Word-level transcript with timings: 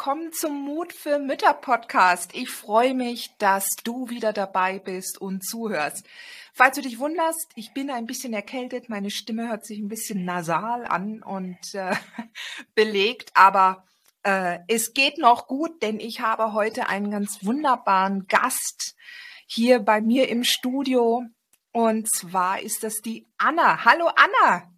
Willkommen 0.00 0.32
zum 0.32 0.64
Mut 0.64 0.94
für 0.94 1.18
Mütter 1.18 1.52
Podcast. 1.52 2.30
Ich 2.34 2.48
freue 2.48 2.94
mich, 2.94 3.36
dass 3.36 3.66
du 3.84 4.08
wieder 4.08 4.32
dabei 4.32 4.78
bist 4.78 5.20
und 5.20 5.44
zuhörst. 5.44 6.06
Falls 6.54 6.76
du 6.76 6.80
dich 6.80 6.98
wunderst, 6.98 7.52
ich 7.54 7.74
bin 7.74 7.90
ein 7.90 8.06
bisschen 8.06 8.32
erkältet, 8.32 8.88
meine 8.88 9.10
Stimme 9.10 9.50
hört 9.50 9.66
sich 9.66 9.78
ein 9.78 9.88
bisschen 9.88 10.24
nasal 10.24 10.86
an 10.86 11.22
und 11.22 11.58
äh, 11.74 11.94
belegt, 12.74 13.32
aber 13.34 13.84
äh, 14.22 14.60
es 14.68 14.94
geht 14.94 15.18
noch 15.18 15.46
gut, 15.46 15.82
denn 15.82 16.00
ich 16.00 16.22
habe 16.22 16.54
heute 16.54 16.88
einen 16.88 17.10
ganz 17.10 17.44
wunderbaren 17.44 18.26
Gast 18.26 18.96
hier 19.44 19.80
bei 19.80 20.00
mir 20.00 20.30
im 20.30 20.44
Studio 20.44 21.26
und 21.72 22.10
zwar 22.10 22.62
ist 22.62 22.84
das 22.84 23.02
die 23.02 23.26
Anna. 23.36 23.84
Hallo 23.84 24.08
Anna. 24.16 24.72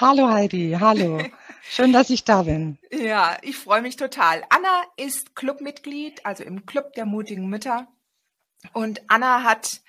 Hallo 0.00 0.30
Heidi, 0.30 0.74
hallo. 0.80 1.20
Schön, 1.72 1.92
dass 1.92 2.10
ich 2.10 2.24
da 2.24 2.42
bin. 2.42 2.78
Ja, 2.90 3.38
ich 3.42 3.56
freue 3.56 3.80
mich 3.80 3.94
total. 3.94 4.42
Anna 4.48 4.82
ist 4.96 5.36
Clubmitglied, 5.36 6.26
also 6.26 6.42
im 6.42 6.66
Club 6.66 6.94
der 6.94 7.06
mutigen 7.06 7.48
Mütter. 7.48 7.86
Und 8.72 9.02
Anna 9.06 9.44
hat 9.44 9.80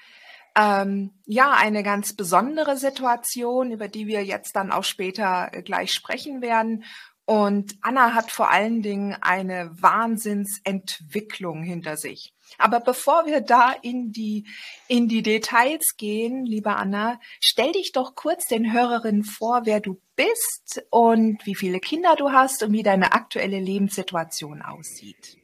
ähm, 0.55 1.09
ja 1.25 1.53
eine 1.53 1.81
ganz 1.81 2.13
besondere 2.13 2.77
Situation, 2.77 3.71
über 3.71 3.87
die 3.87 4.05
wir 4.05 4.23
jetzt 4.23 4.55
dann 4.55 4.71
auch 4.71 4.83
später 4.83 5.49
äh, 5.53 5.63
gleich 5.63 5.91
sprechen 5.91 6.43
werden. 6.43 6.83
Und 7.25 7.75
Anna 7.81 8.13
hat 8.13 8.31
vor 8.31 8.49
allen 8.49 8.81
Dingen 8.81 9.15
eine 9.21 9.71
Wahnsinnsentwicklung 9.81 11.63
hinter 11.63 11.95
sich. 11.95 12.33
Aber 12.57 12.79
bevor 12.79 13.25
wir 13.25 13.41
da 13.41 13.71
in 13.81 14.11
die, 14.11 14.45
in 14.87 15.07
die 15.07 15.21
Details 15.21 15.95
gehen, 15.97 16.45
liebe 16.45 16.75
Anna, 16.75 17.19
stell 17.39 17.71
dich 17.71 17.91
doch 17.91 18.15
kurz 18.15 18.45
den 18.45 18.73
Hörerinnen 18.73 19.23
vor, 19.23 19.61
wer 19.65 19.79
du 19.79 20.01
bist 20.15 20.83
und 20.89 21.45
wie 21.45 21.55
viele 21.55 21.79
Kinder 21.79 22.15
du 22.17 22.31
hast 22.31 22.63
und 22.63 22.73
wie 22.73 22.83
deine 22.83 23.13
aktuelle 23.13 23.59
Lebenssituation 23.59 24.61
aussieht. 24.61 25.37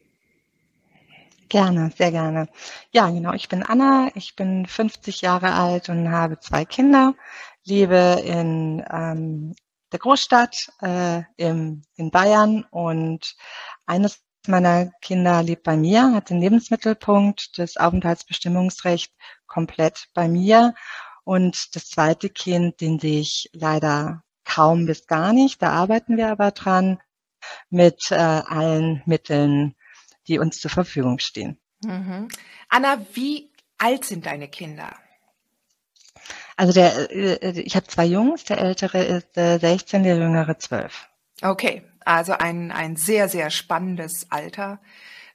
Gerne, 1.50 1.92
sehr 1.95 2.11
gerne. 2.11 2.50
Ja, 2.92 3.09
genau. 3.09 3.31
Ich 3.31 3.48
bin 3.48 3.64
Anna, 3.64 4.09
ich 4.16 4.36
bin 4.36 4.66
50 4.66 5.22
Jahre 5.22 5.53
alt 5.53 5.88
und 5.88 6.11
habe 6.11 6.39
zwei 6.39 6.66
Kinder, 6.66 7.16
lebe 7.64 8.22
in 8.25 8.83
ähm, 8.92 9.55
der 9.92 10.00
Großstadt 10.00 10.70
äh, 10.82 11.24
im, 11.38 11.84
in 11.96 12.12
Bayern 12.12 12.66
und 12.72 13.36
eines 13.86 14.22
meiner 14.48 14.92
Kinder 15.02 15.44
lebt 15.44 15.64
bei 15.64 15.76
mir, 15.76 16.14
hat 16.14 16.30
den 16.30 16.39
Lebensmittelpunkt, 16.39 17.58
das 17.58 17.78
Aufenthaltsbestimmungsrecht 17.78 19.14
komplett 19.45 20.08
bei 20.14 20.28
mir. 20.28 20.73
Und 21.23 21.76
das 21.76 21.89
zweite 21.89 22.30
Kind, 22.30 22.80
den 22.80 23.00
sehe 23.00 23.20
ich 23.20 23.50
leider 23.54 24.23
kaum 24.45 24.86
bis 24.86 25.08
gar 25.08 25.34
nicht. 25.34 25.61
Da 25.61 25.72
arbeiten 25.72 26.16
wir 26.16 26.30
aber 26.30 26.52
dran 26.52 27.00
mit 27.70 28.11
äh, 28.11 28.16
allen 28.16 29.02
Mitteln, 29.06 29.76
die 30.28 30.40
uns 30.40 30.60
zur 30.60 30.72
Verfügung 30.72 31.20
stehen. 31.20 31.60
Mhm. 31.84 32.30
Anna, 32.70 33.06
wie 33.14 33.52
alt 33.78 34.06
sind 34.06 34.26
deine 34.26 34.48
Kinder? 34.48 34.95
Also 36.58 36.73
der, 36.73 37.12
äh, 37.12 37.62
ich 37.62 37.76
habe 37.76 37.88
zwei 37.88 38.06
Jungs, 38.06 38.44
der 38.44 38.58
ältere 38.58 39.04
ist 39.04 39.38
äh, 39.38 39.60
16, 39.60 40.04
der 40.04 40.18
jüngere 40.18 40.58
12. 40.58 41.08
Okay, 41.44 41.84
also 42.04 42.34
ein, 42.34 42.72
ein 42.72 42.95
sehr, 42.95 43.30
sehr 43.30 43.52
spannendes 43.52 44.32
Alter. 44.32 44.82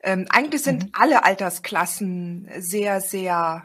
Ähm, 0.03 0.27
eigentlich 0.31 0.63
sind 0.63 0.85
mhm. 0.85 0.91
alle 0.95 1.25
Altersklassen 1.25 2.51
sehr, 2.59 3.01
sehr, 3.01 3.63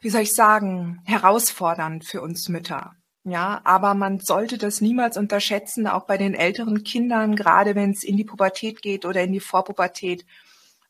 wie 0.00 0.08
soll 0.08 0.22
ich 0.22 0.34
sagen, 0.34 1.02
herausfordernd 1.04 2.06
für 2.06 2.22
uns 2.22 2.48
Mütter. 2.48 2.94
Ja, 3.24 3.60
aber 3.64 3.92
man 3.92 4.18
sollte 4.18 4.56
das 4.56 4.80
niemals 4.80 5.18
unterschätzen, 5.18 5.86
auch 5.86 6.06
bei 6.06 6.16
den 6.16 6.34
älteren 6.34 6.84
Kindern, 6.84 7.36
gerade 7.36 7.74
wenn 7.74 7.90
es 7.90 8.02
in 8.02 8.16
die 8.16 8.24
Pubertät 8.24 8.80
geht 8.80 9.04
oder 9.04 9.22
in 9.22 9.32
die 9.32 9.40
Vorpubertät. 9.40 10.24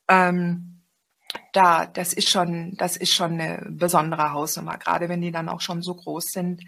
Ähm, 0.06 0.79
da, 1.52 1.86
das 1.86 2.12
ist 2.12 2.30
schon, 2.30 2.76
das 2.76 2.96
ist 2.96 3.12
schon 3.12 3.40
eine 3.40 3.66
besondere 3.70 4.32
Hausnummer, 4.32 4.78
gerade 4.78 5.08
wenn 5.08 5.20
die 5.20 5.32
dann 5.32 5.48
auch 5.48 5.60
schon 5.60 5.82
so 5.82 5.94
groß 5.94 6.26
sind, 6.26 6.62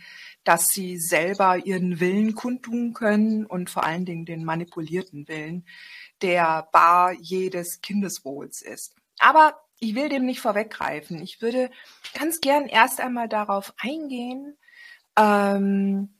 dass 0.45 0.69
sie 0.69 0.99
selber 0.99 1.57
ihren 1.59 2.01
Willen 2.01 2.35
kundtun 2.35 2.95
können 2.95 3.47
und 3.47 3.71
vor 3.71 3.85
allen 3.85 4.05
Dingen 4.05 4.25
den 4.25 4.45
manipulierten 4.45 5.29
Willen, 5.29 5.65
der 6.21 6.69
bar 6.73 7.13
jedes 7.13 7.81
Kindeswohls 7.81 8.63
ist. 8.63 8.97
Aber 9.19 9.61
ich 9.79 9.95
will 9.95 10.09
dem 10.09 10.25
nicht 10.25 10.41
vorweggreifen. 10.41 11.21
Ich 11.23 11.43
würde 11.43 11.71
ganz 12.19 12.41
gern 12.41 12.67
erst 12.67 13.01
einmal 13.01 13.29
darauf 13.29 13.75
eingehen, 13.79 14.57
ähm, 15.17 16.15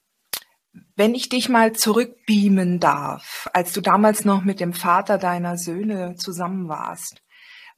wenn 0.97 1.15
ich 1.15 1.29
dich 1.29 1.49
mal 1.49 1.73
zurückbeamen 1.73 2.81
darf, 2.81 3.49
als 3.53 3.73
du 3.73 3.81
damals 3.81 4.25
noch 4.25 4.43
mit 4.43 4.61
dem 4.61 4.73
Vater 4.73 5.19
deiner 5.19 5.59
Söhne 5.59 6.17
zusammen 6.17 6.69
warst. 6.69 7.22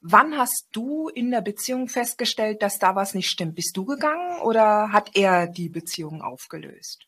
Wann 0.07 0.37
hast 0.37 0.69
du 0.73 1.09
in 1.09 1.31
der 1.31 1.41
Beziehung 1.41 1.89
festgestellt, 1.89 2.61
dass 2.61 2.79
da 2.79 2.95
was 2.95 3.15
nicht 3.15 3.31
stimmt? 3.31 3.55
Bist 3.55 3.75
du 3.75 3.87
gegangen 3.87 4.39
oder 4.43 4.93
hat 4.93 5.17
er 5.17 5.47
die 5.47 5.71
Beziehung 5.71 6.21
aufgelöst? 6.21 7.07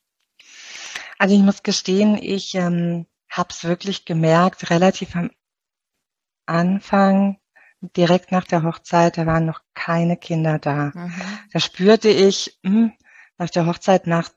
Also 1.18 1.34
ich 1.34 1.42
muss 1.42 1.62
gestehen, 1.62 2.16
ich 2.16 2.54
ähm, 2.54 3.04
habe 3.28 3.50
es 3.50 3.64
wirklich 3.64 4.06
gemerkt, 4.06 4.70
relativ 4.70 5.14
am 5.14 5.30
Anfang, 6.46 7.38
direkt 7.82 8.32
nach 8.32 8.44
der 8.44 8.62
Hochzeit, 8.62 9.18
da 9.18 9.26
waren 9.26 9.44
noch 9.44 9.60
keine 9.74 10.16
Kinder 10.16 10.58
da. 10.58 10.92
Mhm. 10.94 11.22
Da 11.52 11.60
spürte 11.60 12.08
ich 12.08 12.58
mh, 12.62 12.70
hm, 12.70 12.92
nach 13.36 13.50
der 13.50 13.66
Hochzeit, 13.66 14.06
nach 14.06 14.30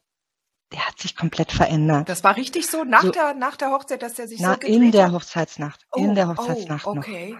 der 0.71 0.87
hat 0.87 0.99
sich 0.99 1.15
komplett 1.15 1.51
verändert. 1.51 2.07
Das 2.07 2.23
war 2.23 2.37
richtig 2.37 2.67
so 2.67 2.83
nach 2.83 3.01
so, 3.01 3.11
der 3.11 3.33
nach 3.33 3.55
der 3.55 3.71
Hochzeit, 3.71 4.03
dass 4.03 4.19
er 4.19 4.27
sich 4.27 4.39
na, 4.39 4.53
so 4.53 4.67
in 4.67 4.91
der 4.91 5.11
Hochzeitsnacht, 5.11 5.87
oh, 5.91 5.99
in 5.99 6.13
der 6.13 6.27
Hochzeitsnacht 6.27 6.85
oh, 6.85 6.91
okay. 6.91 7.31
noch, 7.31 7.39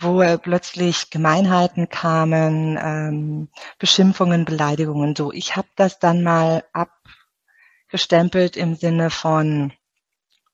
wo 0.00 0.20
äh, 0.20 0.36
plötzlich 0.36 1.10
Gemeinheiten 1.10 1.88
kamen, 1.88 2.78
ähm, 2.80 3.48
Beschimpfungen, 3.78 4.44
Beleidigungen. 4.44 5.16
So, 5.16 5.32
ich 5.32 5.56
habe 5.56 5.68
das 5.76 5.98
dann 5.98 6.22
mal 6.22 6.64
abgestempelt 6.72 8.56
im 8.56 8.74
Sinne 8.74 9.10
von 9.10 9.72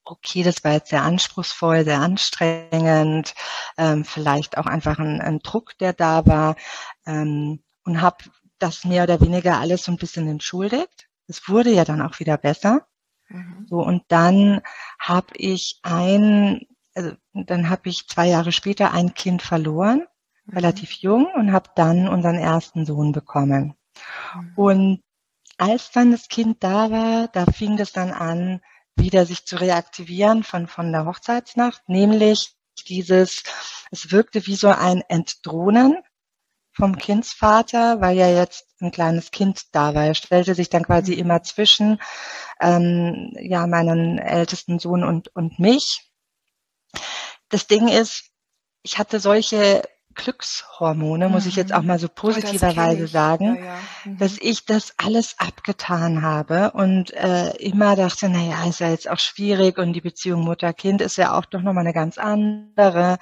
okay, 0.04 0.42
das 0.42 0.62
war 0.62 0.72
jetzt 0.72 0.90
sehr 0.90 1.02
anspruchsvoll, 1.02 1.84
sehr 1.84 2.00
anstrengend, 2.00 3.34
ähm, 3.78 4.04
vielleicht 4.04 4.58
auch 4.58 4.66
einfach 4.66 4.98
ein, 4.98 5.22
ein, 5.22 5.38
Druck, 5.38 5.78
der 5.78 5.94
da 5.94 6.26
war 6.26 6.56
ähm, 7.06 7.62
und 7.84 8.02
habe 8.02 8.18
das 8.58 8.84
mehr 8.84 9.04
oder 9.04 9.20
weniger 9.22 9.58
alles 9.58 9.84
so 9.84 9.92
ein 9.92 9.96
bisschen 9.96 10.28
entschuldigt 10.28 11.08
es 11.26 11.48
wurde 11.48 11.70
ja 11.70 11.84
dann 11.84 12.02
auch 12.02 12.18
wieder 12.20 12.36
besser. 12.36 12.86
Mhm. 13.28 13.66
So, 13.68 13.78
und 13.78 14.04
dann 14.08 14.60
habe 14.98 15.28
ich 15.34 15.80
ein, 15.82 16.66
also 16.94 17.12
dann 17.32 17.70
habe 17.70 17.88
ich 17.88 18.06
zwei 18.08 18.28
Jahre 18.28 18.52
später 18.52 18.92
ein 18.92 19.14
Kind 19.14 19.42
verloren, 19.42 20.06
mhm. 20.44 20.54
relativ 20.54 20.92
jung, 20.92 21.26
und 21.34 21.52
habe 21.52 21.70
dann 21.74 22.08
unseren 22.08 22.36
ersten 22.36 22.86
Sohn 22.86 23.12
bekommen. 23.12 23.74
Mhm. 24.34 24.52
Und 24.56 25.02
als 25.58 25.90
dann 25.90 26.10
das 26.10 26.28
Kind 26.28 26.62
da 26.62 26.90
war, 26.90 27.28
da 27.28 27.46
fing 27.46 27.76
das 27.76 27.92
dann 27.92 28.12
an, 28.12 28.60
wieder 28.96 29.26
sich 29.26 29.44
zu 29.44 29.56
reaktivieren 29.56 30.44
von, 30.44 30.66
von 30.66 30.92
der 30.92 31.06
Hochzeitsnacht, 31.06 31.88
nämlich 31.88 32.54
dieses, 32.88 33.42
es 33.90 34.10
wirkte 34.10 34.46
wie 34.46 34.56
so 34.56 34.68
ein 34.68 35.02
Entdrohnen 35.08 35.98
vom 36.74 36.96
Kindsvater, 36.96 38.00
weil 38.00 38.16
ja 38.16 38.28
jetzt 38.28 38.66
ein 38.80 38.90
kleines 38.90 39.30
Kind 39.30 39.62
da 39.72 39.94
war. 39.94 40.06
Er 40.06 40.14
stellte 40.14 40.54
sich 40.54 40.68
dann 40.68 40.84
quasi 40.84 41.12
mhm. 41.12 41.18
immer 41.18 41.42
zwischen 41.42 42.00
ähm, 42.60 43.32
ja 43.40 43.66
meinen 43.66 44.18
ältesten 44.18 44.78
Sohn 44.78 45.04
und 45.04 45.34
und 45.34 45.58
mich. 45.58 46.10
Das 47.48 47.66
Ding 47.66 47.88
ist, 47.88 48.30
ich 48.82 48.98
hatte 48.98 49.20
solche 49.20 49.82
Glückshormone, 50.14 51.28
muss 51.28 51.46
ich 51.46 51.56
jetzt 51.56 51.72
auch 51.72 51.82
mhm. 51.82 51.88
mal 51.88 51.98
so 51.98 52.08
positiverweise 52.08 53.06
sagen, 53.06 53.56
ja, 53.56 53.64
ja. 53.64 53.78
Mhm. 54.04 54.18
dass 54.18 54.38
ich 54.40 54.64
das 54.64 54.94
alles 54.96 55.36
abgetan 55.38 56.22
habe 56.22 56.72
und 56.72 57.12
äh, 57.12 57.50
immer 57.56 57.96
dachte, 57.96 58.28
na 58.28 58.40
ja, 58.40 58.68
ist 58.68 58.80
ja 58.80 58.90
jetzt 58.90 59.08
auch 59.08 59.18
schwierig 59.18 59.78
und 59.78 59.92
die 59.92 60.00
Beziehung 60.00 60.42
Mutter-Kind 60.42 61.00
ist 61.00 61.16
ja 61.16 61.36
auch 61.36 61.44
doch 61.44 61.62
nochmal 61.62 61.84
eine 61.84 61.92
ganz 61.92 62.18
andere. 62.18 63.18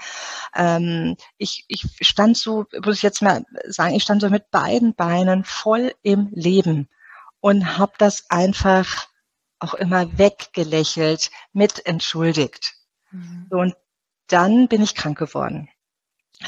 Ähm, 0.55 1.17
ich, 1.39 1.65
ich 1.69 1.87
stand 2.01 2.37
so, 2.37 2.67
muss 2.85 2.97
ich 2.97 3.03
jetzt 3.03 3.23
mal 3.23 3.45
sagen, 3.67 3.95
ich 3.95 4.03
stand 4.03 4.23
so 4.23 4.31
mit 4.31 4.51
beiden 4.51 4.95
Beinen 4.95 5.45
voll 5.45 5.93
im 6.03 6.29
Leben 6.33 6.89
und 7.41 7.79
habe 7.79 7.93
das 7.99 8.31
einfach 8.31 9.09
auch 9.59 9.75
immer 9.75 10.19
weggelächelt, 10.19 11.31
mit 11.53 11.87
entschuldigt. 11.87 12.75
Mhm. 13.11 13.47
Und 13.51 13.77
dann 14.27 14.69
bin 14.69 14.83
ich 14.83 14.95
krank 14.95 15.19
geworden. 15.19 15.69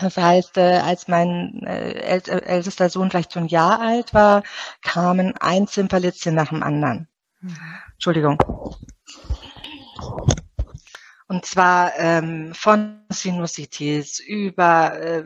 Das 0.01 0.17
heißt, 0.17 0.57
äh, 0.59 0.81
als 0.85 1.09
mein 1.09 1.63
äh, 1.65 2.21
ältester 2.27 2.91
Sohn 2.91 3.11
vielleicht 3.11 3.33
so 3.33 3.41
ein 3.41 3.49
Jahr 3.49 3.81
alt 3.81 4.13
war, 4.13 4.43
kamen 4.83 5.37
ein 5.39 5.67
Zimperlitzchen 5.67 6.35
nach 6.35 6.49
dem 6.49 6.63
anderen. 6.63 7.09
Mhm. 7.41 7.57
Entschuldigung. 7.93 8.39
Und 11.27 11.47
zwar 11.47 11.93
ähm, 11.97 12.55
von 12.55 13.01
Sinusitis 13.09 14.19
über 14.21 15.01
äh, 15.01 15.25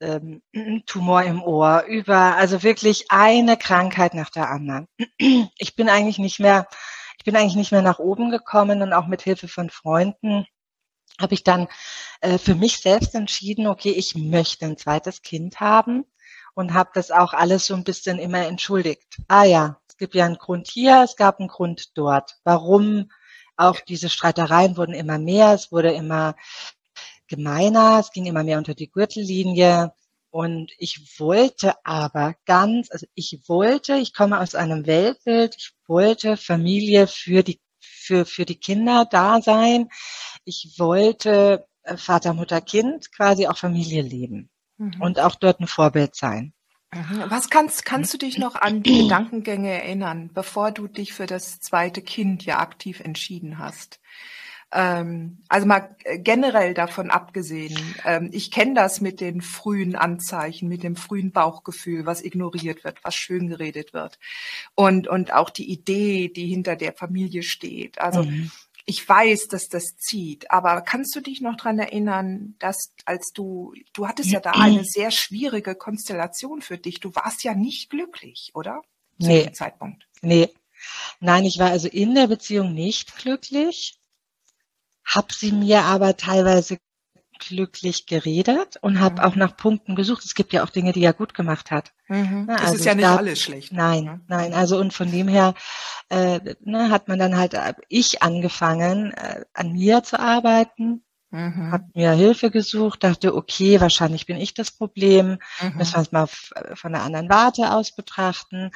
ähm, 0.00 0.42
Tumor 0.86 1.22
im 1.22 1.42
Ohr, 1.42 1.84
über 1.84 2.36
also 2.36 2.62
wirklich 2.62 3.10
eine 3.10 3.56
Krankheit 3.56 4.14
nach 4.14 4.30
der 4.30 4.50
anderen. 4.50 4.88
Ich 5.58 5.76
bin 5.76 5.88
eigentlich 5.88 6.18
nicht 6.18 6.40
mehr, 6.40 6.66
ich 7.18 7.24
bin 7.24 7.36
eigentlich 7.36 7.56
nicht 7.56 7.72
mehr 7.72 7.82
nach 7.82 7.98
oben 7.98 8.30
gekommen 8.30 8.82
und 8.82 8.92
auch 8.92 9.06
mit 9.06 9.22
Hilfe 9.22 9.48
von 9.48 9.70
Freunden 9.70 10.46
habe 11.20 11.34
ich 11.34 11.44
dann 11.44 11.68
äh, 12.20 12.38
für 12.38 12.54
mich 12.54 12.78
selbst 12.78 13.14
entschieden, 13.14 13.66
okay, 13.66 13.90
ich 13.90 14.14
möchte 14.14 14.66
ein 14.66 14.76
zweites 14.76 15.22
Kind 15.22 15.60
haben 15.60 16.04
und 16.54 16.74
habe 16.74 16.90
das 16.94 17.10
auch 17.10 17.32
alles 17.32 17.66
so 17.66 17.74
ein 17.74 17.84
bisschen 17.84 18.18
immer 18.18 18.46
entschuldigt. 18.46 19.18
Ah 19.28 19.44
ja, 19.44 19.80
es 19.88 19.96
gibt 19.96 20.14
ja 20.14 20.24
einen 20.24 20.38
Grund 20.38 20.68
hier, 20.68 21.02
es 21.04 21.16
gab 21.16 21.38
einen 21.38 21.48
Grund 21.48 21.96
dort. 21.96 22.36
Warum 22.44 23.10
auch 23.56 23.80
diese 23.80 24.08
Streitereien 24.08 24.76
wurden 24.76 24.94
immer 24.94 25.18
mehr, 25.18 25.52
es 25.52 25.70
wurde 25.70 25.92
immer 25.92 26.34
gemeiner, 27.28 27.98
es 28.00 28.10
ging 28.10 28.26
immer 28.26 28.44
mehr 28.44 28.58
unter 28.58 28.74
die 28.74 28.90
Gürtellinie. 28.90 29.92
Und 30.30 30.72
ich 30.78 31.20
wollte 31.20 31.74
aber 31.84 32.34
ganz, 32.46 32.90
also 32.90 33.06
ich 33.14 33.42
wollte, 33.48 33.96
ich 33.96 34.14
komme 34.14 34.40
aus 34.40 34.54
einem 34.54 34.86
Weltbild, 34.86 35.54
ich 35.58 35.72
wollte 35.86 36.38
Familie 36.38 37.06
für 37.06 37.42
die, 37.42 37.60
für, 38.02 38.26
für 38.26 38.44
die 38.44 38.58
Kinder 38.58 39.06
da 39.10 39.40
sein 39.40 39.88
ich 40.44 40.74
wollte 40.78 41.66
äh, 41.82 41.96
Vater, 41.96 42.34
Mutter, 42.34 42.60
Kind 42.60 43.12
quasi 43.12 43.46
auch 43.46 43.58
Familie 43.58 44.02
leben 44.02 44.50
mhm. 44.78 45.00
und 45.00 45.20
auch 45.20 45.36
dort 45.36 45.60
ein 45.60 45.66
Vorbild 45.66 46.14
sein. 46.14 46.52
Mhm. 46.92 47.24
Was 47.28 47.48
kannst, 47.48 47.84
kannst 47.84 48.12
du 48.12 48.18
dich 48.18 48.38
noch 48.38 48.54
an 48.54 48.82
die 48.82 49.02
Gedankengänge 49.02 49.70
erinnern, 49.70 50.30
bevor 50.32 50.72
du 50.72 50.88
dich 50.88 51.12
für 51.12 51.26
das 51.26 51.60
zweite 51.60 52.02
Kind 52.02 52.44
ja 52.44 52.58
aktiv 52.58 53.00
entschieden 53.00 53.58
hast? 53.58 54.00
Ähm, 54.72 55.42
also 55.48 55.66
mal 55.66 55.94
äh, 56.04 56.18
generell 56.18 56.74
davon 56.74 57.10
abgesehen, 57.10 57.78
ähm, 58.04 58.30
ich 58.32 58.50
kenne 58.50 58.74
das 58.74 59.00
mit 59.00 59.20
den 59.20 59.42
frühen 59.42 59.96
Anzeichen, 59.96 60.68
mit 60.68 60.82
dem 60.82 60.96
frühen 60.96 61.30
Bauchgefühl, 61.30 62.06
was 62.06 62.22
ignoriert 62.22 62.82
wird, 62.82 63.04
was 63.04 63.14
schön 63.14 63.48
geredet 63.48 63.92
wird 63.92 64.18
und 64.74 65.08
und 65.08 65.32
auch 65.32 65.50
die 65.50 65.70
Idee, 65.70 66.28
die 66.28 66.46
hinter 66.46 66.76
der 66.76 66.94
Familie 66.94 67.42
steht. 67.42 68.00
Also 68.00 68.22
mhm 68.24 68.50
ich 68.84 69.08
weiß, 69.08 69.48
dass 69.48 69.68
das 69.68 69.96
zieht, 69.96 70.50
aber 70.50 70.80
kannst 70.80 71.14
du 71.14 71.20
dich 71.20 71.40
noch 71.40 71.56
dran 71.56 71.78
erinnern, 71.78 72.54
dass 72.58 72.92
als 73.04 73.32
du, 73.32 73.74
du 73.92 74.08
hattest 74.08 74.30
ja 74.30 74.40
da 74.40 74.50
eine 74.56 74.84
sehr 74.84 75.10
schwierige 75.10 75.74
Konstellation 75.74 76.62
für 76.62 76.78
dich. 76.78 77.00
Du 77.00 77.14
warst 77.14 77.44
ja 77.44 77.54
nicht 77.54 77.90
glücklich, 77.90 78.50
oder? 78.54 78.82
Zu 79.20 79.28
nee. 79.28 79.52
Zeitpunkt. 79.52 80.06
Nee. 80.20 80.48
Nein, 81.20 81.44
ich 81.44 81.58
war 81.58 81.70
also 81.70 81.86
in 81.86 82.14
der 82.14 82.26
Beziehung 82.26 82.74
nicht 82.74 83.16
glücklich, 83.16 83.98
hab 85.14 85.32
sie 85.32 85.52
mir 85.52 85.84
aber 85.84 86.16
teilweise 86.16 86.78
glücklich 87.48 88.06
geredet 88.06 88.76
und 88.80 89.00
habe 89.00 89.16
mhm. 89.16 89.20
auch 89.20 89.36
nach 89.36 89.56
Punkten 89.56 89.96
gesucht. 89.96 90.24
Es 90.24 90.34
gibt 90.34 90.52
ja 90.52 90.62
auch 90.64 90.70
Dinge, 90.70 90.92
die 90.92 91.02
er 91.02 91.12
gut 91.12 91.34
gemacht 91.34 91.70
hat. 91.70 91.92
Mhm. 92.08 92.46
Das 92.46 92.62
also 92.62 92.74
ist 92.76 92.84
ja 92.84 92.94
nicht 92.94 93.04
gab, 93.04 93.18
alles 93.18 93.40
schlecht. 93.40 93.72
Nein, 93.72 94.04
ja. 94.04 94.20
nein. 94.28 94.54
Also 94.54 94.78
und 94.78 94.92
von 94.92 95.10
dem 95.10 95.28
her 95.28 95.54
äh, 96.08 96.40
ne, 96.60 96.90
hat 96.90 97.08
man 97.08 97.18
dann 97.18 97.36
halt 97.36 97.54
äh, 97.54 97.74
ich 97.88 98.22
angefangen, 98.22 99.12
äh, 99.12 99.44
an 99.54 99.72
mir 99.72 100.02
zu 100.02 100.20
arbeiten. 100.20 101.04
Mhm. 101.30 101.72
Hab 101.72 101.96
mir 101.96 102.12
Hilfe 102.12 102.50
gesucht, 102.50 103.02
dachte, 103.04 103.34
okay, 103.34 103.80
wahrscheinlich 103.80 104.26
bin 104.26 104.36
ich 104.36 104.52
das 104.54 104.70
Problem. 104.70 105.38
Mhm. 105.60 105.78
Müssen 105.78 105.94
wir 105.94 106.02
es 106.02 106.12
mal 106.12 106.28
äh, 106.54 106.76
von 106.76 106.94
einer 106.94 107.04
anderen 107.04 107.28
Warte 107.28 107.72
aus 107.72 107.92
betrachten. 107.92 108.70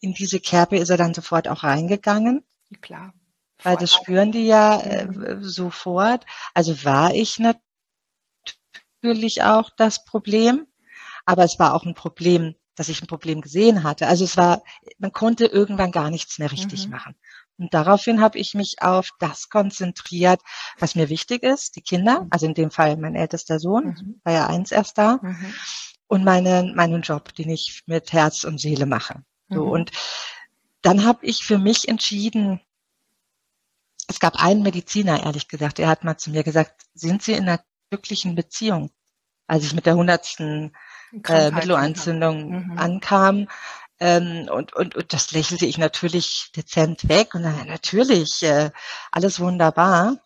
In 0.00 0.12
diese 0.12 0.40
Kerbe 0.40 0.76
ist 0.76 0.90
er 0.90 0.96
dann 0.96 1.14
sofort 1.14 1.48
auch 1.48 1.62
reingegangen. 1.62 2.44
Klar. 2.80 3.14
Weil 3.62 3.76
das 3.76 3.92
spüren 3.92 4.32
die 4.32 4.46
ja 4.46 4.80
äh, 4.80 5.38
sofort. 5.40 6.24
Also 6.54 6.84
war 6.84 7.14
ich 7.14 7.38
natürlich 7.38 7.64
natürlich 9.02 9.42
auch 9.42 9.70
das 9.76 10.04
Problem, 10.04 10.66
aber 11.26 11.44
es 11.44 11.58
war 11.58 11.74
auch 11.74 11.84
ein 11.84 11.94
Problem, 11.94 12.54
dass 12.76 12.88
ich 12.88 13.02
ein 13.02 13.06
Problem 13.06 13.40
gesehen 13.40 13.82
hatte. 13.82 14.06
Also 14.06 14.24
es 14.24 14.36
war, 14.36 14.62
man 14.98 15.12
konnte 15.12 15.46
irgendwann 15.46 15.92
gar 15.92 16.10
nichts 16.10 16.38
mehr 16.38 16.52
richtig 16.52 16.86
mhm. 16.86 16.92
machen. 16.92 17.14
Und 17.58 17.74
daraufhin 17.74 18.20
habe 18.22 18.38
ich 18.38 18.54
mich 18.54 18.80
auf 18.80 19.10
das 19.18 19.50
konzentriert, 19.50 20.40
was 20.78 20.94
mir 20.94 21.10
wichtig 21.10 21.42
ist, 21.42 21.76
die 21.76 21.82
Kinder, 21.82 22.22
mhm. 22.22 22.28
also 22.30 22.46
in 22.46 22.54
dem 22.54 22.70
Fall 22.70 22.96
mein 22.96 23.14
ältester 23.14 23.58
Sohn, 23.58 23.84
mhm. 23.84 24.20
war 24.24 24.32
ja 24.32 24.46
eins 24.46 24.72
erst 24.72 24.96
da, 24.96 25.18
mhm. 25.20 25.54
und 26.06 26.24
meinen, 26.24 26.74
meinen 26.74 27.02
Job, 27.02 27.34
den 27.34 27.50
ich 27.50 27.82
mit 27.86 28.12
Herz 28.12 28.44
und 28.44 28.58
Seele 28.60 28.86
mache. 28.86 29.22
So, 29.50 29.66
mhm. 29.66 29.70
und 29.70 29.90
dann 30.80 31.04
habe 31.04 31.26
ich 31.26 31.44
für 31.44 31.58
mich 31.58 31.88
entschieden, 31.88 32.60
es 34.10 34.20
gab 34.20 34.36
einen 34.42 34.62
Mediziner, 34.62 35.24
ehrlich 35.24 35.48
gesagt, 35.48 35.78
der 35.78 35.88
hat 35.88 36.04
mal 36.04 36.16
zu 36.18 36.30
mir 36.30 36.42
gesagt, 36.42 36.82
sind 36.94 37.22
Sie 37.22 37.32
in 37.32 37.48
einer 37.48 37.60
glücklichen 37.90 38.34
Beziehung. 38.34 38.90
Als 39.46 39.64
ich 39.64 39.74
mit 39.74 39.86
der 39.86 39.96
hundertsten 39.96 40.72
äh, 41.28 41.50
Mittelohrentzündung 41.50 42.66
mhm. 42.72 42.78
ankam, 42.78 43.48
ähm, 44.00 44.48
und, 44.50 44.72
und, 44.72 44.96
und 44.96 45.12
das 45.12 45.30
lächelte 45.32 45.66
ich 45.66 45.76
natürlich 45.76 46.50
dezent 46.56 47.08
weg 47.08 47.34
und 47.34 47.42
dann 47.42 47.66
natürlich 47.68 48.42
äh, 48.42 48.70
alles 49.12 49.40
wunderbar. 49.40 50.16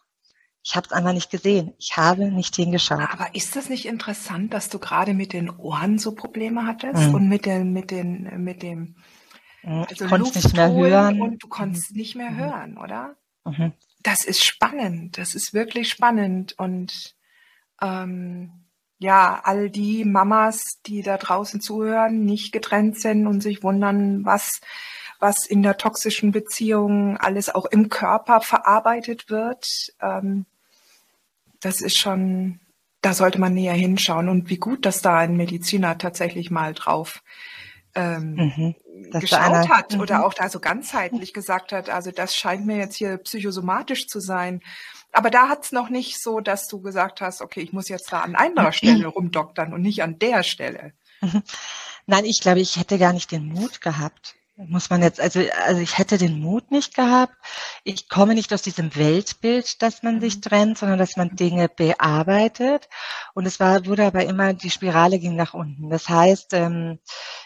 Ich 0.63 0.77
habe 0.77 0.87
es 0.87 0.93
einfach 0.93 1.13
nicht 1.13 1.31
gesehen. 1.31 1.75
Ich 1.79 1.97
habe 1.97 2.31
nicht 2.31 2.55
hingeschaut. 2.55 3.09
Aber 3.13 3.35
ist 3.35 3.57
das 3.57 3.69
nicht 3.69 3.87
interessant, 3.87 4.55
dass 4.55 4.69
du 4.69 4.79
gerade 4.79 5.13
mit 5.13 5.33
den 5.33 5.51
Ohren 5.51 5.99
so 5.99 6.15
Probleme 6.15 6.67
hattest 6.67 7.09
mhm. 7.09 7.15
und 7.15 7.29
mit 7.29 7.47
den 7.47 7.73
mit 7.73 7.91
den 7.91 8.45
mit 8.45 8.63
dem 8.63 8.95
mhm. 9.63 9.87
also 9.91 10.07
konntest 10.07 10.37
nicht 10.37 10.57
mehr 10.57 10.73
hören 10.73 11.21
und 11.21 11.43
du 11.43 11.49
konntest 11.49 11.91
mhm. 11.91 11.97
nicht 11.99 12.15
mehr 12.15 12.31
mhm. 12.31 12.37
hören, 12.37 12.79
oder? 12.79 13.17
Mhm. 13.45 13.73
Das 14.03 14.25
ist 14.25 14.45
spannend. 14.45 15.19
Das 15.19 15.35
ist 15.35 15.55
wirklich 15.55 15.89
spannend 15.89 16.59
und 16.59 17.15
ähm, 17.81 18.65
ja, 18.99 19.41
all 19.45 19.71
die 19.71 20.05
Mamas, 20.05 20.81
die 20.87 21.03
da 21.03 21.19
draußen 21.19 21.61
zuhören, 21.61 22.25
nicht 22.25 22.53
getrennt 22.53 22.99
sind 22.99 23.27
und 23.27 23.43
sich 23.43 23.63
wundern, 23.63 24.25
was, 24.25 24.61
was 25.19 25.47
in 25.47 25.63
der 25.63 25.77
toxischen 25.77 26.33
Beziehung 26.33 27.17
alles 27.19 27.55
auch 27.55 27.67
im 27.67 27.89
Körper 27.89 28.41
verarbeitet 28.41 29.29
wird. 29.29 29.67
Ähm, 30.01 30.47
das 31.61 31.81
ist 31.81 31.99
schon, 31.99 32.61
da 33.01 33.15
sollte 33.15 33.41
man 33.41 33.55
näher 33.55 33.75
hinschauen 33.75 34.29
und 34.29 34.49
wie 34.49 34.59
gut, 34.59 34.87
dass 34.87 35.03
da 35.03 35.19
ein 35.19 35.37
Mediziner 35.37 35.99
tatsächlich 35.99 36.51
mal 36.51 36.73
drauf 36.75 37.23
ähm, 37.95 38.35
mhm, 38.35 38.75
geschaut 39.21 39.69
hat 39.69 39.95
mhm. 39.95 40.01
oder 40.01 40.27
auch 40.27 40.35
da 40.35 40.49
so 40.49 40.61
ganzheitlich 40.61 41.33
gesagt 41.33 41.73
hat, 41.73 41.91
also 41.91 42.11
das 42.11 42.35
scheint 42.35 42.67
mir 42.67 42.77
jetzt 42.77 42.97
hier 42.97 43.19
psychosomatisch 43.19 44.07
zu 44.09 44.21
sein 44.21 44.61
aber 45.15 45.31
da 45.31 45.49
hat's 45.49 45.71
noch 45.71 45.89
nicht 45.89 46.21
so, 46.21 46.41
dass 46.41 46.67
du 46.67 46.81
gesagt 46.81 47.21
hast, 47.21 47.41
okay, 47.41 47.61
ich 47.61 47.73
muss 47.73 47.89
jetzt 47.89 48.13
da 48.13 48.21
an 48.23 48.35
anderer 48.35 48.73
Stelle 48.73 49.07
rumdoktern 49.07 49.73
und 49.73 49.81
nicht 49.81 50.03
an 50.03 50.19
der 50.19 50.43
Stelle. 50.43 50.93
Nein, 52.07 52.25
ich 52.25 52.41
glaube, 52.41 52.61
ich 52.61 52.77
hätte 52.77 52.99
gar 52.99 53.13
nicht 53.13 53.31
den 53.31 53.47
Mut 53.47 53.81
gehabt. 53.81 54.35
Muss 54.57 54.89
man 54.89 55.03
jetzt, 55.03 55.21
also, 55.21 55.41
also 55.67 55.81
ich 55.81 55.99
hätte 55.99 56.17
den 56.17 56.39
Mut 56.39 56.71
nicht 56.71 56.95
gehabt. 56.95 57.35
Ich 57.83 58.09
komme 58.09 58.35
nicht 58.35 58.53
aus 58.53 58.63
diesem 58.63 58.95
Weltbild, 58.95 59.83
dass 59.83 60.05
man 60.05 60.21
sich 60.21 60.37
mhm. 60.37 60.43
trennt, 60.43 60.79
sondern 60.79 60.99
dass 60.99 61.17
man 61.17 61.35
Dinge 61.35 61.69
bearbeitet. 61.69 62.89
Und 63.35 63.47
es 63.47 63.59
war, 63.59 63.85
wurde 63.87 64.07
aber 64.07 64.25
immer, 64.25 64.55
die 64.55 64.71
Spirale 64.71 65.19
ging 65.19 65.35
nach 65.35 65.55
unten. 65.55 65.91
Das 65.91 66.09
heißt, 66.09 66.53
ähm, 66.53 67.01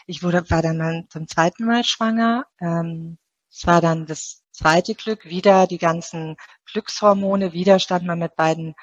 ich 0.07 0.23
wurde, 0.23 0.51
war 0.51 0.61
dann 0.61 1.07
zum 1.09 1.27
zweiten 1.27 1.65
Mal 1.65 1.83
schwanger. 1.83 2.45
Ähm, 2.61 3.17
es 3.51 3.67
war 3.67 3.81
dann 3.81 4.05
das 4.05 4.43
zweite 4.53 4.95
Glück, 4.95 5.25
wieder 5.25 5.67
die 5.67 5.79
ganzen 5.79 6.37
Glückshormone, 6.71 7.55
wieder 7.55 7.79
stand 7.79 8.05
man 8.05 8.19
mit 8.19 8.37
beiden 8.37 8.75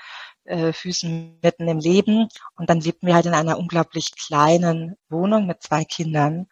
äh, 0.46 0.74
Füßen 0.74 1.40
mitten 1.44 1.68
im 1.68 1.80
Leben. 1.80 2.28
Und 2.56 2.70
dann 2.72 2.80
lebten 2.80 3.06
wir 3.06 3.16
halt 3.16 3.26
in 3.28 3.34
einer 3.36 3.60
unglaublich 3.60 4.16
kleinen 4.16 4.96
Wohnung 5.10 5.46
mit 5.46 5.62
zwei 5.62 5.86
Kindern 5.86 6.48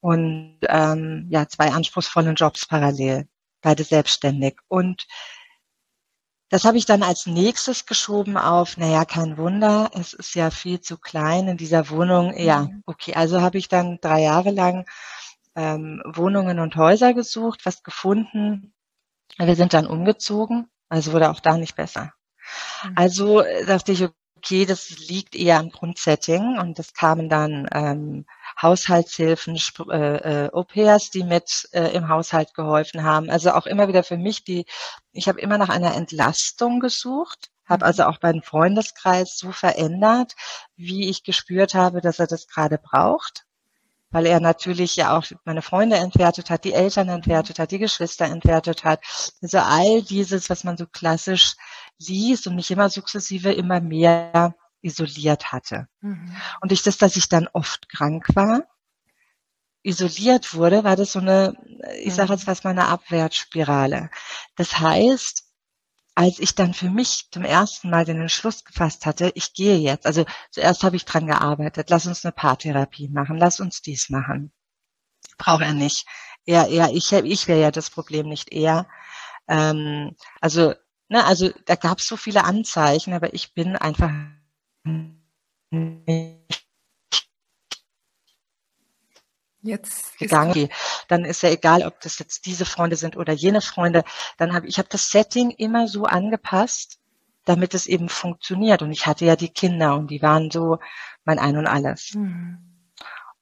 und 0.00 0.58
ähm, 0.62 1.26
ja, 1.30 1.48
zwei 1.48 1.72
anspruchsvollen 1.72 2.36
Jobs 2.36 2.66
parallel, 2.66 3.28
beide 3.60 3.84
selbstständig. 3.84 4.58
Und 4.68 5.06
das 6.48 6.64
habe 6.64 6.78
ich 6.78 6.86
dann 6.86 7.02
als 7.02 7.26
nächstes 7.26 7.86
geschoben 7.86 8.36
auf, 8.36 8.76
naja, 8.76 9.04
kein 9.04 9.36
Wunder, 9.36 9.90
es 9.94 10.12
ist 10.12 10.34
ja 10.34 10.50
viel 10.50 10.80
zu 10.80 10.96
klein 10.96 11.48
in 11.48 11.56
dieser 11.56 11.90
Wohnung. 11.90 12.32
Ja, 12.38 12.62
mhm. 12.62 12.82
okay, 12.86 13.14
also 13.14 13.40
habe 13.40 13.58
ich 13.58 13.68
dann 13.68 13.98
drei 14.00 14.22
Jahre 14.22 14.50
lang 14.50 14.86
ähm, 15.56 16.02
Wohnungen 16.06 16.60
und 16.60 16.76
Häuser 16.76 17.14
gesucht, 17.14 17.62
was 17.64 17.82
gefunden. 17.82 18.72
Wir 19.38 19.56
sind 19.56 19.74
dann 19.74 19.86
umgezogen, 19.86 20.68
also 20.88 21.12
wurde 21.12 21.30
auch 21.30 21.40
da 21.40 21.56
nicht 21.56 21.74
besser. 21.74 22.12
Mhm. 22.84 22.92
Also 22.94 23.40
äh, 23.40 23.66
dachte 23.66 23.90
ich, 23.90 24.06
okay, 24.46 24.64
das 24.64 24.90
liegt 25.08 25.34
eher 25.34 25.58
am 25.58 25.70
Grundsetting 25.70 26.58
und 26.58 26.78
es 26.78 26.94
kamen 26.94 27.28
dann 27.28 27.68
ähm, 27.72 28.26
Haushaltshilfen, 28.62 29.58
äh, 29.90 30.44
äh, 30.44 30.50
Au-pairs, 30.52 31.10
die 31.10 31.24
mit 31.24 31.68
äh, 31.72 31.88
im 31.96 32.08
Haushalt 32.08 32.54
geholfen 32.54 33.02
haben. 33.02 33.28
Also 33.28 33.50
auch 33.50 33.66
immer 33.66 33.88
wieder 33.88 34.04
für 34.04 34.16
mich 34.16 34.44
die, 34.44 34.64
ich 35.12 35.26
habe 35.28 35.40
immer 35.40 35.58
nach 35.58 35.68
einer 35.68 35.96
Entlastung 35.96 36.78
gesucht, 36.78 37.50
habe 37.64 37.84
mhm. 37.84 37.88
also 37.88 38.04
auch 38.04 38.18
beim 38.18 38.40
Freundeskreis 38.40 39.36
so 39.36 39.50
verändert, 39.50 40.34
wie 40.76 41.08
ich 41.10 41.24
gespürt 41.24 41.74
habe, 41.74 42.00
dass 42.00 42.20
er 42.20 42.28
das 42.28 42.46
gerade 42.46 42.78
braucht 42.78 43.45
weil 44.10 44.26
er 44.26 44.40
natürlich 44.40 44.96
ja 44.96 45.16
auch 45.16 45.24
meine 45.44 45.62
Freunde 45.62 45.96
entwertet 45.96 46.50
hat, 46.50 46.64
die 46.64 46.72
Eltern 46.72 47.08
entwertet 47.08 47.58
hat, 47.58 47.70
die 47.70 47.78
Geschwister 47.78 48.26
entwertet 48.26 48.84
hat. 48.84 49.00
Also 49.42 49.58
all 49.58 50.02
dieses, 50.02 50.48
was 50.48 50.64
man 50.64 50.76
so 50.76 50.86
klassisch 50.86 51.54
liest 51.98 52.46
und 52.46 52.54
mich 52.54 52.70
immer 52.70 52.88
sukzessive 52.88 53.52
immer 53.52 53.80
mehr 53.80 54.54
isoliert 54.82 55.52
hatte. 55.52 55.88
Mhm. 56.00 56.36
Und 56.60 56.70
durch 56.70 56.82
das, 56.82 56.98
dass 56.98 57.16
ich 57.16 57.28
dann 57.28 57.48
oft 57.52 57.88
krank 57.88 58.28
war, 58.34 58.64
isoliert 59.82 60.54
wurde, 60.54 60.84
war 60.84 60.96
das 60.96 61.12
so 61.12 61.20
eine, 61.20 61.54
ich 62.02 62.14
sage 62.14 62.28
mhm. 62.28 62.38
jetzt 62.38 62.46
was 62.46 62.64
mal 62.64 62.70
eine 62.70 62.88
Abwärtsspirale. 62.88 64.10
Das 64.56 64.78
heißt, 64.78 65.45
als 66.16 66.38
ich 66.38 66.54
dann 66.54 66.72
für 66.72 66.88
mich 66.88 67.28
zum 67.30 67.44
ersten 67.44 67.90
Mal 67.90 68.06
den 68.06 68.20
Entschluss 68.20 68.64
gefasst 68.64 69.04
hatte, 69.04 69.30
ich 69.34 69.52
gehe 69.52 69.76
jetzt, 69.76 70.06
also 70.06 70.24
zuerst 70.50 70.82
habe 70.82 70.96
ich 70.96 71.04
dran 71.04 71.26
gearbeitet, 71.26 71.90
lass 71.90 72.06
uns 72.06 72.24
eine 72.24 72.32
Paartherapie 72.32 73.08
machen, 73.10 73.36
lass 73.36 73.60
uns 73.60 73.82
dies 73.82 74.08
machen. 74.08 74.50
Braucht 75.36 75.62
er 75.62 75.74
nicht. 75.74 76.06
Er, 76.46 76.68
er, 76.68 76.90
ich, 76.94 77.12
ich 77.12 77.48
wäre 77.48 77.60
ja 77.60 77.70
das 77.70 77.90
Problem, 77.90 78.28
nicht 78.28 78.50
er. 78.50 78.88
Ähm, 79.46 80.16
also, 80.40 80.74
ne, 81.08 81.22
also 81.26 81.50
da 81.66 81.74
gab 81.74 81.98
es 81.98 82.08
so 82.08 82.16
viele 82.16 82.44
Anzeichen, 82.44 83.12
aber 83.12 83.34
ich 83.34 83.52
bin 83.52 83.76
einfach 83.76 84.10
nicht 85.70 86.65
jetzt 89.66 90.18
gegangen. 90.18 90.68
Dann 91.08 91.24
ist 91.24 91.42
ja 91.42 91.50
egal, 91.50 91.82
ob 91.82 92.00
das 92.00 92.18
jetzt 92.18 92.46
diese 92.46 92.64
Freunde 92.64 92.96
sind 92.96 93.16
oder 93.16 93.32
jene 93.32 93.60
Freunde. 93.60 94.04
Dann 94.38 94.54
habe 94.54 94.66
ich 94.66 94.78
habe 94.78 94.88
das 94.90 95.10
Setting 95.10 95.50
immer 95.50 95.88
so 95.88 96.04
angepasst, 96.04 96.98
damit 97.44 97.74
es 97.74 97.86
eben 97.86 98.08
funktioniert. 98.08 98.82
Und 98.82 98.92
ich 98.92 99.06
hatte 99.06 99.24
ja 99.24 99.36
die 99.36 99.48
Kinder 99.48 99.96
und 99.96 100.10
die 100.10 100.22
waren 100.22 100.50
so 100.50 100.78
mein 101.24 101.38
Ein 101.38 101.56
und 101.56 101.66
alles. 101.66 102.14
Mhm. 102.14 102.58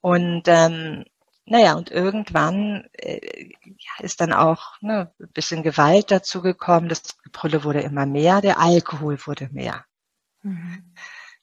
Und 0.00 0.42
ähm, 0.46 1.04
naja, 1.46 1.74
und 1.74 1.90
irgendwann 1.90 2.88
äh, 2.92 3.50
ist 3.98 4.20
dann 4.20 4.32
auch 4.32 4.80
ne, 4.80 5.12
ein 5.20 5.32
bisschen 5.32 5.62
Gewalt 5.62 6.10
dazu 6.10 6.40
gekommen. 6.40 6.88
Das 6.88 7.02
Gebrülle 7.22 7.64
wurde 7.64 7.80
immer 7.80 8.06
mehr, 8.06 8.40
der 8.40 8.58
Alkohol 8.58 9.18
wurde 9.26 9.48
mehr. 9.52 9.84
Mhm. 10.42 10.94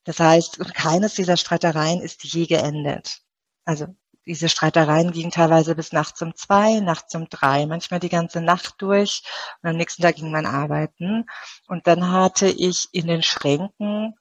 Das 0.03 0.19
heißt, 0.19 0.59
keines 0.73 1.13
dieser 1.13 1.37
Streitereien 1.37 2.01
ist 2.01 2.23
je 2.23 2.47
geendet. 2.47 3.21
Also 3.65 3.95
diese 4.31 4.47
Streitereien 4.47 5.11
gingen 5.11 5.31
teilweise 5.31 5.75
bis 5.75 5.91
nachts 5.91 6.21
um 6.21 6.33
zwei, 6.35 6.79
nachts 6.79 7.13
um 7.15 7.27
drei, 7.27 7.65
manchmal 7.65 7.99
die 7.99 8.07
ganze 8.07 8.39
Nacht 8.39 8.75
durch 8.77 9.23
und 9.61 9.69
am 9.71 9.75
nächsten 9.75 10.01
Tag 10.01 10.15
ging 10.15 10.31
man 10.31 10.45
arbeiten. 10.45 11.25
Und 11.67 11.85
dann 11.85 12.09
hatte 12.11 12.47
ich 12.47 12.87
in 12.93 13.07
den 13.07 13.23
Schränken 13.23 14.15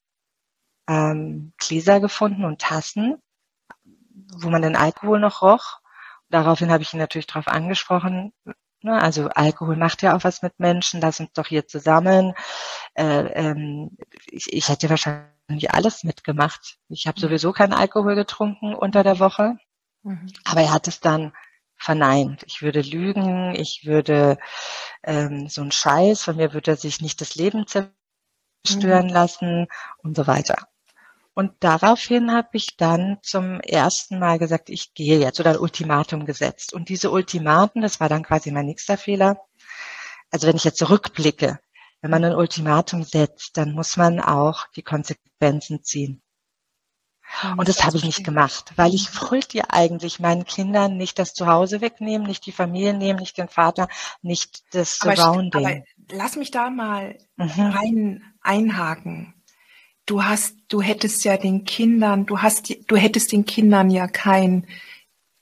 ähm, 0.89 1.53
Gläser 1.59 2.01
gefunden 2.01 2.45
und 2.45 2.61
Tassen, 2.61 3.23
wo 4.35 4.51
man 4.51 4.63
den 4.63 4.75
Alkohol 4.75 5.21
noch 5.21 5.43
roch. 5.43 5.79
Daraufhin 6.29 6.73
habe 6.73 6.83
ich 6.83 6.93
ihn 6.93 6.99
natürlich 6.99 7.29
darauf 7.29 7.47
angesprochen, 7.47 8.33
ne, 8.83 9.01
also 9.01 9.29
Alkohol 9.29 9.77
macht 9.77 10.03
ja 10.03 10.17
auch 10.17 10.25
was 10.25 10.43
mit 10.43 10.59
Menschen, 10.59 11.01
lass 11.01 11.21
uns 11.21 11.33
doch 11.35 11.47
hier 11.47 11.69
zusammen. 11.69 12.35
Äh, 12.95 13.27
ähm, 13.35 13.97
ich, 14.27 14.53
ich 14.53 14.69
hätte 14.69 14.91
wahrscheinlich 14.91 15.71
alles 15.71 16.03
mitgemacht. 16.03 16.79
Ich 16.89 17.07
habe 17.07 17.21
sowieso 17.21 17.53
keinen 17.53 17.75
Alkohol 17.75 18.17
getrunken 18.17 18.75
unter 18.75 19.05
der 19.05 19.21
Woche. 19.21 19.57
Mhm. 20.03 20.33
Aber 20.45 20.63
er 20.63 20.73
hat 20.73 20.89
es 20.89 21.01
dann 21.01 21.33
verneint. 21.77 22.43
Ich 22.47 22.63
würde 22.63 22.83
lügen, 22.83 23.55
ich 23.55 23.83
würde 23.85 24.39
ähm, 25.03 25.49
so 25.49 25.63
ein 25.63 25.73
Scheiß, 25.73 26.23
von 26.23 26.37
mir 26.37 26.53
würde 26.53 26.73
er 26.73 26.77
sich 26.77 27.01
nicht 27.01 27.21
das 27.21 27.35
Leben 27.35 27.67
zerstören 27.67 29.07
mhm. 29.07 29.13
lassen 29.13 29.67
und 29.99 30.17
so 30.17 30.27
weiter. 30.27 30.69
Und 31.33 31.53
daraufhin 31.61 32.33
habe 32.33 32.49
ich 32.53 32.77
dann 32.77 33.19
zum 33.23 33.61
ersten 33.61 34.19
Mal 34.19 34.39
gesagt, 34.39 34.69
ich 34.69 34.93
gehe 34.95 35.19
jetzt 35.19 35.41
oder 35.41 35.51
ein 35.51 35.59
Ultimatum 35.59 36.27
gesetzt. 36.27 36.75
Und 36.75 36.89
diese 36.89 37.11
Ultimaten, 37.11 37.81
das 37.81 37.99
war 37.99 38.09
dann 38.09 38.25
quasi 38.25 38.51
mein 38.51 38.67
nächster 38.67 38.99
Fehler. 38.99 39.41
Also 40.31 40.47
wenn 40.47 40.57
ich 40.57 40.65
jetzt 40.65 40.79
zurückblicke, 40.79 41.59
wenn 42.03 42.11
man 42.11 42.25
ein 42.25 42.35
Ultimatum 42.35 43.05
setzt, 43.05 43.57
dann 43.57 43.73
muss 43.73 43.97
man 43.97 44.21
auch 44.21 44.67
die 44.77 44.83
Konsequenzen 44.83 45.83
ziehen. 45.83 46.23
Und 47.57 47.69
das 47.69 47.85
habe 47.85 47.97
ich 47.97 48.05
nicht 48.05 48.25
gemacht, 48.25 48.73
weil 48.77 48.95
ich 48.95 49.09
wollte 49.21 49.59
ja 49.59 49.65
eigentlich 49.69 50.21
meinen 50.21 50.45
Kindern 50.45 50.97
nicht 50.97 51.19
das 51.19 51.33
Zuhause 51.33 51.81
wegnehmen, 51.81 52.27
nicht 52.27 52.45
die 52.45 52.53
Familie 52.53 52.93
nehmen, 52.93 53.21
nicht 53.21 53.39
den 53.39 53.49
Vater, 53.49 53.89
nicht 54.21 54.65
das 54.75 54.97
Surrounding. 54.97 55.67
Aber 55.67 55.83
lass 56.11 56.37
mich 56.37 56.51
da 56.51 56.71
mal 56.71 57.17
mhm. 57.37 57.49
rein 57.49 58.35
einhaken. 58.43 59.35
Du 60.07 60.25
hast, 60.25 60.57
du 60.69 60.83
hättest 60.83 61.25
ja 61.25 61.37
den 61.37 61.65
Kindern, 61.65 62.27
du 62.27 62.41
hast, 62.41 62.75
du 62.89 62.97
hättest 62.97 63.33
den 63.33 63.45
Kindern 63.45 63.91
ja 63.91 64.09
kein, 64.09 64.67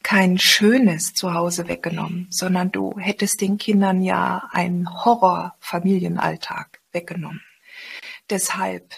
kein 0.02 0.38
schönes 0.38 1.14
Zuhause 1.14 1.68
weggenommen, 1.68 2.26
sondern 2.30 2.71
du 2.71 2.95
hättest 2.99 3.40
den 3.40 3.57
Kindern 3.57 4.02
ja 4.02 4.49
einen 4.52 5.04
Horror-Familienalltag 5.04 6.80
weggenommen. 6.92 7.42
Deshalb, 8.28 8.95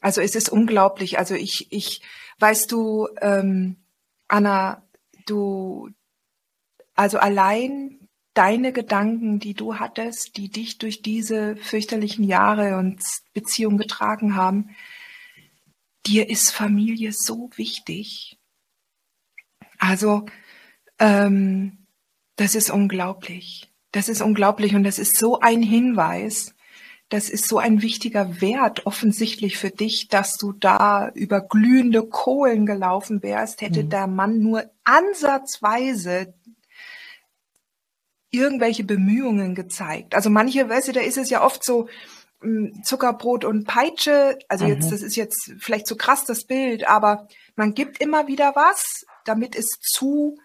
also 0.00 0.20
es 0.20 0.34
ist 0.34 0.50
unglaublich. 0.50 1.18
Also 1.18 1.34
ich, 1.34 1.68
ich, 1.70 2.02
Weißt 2.44 2.72
du, 2.72 3.08
ähm, 3.22 3.76
Anna, 4.28 4.86
du, 5.24 5.88
also 6.94 7.16
allein 7.16 8.06
deine 8.34 8.74
Gedanken, 8.74 9.38
die 9.38 9.54
du 9.54 9.78
hattest, 9.78 10.36
die 10.36 10.50
dich 10.50 10.76
durch 10.76 11.00
diese 11.00 11.56
fürchterlichen 11.56 12.22
Jahre 12.22 12.76
und 12.76 13.02
Beziehungen 13.32 13.78
getragen 13.78 14.36
haben, 14.36 14.76
dir 16.04 16.28
ist 16.28 16.50
Familie 16.50 17.14
so 17.14 17.48
wichtig. 17.56 18.38
Also, 19.78 20.26
ähm, 20.98 21.86
das 22.36 22.54
ist 22.54 22.68
unglaublich. 22.68 23.72
Das 23.90 24.10
ist 24.10 24.20
unglaublich 24.20 24.74
und 24.74 24.84
das 24.84 24.98
ist 24.98 25.16
so 25.16 25.40
ein 25.40 25.62
Hinweis, 25.62 26.53
das 27.14 27.30
ist 27.30 27.46
so 27.46 27.58
ein 27.58 27.80
wichtiger 27.80 28.40
Wert 28.40 28.86
offensichtlich 28.86 29.56
für 29.56 29.70
dich, 29.70 30.08
dass 30.08 30.36
du 30.36 30.50
da 30.50 31.10
über 31.14 31.40
glühende 31.40 32.02
Kohlen 32.02 32.66
gelaufen 32.66 33.22
wärst, 33.22 33.60
hätte 33.60 33.84
mhm. 33.84 33.90
der 33.90 34.08
Mann 34.08 34.40
nur 34.40 34.68
ansatzweise 34.82 36.34
irgendwelche 38.32 38.82
Bemühungen 38.82 39.54
gezeigt. 39.54 40.16
Also 40.16 40.28
manche, 40.28 40.68
weißt 40.68 40.88
du, 40.88 40.92
da 40.92 41.02
ist 41.02 41.16
es 41.16 41.30
ja 41.30 41.44
oft 41.44 41.64
so, 41.64 41.88
hm, 42.40 42.82
Zuckerbrot 42.82 43.44
und 43.44 43.64
Peitsche, 43.64 44.36
also 44.48 44.64
jetzt, 44.64 44.86
mhm. 44.86 44.90
das 44.90 45.02
ist 45.02 45.14
jetzt 45.14 45.52
vielleicht 45.60 45.86
zu 45.86 45.94
krass 45.94 46.24
das 46.24 46.42
Bild, 46.42 46.88
aber 46.88 47.28
man 47.54 47.74
gibt 47.74 48.02
immer 48.02 48.26
wieder 48.26 48.56
was, 48.56 49.06
damit 49.24 49.54
es 49.54 49.78
zu, 49.80 50.36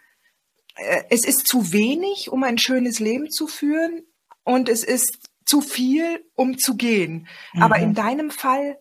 äh, 0.75 1.01
es 1.09 1.25
ist 1.25 1.47
zu 1.47 1.73
wenig, 1.73 2.29
um 2.31 2.43
ein 2.43 2.59
schönes 2.59 2.99
Leben 2.99 3.31
zu 3.31 3.47
führen 3.47 4.03
und 4.43 4.69
es 4.69 4.83
ist 4.83 5.29
zu 5.49 5.61
viel, 5.61 6.23
um 6.35 6.59
zu 6.59 6.77
gehen. 6.77 7.27
Mhm. 7.53 7.63
Aber 7.63 7.77
in 7.77 7.95
deinem 7.95 8.29
Fall 8.29 8.77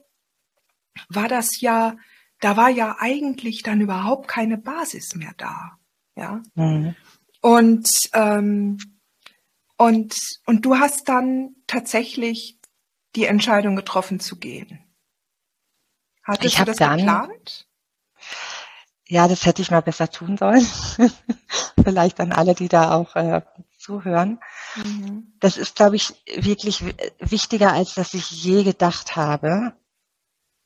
war 1.08 1.26
das 1.26 1.62
ja, 1.62 1.96
da 2.40 2.58
war 2.58 2.68
ja 2.68 2.96
eigentlich 2.98 3.62
dann 3.62 3.80
überhaupt 3.80 4.28
keine 4.28 4.58
Basis 4.58 5.14
mehr 5.14 5.32
da. 5.38 5.78
Ja. 6.14 6.42
Mhm. 6.54 6.94
Und, 7.40 8.10
ähm, 8.12 8.76
und, 9.78 10.14
und 10.44 10.64
du 10.66 10.78
hast 10.78 11.08
dann 11.08 11.56
tatsächlich 11.66 12.58
die 13.16 13.24
Entscheidung 13.24 13.74
getroffen 13.74 14.20
zu 14.20 14.36
gehen. 14.38 14.84
Hattest 16.22 16.52
ich 16.52 16.58
du 16.58 16.64
das 16.66 16.76
dann, 16.76 16.98
geplant? 16.98 17.66
Ja, 19.06 19.26
das 19.26 19.46
hätte 19.46 19.62
ich 19.62 19.70
mal 19.70 19.80
besser 19.80 20.10
tun 20.10 20.36
sollen. 20.36 20.66
Vielleicht 21.82 22.20
an 22.20 22.32
alle, 22.32 22.54
die 22.54 22.68
da 22.68 22.92
auch 22.92 23.16
äh, 23.16 23.40
zuhören. 23.78 24.38
Mhm. 24.84 25.32
Das 25.40 25.56
ist, 25.56 25.76
glaube 25.76 25.96
ich, 25.96 26.14
wirklich 26.36 26.82
wichtiger, 27.18 27.72
als 27.72 27.94
dass 27.94 28.14
ich 28.14 28.30
je 28.30 28.64
gedacht 28.64 29.16
habe, 29.16 29.74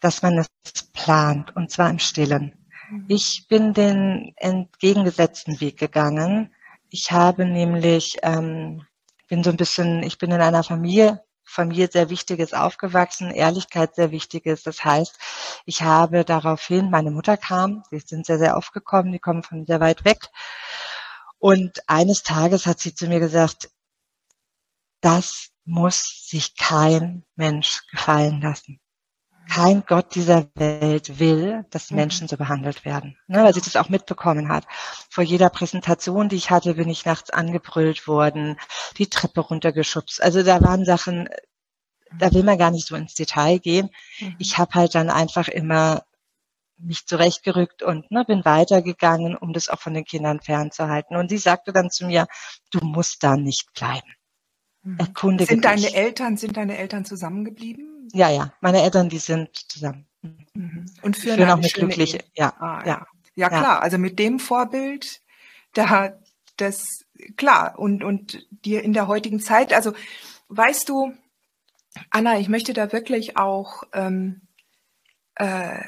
dass 0.00 0.22
man 0.22 0.38
es 0.38 0.48
plant, 0.92 1.54
und 1.56 1.70
zwar 1.70 1.90
im 1.90 1.98
Stillen. 1.98 2.54
Mhm. 2.90 3.04
Ich 3.08 3.46
bin 3.48 3.74
den 3.74 4.32
entgegengesetzten 4.36 5.60
Weg 5.60 5.78
gegangen. 5.78 6.54
Ich 6.90 7.12
habe 7.12 7.44
nämlich, 7.46 8.18
ähm, 8.22 8.86
bin 9.28 9.42
so 9.42 9.50
ein 9.50 9.56
bisschen, 9.56 10.02
ich 10.02 10.18
bin 10.18 10.30
in 10.30 10.40
einer 10.40 10.62
Familie 10.62 11.22
Familie 11.52 11.88
sehr 11.92 12.08
Wichtiges 12.08 12.54
aufgewachsen, 12.54 13.30
Ehrlichkeit 13.30 13.94
sehr 13.94 14.10
Wichtiges. 14.10 14.62
Das 14.62 14.84
heißt, 14.84 15.18
ich 15.66 15.82
habe 15.82 16.24
daraufhin, 16.24 16.90
meine 16.90 17.10
Mutter 17.10 17.36
kam, 17.36 17.82
sie 17.90 17.98
sind 18.00 18.26
sehr, 18.26 18.38
sehr 18.38 18.56
oft 18.56 18.72
gekommen, 18.72 19.12
die 19.12 19.18
kommen 19.18 19.42
von 19.42 19.66
sehr 19.66 19.80
weit 19.80 20.04
weg. 20.04 20.28
Und 21.38 21.82
eines 21.88 22.22
Tages 22.22 22.66
hat 22.66 22.80
sie 22.80 22.94
zu 22.94 23.06
mir 23.06 23.20
gesagt, 23.20 23.70
das 25.02 25.50
muss 25.64 26.26
sich 26.28 26.56
kein 26.56 27.24
Mensch 27.36 27.86
gefallen 27.88 28.40
lassen 28.40 28.80
kein 29.48 29.84
Gott 29.86 30.14
dieser 30.14 30.48
Welt 30.54 31.18
will, 31.18 31.64
dass 31.70 31.90
mhm. 31.90 31.96
Menschen 31.96 32.28
so 32.28 32.36
behandelt 32.36 32.84
werden. 32.84 33.18
Ne, 33.26 33.42
weil 33.44 33.54
sie 33.54 33.60
das 33.60 33.76
auch 33.76 33.88
mitbekommen 33.88 34.48
hat. 34.48 34.64
Vor 35.10 35.24
jeder 35.24 35.50
Präsentation, 35.50 36.28
die 36.28 36.36
ich 36.36 36.50
hatte, 36.50 36.74
bin 36.74 36.88
ich 36.88 37.04
nachts 37.04 37.30
angebrüllt 37.30 38.06
worden, 38.06 38.58
die 38.98 39.08
Treppe 39.08 39.40
runtergeschubst. 39.40 40.22
Also 40.22 40.42
da 40.42 40.60
waren 40.62 40.84
Sachen, 40.84 41.28
da 42.18 42.32
will 42.32 42.44
man 42.44 42.58
gar 42.58 42.70
nicht 42.70 42.86
so 42.86 42.96
ins 42.96 43.14
Detail 43.14 43.58
gehen. 43.58 43.90
Mhm. 44.20 44.36
Ich 44.38 44.58
habe 44.58 44.74
halt 44.74 44.94
dann 44.94 45.10
einfach 45.10 45.48
immer 45.48 46.02
mich 46.78 47.06
zurechtgerückt 47.06 47.82
und 47.82 48.10
ne, 48.10 48.24
bin 48.24 48.44
weitergegangen, 48.44 49.36
um 49.36 49.52
das 49.52 49.68
auch 49.68 49.78
von 49.78 49.94
den 49.94 50.04
Kindern 50.04 50.40
fernzuhalten. 50.40 51.16
Und 51.16 51.28
sie 51.28 51.38
sagte 51.38 51.72
dann 51.72 51.90
zu 51.90 52.06
mir, 52.06 52.26
du 52.70 52.80
musst 52.84 53.22
da 53.22 53.36
nicht 53.36 53.72
bleiben. 53.74 54.14
Mhm. 54.82 54.98
Erkundige 54.98 55.48
sind 55.48 55.64
deine. 55.64 55.94
Eltern, 55.94 56.36
sind 56.36 56.56
deine 56.56 56.76
Eltern 56.76 57.04
zusammengeblieben? 57.04 58.08
Ja, 58.12 58.30
ja. 58.30 58.52
Meine 58.60 58.82
Eltern, 58.82 59.08
die 59.08 59.18
sind 59.18 59.54
zusammen. 59.70 60.06
Mhm. 60.22 60.86
Und 61.02 61.16
führen, 61.16 61.36
führen 61.36 61.50
auch 61.50 61.58
eine 61.58 61.68
glückliche, 61.68 62.24
ja, 62.34 62.52
ah, 62.58 62.82
ja, 62.84 63.06
ja. 63.34 63.48
klar. 63.48 63.62
Ja. 63.62 63.78
Also 63.80 63.98
mit 63.98 64.18
dem 64.18 64.38
Vorbild, 64.38 65.20
da, 65.72 66.12
das, 66.56 67.04
klar. 67.36 67.78
Und, 67.78 68.04
und 68.04 68.46
dir 68.50 68.82
in 68.82 68.92
der 68.92 69.08
heutigen 69.08 69.40
Zeit, 69.40 69.72
also, 69.72 69.92
weißt 70.48 70.88
du, 70.88 71.12
Anna, 72.10 72.38
ich 72.38 72.48
möchte 72.48 72.72
da 72.72 72.92
wirklich 72.92 73.36
auch, 73.36 73.84
ähm, 73.92 74.42
äh, 75.36 75.80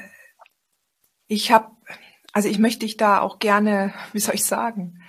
ich 1.27 1.51
habe, 1.51 1.71
also 2.31 2.49
ich 2.49 2.59
möchte 2.59 2.85
dich 2.85 2.97
da 2.97 3.21
auch 3.21 3.39
gerne, 3.39 3.93
wie 4.13 4.19
soll 4.19 4.35
ich 4.35 4.45
sagen, 4.45 5.01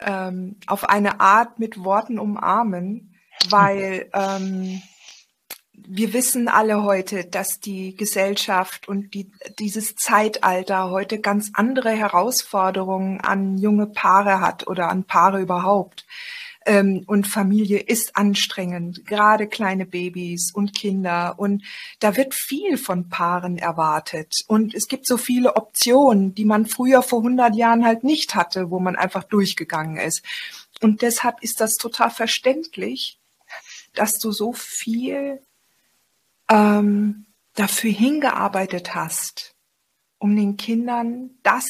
ähm, 0.00 0.56
auf 0.66 0.88
eine 0.88 1.20
Art 1.20 1.58
mit 1.58 1.82
Worten 1.82 2.18
umarmen, 2.18 3.14
weil 3.48 4.10
ähm, 4.12 4.82
wir 5.86 6.12
wissen 6.12 6.48
alle 6.48 6.82
heute, 6.82 7.24
dass 7.24 7.60
die 7.60 7.96
Gesellschaft 7.96 8.88
und 8.88 9.12
die, 9.12 9.30
dieses 9.58 9.94
Zeitalter 9.96 10.90
heute 10.90 11.20
ganz 11.20 11.50
andere 11.54 11.90
Herausforderungen 11.90 13.20
an 13.20 13.58
junge 13.58 13.86
Paare 13.86 14.40
hat 14.40 14.66
oder 14.66 14.88
an 14.88 15.04
Paare 15.04 15.40
überhaupt. 15.40 16.06
Ähm, 16.66 17.04
und 17.06 17.26
Familie 17.26 17.80
ist 17.80 18.16
anstrengend, 18.16 19.04
gerade 19.06 19.46
kleine 19.46 19.84
Babys 19.84 20.50
und 20.52 20.74
Kinder. 20.74 21.34
Und 21.38 21.62
da 22.00 22.16
wird 22.16 22.34
viel 22.34 22.78
von 22.78 23.08
Paaren 23.08 23.58
erwartet. 23.58 24.44
Und 24.46 24.74
es 24.74 24.88
gibt 24.88 25.06
so 25.06 25.16
viele 25.16 25.56
Optionen, 25.56 26.34
die 26.34 26.44
man 26.44 26.66
früher 26.66 27.02
vor 27.02 27.20
100 27.20 27.54
Jahren 27.54 27.84
halt 27.84 28.02
nicht 28.04 28.34
hatte, 28.34 28.70
wo 28.70 28.80
man 28.80 28.96
einfach 28.96 29.24
durchgegangen 29.24 29.98
ist. 29.98 30.22
Und 30.80 31.02
deshalb 31.02 31.42
ist 31.42 31.60
das 31.60 31.74
total 31.76 32.10
verständlich, 32.10 33.18
dass 33.94 34.14
du 34.14 34.32
so 34.32 34.52
viel 34.52 35.40
ähm, 36.50 37.26
dafür 37.54 37.90
hingearbeitet 37.90 38.94
hast, 38.94 39.54
um 40.18 40.34
den 40.34 40.56
Kindern 40.56 41.30
das 41.42 41.66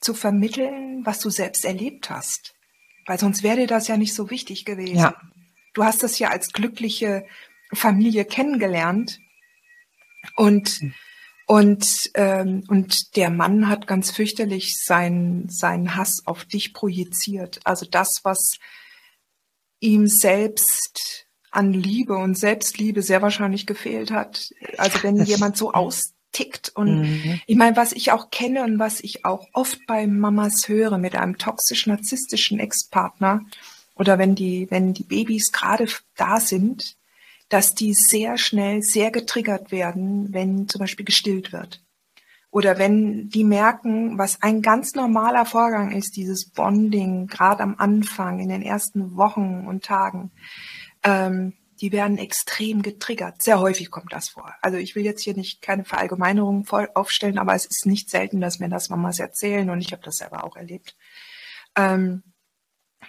zu 0.00 0.14
vermitteln, 0.14 1.04
was 1.04 1.20
du 1.20 1.30
selbst 1.30 1.64
erlebt 1.64 2.10
hast. 2.10 2.53
Weil 3.06 3.18
sonst 3.18 3.42
wäre 3.42 3.56
dir 3.58 3.66
das 3.66 3.88
ja 3.88 3.96
nicht 3.96 4.14
so 4.14 4.30
wichtig 4.30 4.64
gewesen. 4.64 4.96
Ja. 4.96 5.20
Du 5.74 5.84
hast 5.84 6.02
das 6.02 6.18
ja 6.18 6.30
als 6.30 6.52
glückliche 6.52 7.26
Familie 7.72 8.24
kennengelernt 8.24 9.18
und 10.36 10.68
hm. 10.68 10.94
und 11.46 12.10
ähm, 12.14 12.64
und 12.68 13.16
der 13.16 13.30
Mann 13.30 13.68
hat 13.68 13.86
ganz 13.86 14.10
fürchterlich 14.10 14.76
seinen 14.82 15.48
seinen 15.48 15.96
Hass 15.96 16.22
auf 16.26 16.44
dich 16.44 16.72
projiziert. 16.72 17.60
Also 17.64 17.86
das, 17.86 18.20
was 18.22 18.58
ihm 19.80 20.06
selbst 20.06 21.26
an 21.50 21.72
Liebe 21.72 22.16
und 22.16 22.36
Selbstliebe 22.36 23.02
sehr 23.02 23.22
wahrscheinlich 23.22 23.66
gefehlt 23.66 24.10
hat. 24.10 24.50
Also 24.76 25.02
wenn 25.02 25.18
das 25.18 25.28
jemand 25.28 25.56
so 25.56 25.72
austickt 26.34 26.72
und 26.74 27.02
mhm. 27.02 27.40
ich 27.46 27.56
meine, 27.56 27.76
was 27.76 27.92
ich 27.92 28.12
auch 28.12 28.30
kenne 28.30 28.64
und 28.64 28.78
was 28.78 29.00
ich 29.00 29.24
auch 29.24 29.46
oft 29.52 29.86
bei 29.86 30.06
Mamas 30.06 30.68
höre 30.68 30.98
mit 30.98 31.14
einem 31.16 31.38
toxisch-narzisstischen 31.38 32.58
Ex-Partner 32.58 33.42
oder 33.94 34.18
wenn 34.18 34.34
die, 34.34 34.66
wenn 34.70 34.94
die 34.94 35.04
Babys 35.04 35.52
gerade 35.52 35.86
da 36.16 36.40
sind, 36.40 36.96
dass 37.48 37.74
die 37.74 37.94
sehr 37.94 38.38
schnell 38.38 38.82
sehr 38.82 39.10
getriggert 39.10 39.70
werden, 39.70 40.32
wenn 40.32 40.68
zum 40.68 40.80
Beispiel 40.80 41.04
gestillt 41.04 41.52
wird. 41.52 41.80
Oder 42.50 42.78
wenn 42.78 43.28
die 43.28 43.44
merken, 43.44 44.16
was 44.16 44.40
ein 44.40 44.62
ganz 44.62 44.94
normaler 44.94 45.44
Vorgang 45.44 45.90
ist, 45.90 46.16
dieses 46.16 46.50
Bonding, 46.50 47.26
gerade 47.26 47.62
am 47.62 47.74
Anfang, 47.78 48.38
in 48.38 48.48
den 48.48 48.62
ersten 48.62 49.16
Wochen 49.16 49.64
und 49.66 49.84
Tagen, 49.84 50.30
ähm, 51.02 51.52
die 51.84 51.92
werden 51.92 52.16
extrem 52.16 52.80
getriggert. 52.80 53.42
Sehr 53.42 53.60
häufig 53.60 53.90
kommt 53.90 54.14
das 54.14 54.30
vor. 54.30 54.54
Also 54.62 54.78
ich 54.78 54.94
will 54.94 55.04
jetzt 55.04 55.22
hier 55.22 55.34
nicht 55.34 55.60
keine 55.60 55.84
Verallgemeinerung 55.84 56.66
aufstellen, 56.94 57.38
aber 57.38 57.54
es 57.54 57.66
ist 57.66 57.84
nicht 57.84 58.08
selten, 58.08 58.40
dass 58.40 58.58
mir 58.58 58.70
das 58.70 58.88
Mamas 58.88 59.18
erzählen 59.18 59.68
und 59.68 59.82
ich 59.82 59.92
habe 59.92 60.00
das 60.02 60.16
selber 60.16 60.44
auch 60.44 60.56
erlebt. 60.56 60.96
Ähm, 61.76 62.22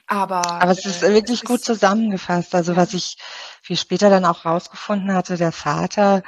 aber, 0.08 0.46
aber 0.46 0.72
es 0.72 0.86
ist 0.86 1.04
äh, 1.04 1.14
wirklich 1.14 1.44
es 1.44 1.48
gut 1.48 1.60
ist, 1.60 1.66
zusammengefasst. 1.68 2.54
Also 2.54 2.76
was 2.76 2.94
ich 2.94 3.18
viel 3.62 3.78
später 3.78 4.10
dann 4.10 4.26
auch 4.26 4.44
rausgefunden 4.44 5.14
hatte, 5.14 5.38
der 5.38 5.54
Vater, 5.54 6.22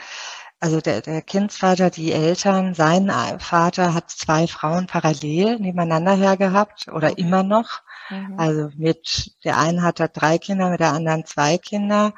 also 0.61 0.79
der, 0.79 1.01
der 1.01 1.21
Kindsvater, 1.21 1.89
die 1.89 2.13
Eltern, 2.13 2.75
sein 2.75 3.11
Vater 3.41 3.93
hat 3.93 4.09
zwei 4.09 4.47
Frauen 4.47 4.87
parallel 4.87 5.59
nebeneinander 5.59 6.15
hergehabt 6.15 6.87
oder 6.87 7.17
immer 7.17 7.43
noch. 7.43 7.81
Mhm. 8.09 8.39
Also 8.39 8.69
mit 8.75 9.33
der 9.43 9.57
einen 9.57 9.83
hat 9.83 9.99
er 9.99 10.07
drei 10.07 10.37
Kinder, 10.37 10.69
mit 10.69 10.79
der 10.79 10.93
anderen 10.93 11.25
zwei 11.25 11.57
Kinder. 11.57 12.13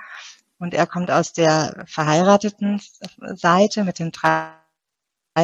Und 0.58 0.74
er 0.74 0.88
kommt 0.88 1.10
aus 1.10 1.34
der 1.34 1.86
verheirateten 1.88 2.82
Seite 3.36 3.84
mit 3.84 4.00
den 4.00 4.12
drei 4.12 4.54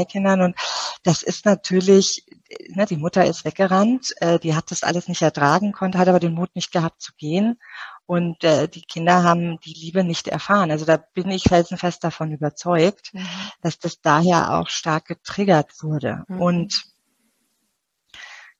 Kindern. 0.09 0.41
Und 0.41 0.57
das 1.03 1.23
ist 1.23 1.45
natürlich, 1.45 2.25
ne, 2.69 2.85
die 2.85 2.97
Mutter 2.97 3.25
ist 3.25 3.45
weggerannt, 3.45 4.13
äh, 4.19 4.39
die 4.39 4.55
hat 4.55 4.71
das 4.71 4.83
alles 4.83 5.07
nicht 5.07 5.21
ertragen, 5.21 5.71
konnte, 5.71 5.97
hat 5.97 6.09
aber 6.09 6.19
den 6.19 6.33
Mut 6.33 6.53
nicht 6.55 6.71
gehabt 6.71 7.01
zu 7.01 7.13
gehen. 7.15 7.59
Und 8.07 8.43
äh, 8.43 8.67
die 8.67 8.81
Kinder 8.81 9.23
haben 9.23 9.59
die 9.61 9.73
Liebe 9.73 10.03
nicht 10.03 10.27
erfahren. 10.27 10.69
Also 10.69 10.85
da 10.85 10.97
bin 10.97 11.31
ich 11.31 11.43
felsenfest 11.43 12.03
davon 12.03 12.31
überzeugt, 12.31 13.13
mhm. 13.13 13.27
dass 13.61 13.79
das 13.79 14.01
daher 14.01 14.53
auch 14.59 14.67
stark 14.67 15.05
getriggert 15.05 15.81
wurde. 15.81 16.23
Mhm. 16.27 16.41
Und 16.41 16.83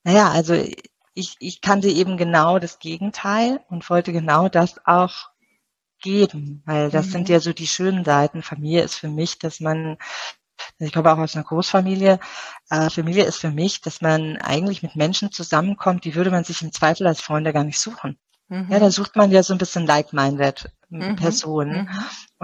naja, 0.04 0.30
also 0.32 0.56
ich, 1.16 1.38
ich 1.40 1.62
kannte 1.62 1.88
eben 1.88 2.18
genau 2.18 2.60
das 2.60 2.78
Gegenteil 2.80 3.62
und 3.70 3.90
wollte 3.90 4.12
genau 4.12 4.50
das 4.50 4.86
auch 4.86 5.30
geben, 6.02 6.62
weil 6.66 6.92
das 6.92 7.08
mhm. 7.08 7.12
sind 7.12 7.30
ja 7.30 7.40
so 7.40 7.54
die 7.54 7.68
schönen 7.68 8.04
Seiten. 8.06 8.44
Familie 8.44 8.84
ist 8.84 8.96
für 8.96 9.08
mich, 9.08 9.40
dass 9.40 9.62
man, 9.62 9.98
ich 10.78 10.94
komme 10.94 11.12
auch 11.12 11.18
aus 11.18 11.36
einer 11.36 11.46
Großfamilie, 11.46 12.20
äh, 12.70 12.90
Familie 12.90 13.24
ist 13.24 13.38
für 13.38 13.50
mich, 13.50 13.82
dass 13.82 14.02
man 14.02 14.38
eigentlich 14.38 14.84
mit 14.84 14.96
Menschen 14.96 15.32
zusammenkommt, 15.32 16.04
die 16.04 16.16
würde 16.16 16.32
man 16.32 16.44
sich 16.44 16.62
im 16.62 16.74
Zweifel 16.74 17.08
als 17.08 17.22
Freunde 17.22 17.54
gar 17.54 17.64
nicht 17.64 17.80
suchen. 17.80 18.20
Mhm. 18.50 18.68
Ja, 18.70 18.80
da 18.80 18.92
sucht 18.92 19.16
man 19.16 19.32
ja 19.32 19.42
so 19.42 19.54
ein 19.54 19.58
bisschen 19.58 19.88
like-minded 19.88 20.70
mhm. 20.90 21.16
Personen. 21.16 21.90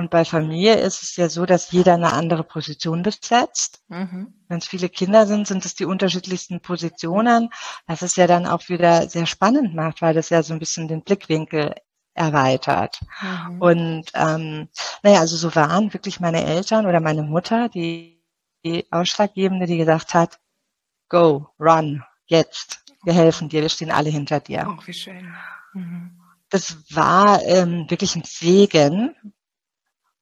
Und 0.01 0.09
bei 0.09 0.25
Familie 0.25 0.77
ist 0.77 1.03
es 1.03 1.15
ja 1.15 1.29
so, 1.29 1.45
dass 1.45 1.71
jeder 1.71 1.93
eine 1.93 2.11
andere 2.11 2.43
Position 2.43 3.03
besetzt. 3.03 3.83
Mhm. 3.87 4.33
Wenn 4.47 4.57
es 4.57 4.67
viele 4.67 4.89
Kinder 4.89 5.27
sind, 5.27 5.45
sind 5.45 5.63
es 5.63 5.75
die 5.75 5.85
unterschiedlichsten 5.85 6.59
Positionen. 6.59 7.51
Was 7.85 8.01
es 8.01 8.15
ja 8.15 8.25
dann 8.25 8.47
auch 8.47 8.67
wieder 8.67 9.07
sehr 9.07 9.27
spannend 9.27 9.75
macht, 9.75 10.01
weil 10.01 10.15
das 10.15 10.31
ja 10.31 10.41
so 10.41 10.53
ein 10.53 10.59
bisschen 10.59 10.87
den 10.87 11.03
Blickwinkel 11.03 11.75
erweitert. 12.15 12.99
Mhm. 13.21 13.61
Und 13.61 14.05
ähm, 14.15 14.69
naja, 15.03 15.19
also 15.19 15.37
so 15.37 15.53
waren 15.53 15.93
wirklich 15.93 16.19
meine 16.19 16.43
Eltern 16.45 16.87
oder 16.87 16.99
meine 16.99 17.21
Mutter 17.21 17.69
die, 17.69 18.25
die 18.65 18.91
Ausschlaggebende, 18.91 19.67
die 19.67 19.77
gesagt 19.77 20.15
hat, 20.15 20.39
go, 21.09 21.47
run, 21.59 22.03
jetzt, 22.25 22.83
wir 23.03 23.13
helfen 23.13 23.49
dir, 23.49 23.61
wir 23.61 23.69
stehen 23.69 23.91
alle 23.91 24.09
hinter 24.09 24.39
dir. 24.39 24.65
Oh, 24.67 24.81
wie 24.83 24.93
schön. 24.93 25.31
Mhm. 25.73 26.19
Das 26.49 26.75
war 26.89 27.43
ähm, 27.43 27.85
wirklich 27.87 28.15
ein 28.15 28.23
Segen. 28.25 29.15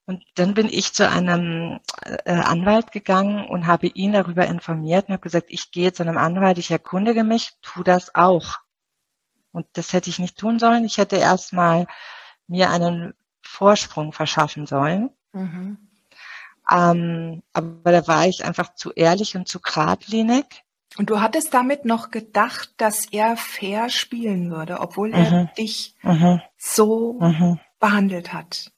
Und 0.09 0.25
dann 0.33 0.55
bin 0.55 0.69
ich 0.69 0.93
zu 0.93 1.07
einem 1.07 1.81
äh, 2.01 2.31
Anwalt 2.31 2.91
gegangen 2.91 3.47
und 3.47 3.67
habe 3.67 3.85
ihn 3.85 4.13
darüber 4.13 4.47
informiert 4.47 5.07
und 5.07 5.13
habe 5.13 5.21
gesagt, 5.21 5.45
ich 5.49 5.69
gehe 5.69 5.93
zu 5.93 6.01
einem 6.01 6.17
Anwalt, 6.17 6.57
ich 6.57 6.71
erkundige 6.71 7.23
mich, 7.23 7.51
tu 7.61 7.83
das 7.83 8.15
auch. 8.15 8.55
Und 9.51 9.67
das 9.73 9.93
hätte 9.93 10.09
ich 10.09 10.17
nicht 10.17 10.35
tun 10.35 10.57
sollen. 10.57 10.83
Ich 10.83 10.97
hätte 10.97 11.17
erstmal 11.17 11.85
mir 12.47 12.71
einen 12.71 13.13
Vorsprung 13.43 14.11
verschaffen 14.11 14.65
sollen. 14.65 15.11
Mhm. 15.31 15.77
Ähm, 16.71 17.43
aber 17.53 17.91
da 17.91 18.07
war 18.07 18.25
ich 18.25 18.43
einfach 18.43 18.73
zu 18.73 18.91
ehrlich 18.93 19.35
und 19.35 19.47
zu 19.47 19.59
geradlinig. 19.59 20.63
Und 20.97 21.11
du 21.11 21.21
hattest 21.21 21.53
damit 21.53 21.85
noch 21.85 22.09
gedacht, 22.09 22.73
dass 22.77 23.05
er 23.11 23.37
fair 23.37 23.91
spielen 23.91 24.49
würde, 24.49 24.79
obwohl 24.79 25.13
er 25.13 25.43
mhm. 25.43 25.49
dich 25.55 25.93
mhm. 26.01 26.41
so 26.57 27.13
mhm. 27.19 27.59
behandelt 27.77 28.33
hat. 28.33 28.71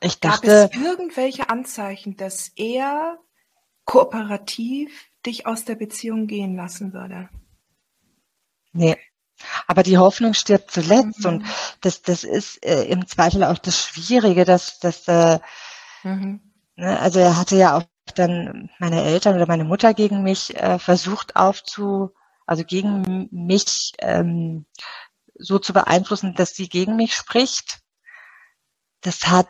Mhm. 0.00 0.06
Ich 0.06 0.20
dachte, 0.20 0.68
Gab 0.70 0.74
es 0.74 0.80
irgendwelche 0.80 1.48
Anzeichen, 1.50 2.16
dass 2.16 2.52
er 2.56 3.18
kooperativ 3.84 5.06
dich 5.24 5.46
aus 5.46 5.64
der 5.64 5.74
Beziehung 5.74 6.26
gehen 6.26 6.56
lassen 6.56 6.92
würde? 6.92 7.28
Nee. 8.72 8.96
Aber 9.66 9.82
die 9.82 9.98
Hoffnung 9.98 10.32
stirbt 10.32 10.70
zuletzt 10.70 11.20
mhm. 11.20 11.26
und 11.26 11.46
das, 11.82 12.02
das 12.02 12.24
ist 12.24 12.64
äh, 12.64 12.84
im 12.84 13.06
Zweifel 13.06 13.44
auch 13.44 13.58
das 13.58 13.84
Schwierige, 13.84 14.44
dass, 14.44 14.78
dass 14.78 15.06
äh, 15.08 15.38
mhm. 16.04 16.40
ne, 16.76 16.98
also 16.98 17.20
er 17.20 17.36
hatte 17.36 17.56
ja 17.56 17.76
auch 17.76 17.82
dann 18.14 18.70
meine 18.78 19.02
Eltern 19.02 19.34
oder 19.34 19.46
meine 19.46 19.64
Mutter 19.64 19.92
gegen 19.92 20.22
mich 20.22 20.56
äh, 20.56 20.78
versucht 20.78 21.36
aufzu, 21.36 22.14
also 22.46 22.64
gegen 22.64 23.28
mich 23.30 23.92
ähm, 23.98 24.64
so 25.34 25.58
zu 25.58 25.72
beeinflussen, 25.72 26.34
dass 26.34 26.54
sie 26.54 26.68
gegen 26.68 26.96
mich 26.96 27.14
spricht. 27.14 27.80
Das 29.02 29.26
hat 29.26 29.48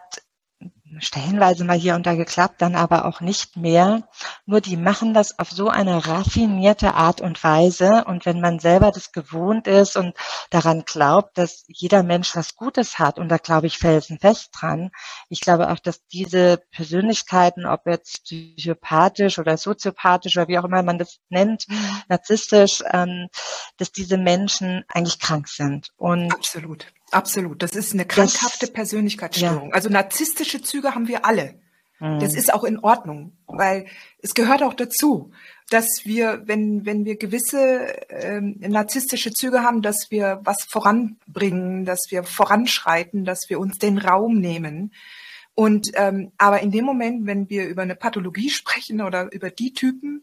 stellenweise 0.99 1.65
mal 1.65 1.77
hier 1.77 1.95
und 1.95 2.07
da 2.07 2.15
geklappt, 2.15 2.63
dann 2.63 2.75
aber 2.75 3.05
auch 3.05 3.21
nicht 3.21 3.57
mehr. 3.57 4.09
Nur 4.47 4.61
die 4.61 4.77
machen 4.77 5.15
das 5.15 5.39
auf 5.39 5.51
so 5.51 5.69
eine 5.69 6.07
raffinierte 6.07 6.95
Art 6.95 7.21
und 7.21 7.43
Weise. 7.43 8.05
Und 8.07 8.27
wenn 8.27 8.41
man 8.41 8.59
selber 8.59 8.91
das 8.93 9.13
gewohnt 9.13 9.67
ist 9.67 9.97
und 9.97 10.17
daran 10.51 10.85
glaubt, 10.85 11.37
dass 11.39 11.65
jeder 11.69 12.03
Mensch 12.03 12.35
was 12.37 12.57
Gutes 12.57 12.99
hat, 12.99 13.19
und 13.19 13.29
da 13.29 13.39
glaube 13.39 13.67
ich 13.67 13.79
felsenfest 13.79 14.51
dran, 14.53 14.91
ich 15.29 15.41
glaube 15.41 15.71
auch, 15.71 15.79
dass 15.79 16.07
diese 16.07 16.63
Persönlichkeiten, 16.71 17.67
ob 17.67 17.87
jetzt 17.87 18.25
psychopathisch 18.25 19.39
oder 19.39 19.57
soziopathisch 19.57 20.37
oder 20.37 20.49
wie 20.49 20.59
auch 20.59 20.65
immer 20.65 20.83
man 20.83 20.99
das 20.99 21.19
nennt, 21.29 21.69
mhm. 21.69 22.03
narzisstisch, 22.09 22.83
ähm, 22.93 23.29
dass 23.77 23.93
diese 23.93 24.19
Menschen 24.19 24.85
eigentlich 24.89 25.19
krank 25.19 25.49
sind. 25.49 25.91
Und 25.97 26.33
Absolut. 26.33 26.87
Absolut. 27.17 27.63
Das 27.63 27.73
ist 27.73 27.95
eine 27.95 28.05
krankhafte 28.05 28.67
das, 28.67 28.73
Persönlichkeitsstörung. 28.73 29.69
Ja. 29.69 29.75
Also 29.75 29.89
narzisstische 29.89 30.61
Züge 30.61 30.95
haben 30.95 31.09
wir 31.09 31.25
alle. 31.25 31.59
Mhm. 31.99 32.21
Das 32.21 32.35
ist 32.35 32.53
auch 32.53 32.63
in 32.63 32.79
Ordnung, 32.79 33.33
weil 33.47 33.87
es 34.19 34.35
gehört 34.35 34.63
auch 34.63 34.75
dazu, 34.75 35.31
dass 35.71 36.03
wir, 36.05 36.43
wenn, 36.45 36.85
wenn 36.85 37.05
wir 37.05 37.17
gewisse 37.17 37.97
ähm, 38.11 38.57
narzisstische 38.61 39.33
Züge 39.33 39.63
haben, 39.63 39.83
dass 39.83 40.11
wir 40.11 40.41
was 40.45 40.65
voranbringen, 40.69 41.85
dass 41.87 42.07
wir 42.11 42.23
voranschreiten, 42.23 43.25
dass 43.25 43.49
wir 43.49 43.59
uns 43.59 43.79
den 43.79 43.99
Raum 43.99 44.39
nehmen. 44.39 44.93
Und 45.55 45.93
ähm, 45.95 46.33
aber 46.37 46.61
in 46.61 46.71
dem 46.71 46.85
Moment, 46.85 47.27
wenn 47.27 47.49
wir 47.49 47.67
über 47.67 47.83
eine 47.83 47.97
Pathologie 47.97 48.51
sprechen 48.51 49.01
oder 49.01 49.33
über 49.33 49.51
die 49.51 49.73
Typen, 49.73 50.23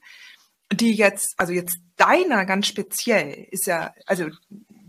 die 0.72 0.94
jetzt, 0.94 1.34
also 1.38 1.54
jetzt 1.54 1.78
deiner 1.98 2.46
ganz 2.46 2.68
speziell 2.68 3.48
ist 3.50 3.66
ja, 3.66 3.94
also 4.06 4.30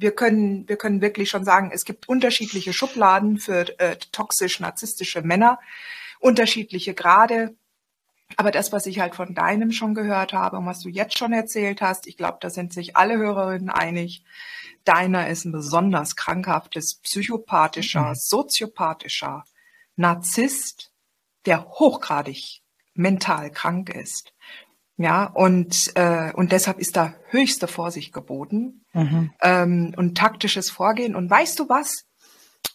wir 0.04 0.14
können, 0.14 0.68
wir 0.68 0.76
können 0.76 1.00
wirklich 1.00 1.30
schon 1.30 1.46
sagen, 1.46 1.70
es 1.72 1.86
gibt 1.86 2.10
unterschiedliche 2.10 2.74
Schubladen 2.74 3.38
für 3.38 3.66
äh, 3.80 3.96
toxisch-narzisstische 4.12 5.22
Männer, 5.22 5.58
unterschiedliche 6.20 6.92
Grade. 6.92 7.56
Aber 8.36 8.50
das, 8.50 8.70
was 8.70 8.84
ich 8.84 9.00
halt 9.00 9.14
von 9.14 9.34
deinem 9.34 9.72
schon 9.72 9.94
gehört 9.94 10.34
habe 10.34 10.58
und 10.58 10.66
was 10.66 10.80
du 10.80 10.90
jetzt 10.90 11.16
schon 11.16 11.32
erzählt 11.32 11.80
hast, 11.80 12.06
ich 12.06 12.18
glaube, 12.18 12.36
da 12.42 12.50
sind 12.50 12.74
sich 12.74 12.96
alle 12.98 13.16
Hörerinnen 13.16 13.70
einig. 13.70 14.22
Deiner 14.84 15.28
ist 15.28 15.46
ein 15.46 15.52
besonders 15.52 16.16
krankhaftes, 16.16 16.96
psychopathischer, 16.96 18.10
mhm. 18.10 18.14
soziopathischer 18.14 19.44
Narzisst, 19.96 20.92
der 21.46 21.64
hochgradig 21.64 22.60
mental 22.92 23.50
krank 23.50 23.88
ist. 23.88 24.34
Ja, 24.96 25.24
und, 25.24 25.92
äh, 25.96 26.32
und 26.34 26.52
deshalb 26.52 26.78
ist 26.78 26.96
da 26.96 27.14
höchste 27.28 27.66
Vorsicht 27.66 28.12
geboten 28.12 28.84
mhm. 28.92 29.32
ähm, 29.42 29.92
und 29.96 30.16
taktisches 30.16 30.70
Vorgehen. 30.70 31.16
Und 31.16 31.28
weißt 31.28 31.58
du 31.58 31.68
was, 31.68 32.04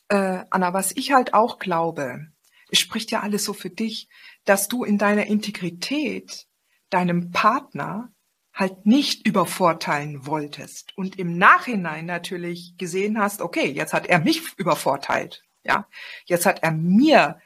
äh, 0.09 0.43
Anna, 0.49 0.73
was 0.73 0.91
ich 0.95 1.13
halt 1.13 1.33
auch 1.33 1.59
glaube, 1.59 2.27
es 2.71 2.79
spricht 2.79 3.11
ja 3.11 3.21
alles 3.21 3.45
so 3.45 3.53
für 3.53 3.69
dich, 3.69 4.09
dass 4.43 4.67
du 4.67 4.83
in 4.83 4.97
deiner 4.97 5.27
Integrität 5.27 6.45
deinem 6.89 7.31
Partner 7.31 8.11
halt 8.53 8.85
nicht 8.85 9.25
übervorteilen 9.25 10.25
wolltest 10.25 10.97
und 10.97 11.17
im 11.17 11.37
Nachhinein 11.37 12.05
natürlich 12.05 12.75
gesehen 12.77 13.17
hast, 13.17 13.41
okay, 13.41 13.71
jetzt 13.71 13.93
hat 13.93 14.07
er 14.07 14.19
mich 14.19 14.41
übervorteilt. 14.57 15.43
Ja, 15.63 15.87
jetzt 16.25 16.45
hat 16.45 16.63
er 16.63 16.71
mir 16.71 17.39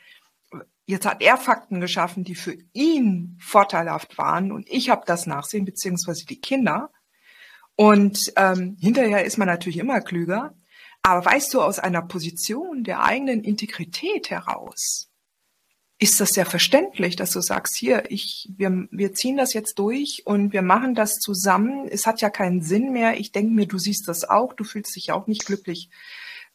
Jetzt 0.85 1.05
hat 1.05 1.21
er 1.21 1.37
Fakten 1.37 1.79
geschaffen, 1.79 2.23
die 2.23 2.35
für 2.35 2.57
ihn 2.73 3.37
vorteilhaft 3.39 4.17
waren 4.17 4.51
und 4.51 4.69
ich 4.69 4.89
habe 4.89 5.03
das 5.05 5.25
Nachsehen, 5.27 5.65
beziehungsweise 5.65 6.25
die 6.25 6.41
Kinder. 6.41 6.91
Und 7.75 8.33
ähm, 8.35 8.77
hinterher 8.79 9.23
ist 9.23 9.37
man 9.37 9.47
natürlich 9.47 9.77
immer 9.77 10.01
klüger. 10.01 10.53
Aber 11.01 11.25
weißt 11.25 11.53
du, 11.53 11.61
aus 11.61 11.79
einer 11.79 12.01
Position 12.01 12.83
der 12.83 13.03
eigenen 13.03 13.43
Integrität 13.43 14.29
heraus 14.29 15.09
ist 15.99 16.19
das 16.19 16.29
sehr 16.31 16.45
verständlich, 16.45 17.15
dass 17.15 17.31
du 17.31 17.39
sagst, 17.39 17.77
hier, 17.77 18.11
ich, 18.11 18.49
wir, 18.57 18.87
wir 18.91 19.13
ziehen 19.13 19.37
das 19.37 19.53
jetzt 19.53 19.79
durch 19.79 20.23
und 20.25 20.51
wir 20.51 20.61
machen 20.61 20.95
das 20.95 21.15
zusammen. 21.15 21.87
Es 21.87 22.05
hat 22.05 22.19
ja 22.19 22.29
keinen 22.29 22.61
Sinn 22.61 22.91
mehr. 22.91 23.19
Ich 23.19 23.31
denke 23.31 23.53
mir, 23.53 23.67
du 23.67 23.77
siehst 23.77 24.07
das 24.07 24.29
auch, 24.29 24.53
du 24.53 24.65
fühlst 24.65 24.95
dich 24.95 25.13
auch 25.13 25.27
nicht 25.27 25.45
glücklich. 25.45 25.89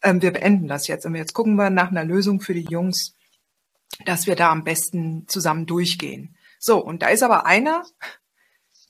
Ähm, 0.03 0.21
wir 0.21 0.31
beenden 0.31 0.67
das 0.67 0.87
jetzt 0.87 1.05
und 1.05 1.15
jetzt 1.15 1.33
gucken 1.33 1.55
wir 1.55 1.71
nach 1.71 1.89
einer 1.89 2.05
Lösung 2.05 2.41
für 2.41 2.53
die 2.53 2.67
Jungs 2.69 3.15
dass 4.05 4.27
wir 4.27 4.35
da 4.35 4.51
am 4.51 4.63
besten 4.63 5.27
zusammen 5.27 5.65
durchgehen. 5.65 6.35
So, 6.59 6.83
und 6.83 7.01
da 7.01 7.07
ist 7.07 7.23
aber 7.23 7.45
einer, 7.45 7.83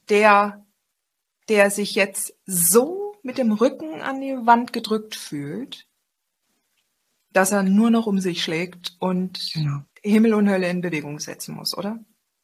der, 0.09 0.65
der 1.47 1.71
sich 1.71 1.95
jetzt 1.95 2.33
so 2.45 3.15
mit 3.23 3.37
dem 3.37 3.51
Rücken 3.51 4.01
an 4.01 4.21
die 4.21 4.35
Wand 4.45 4.73
gedrückt 4.73 5.15
fühlt, 5.15 5.87
dass 7.31 7.51
er 7.51 7.63
nur 7.63 7.91
noch 7.91 8.07
um 8.07 8.19
sich 8.19 8.43
schlägt 8.43 8.95
und 8.99 9.51
genau. 9.53 9.81
Himmel 10.01 10.33
und 10.33 10.49
Hölle 10.49 10.69
in 10.69 10.81
Bewegung 10.81 11.19
setzen 11.19 11.55
muss, 11.55 11.77
oder? 11.77 11.99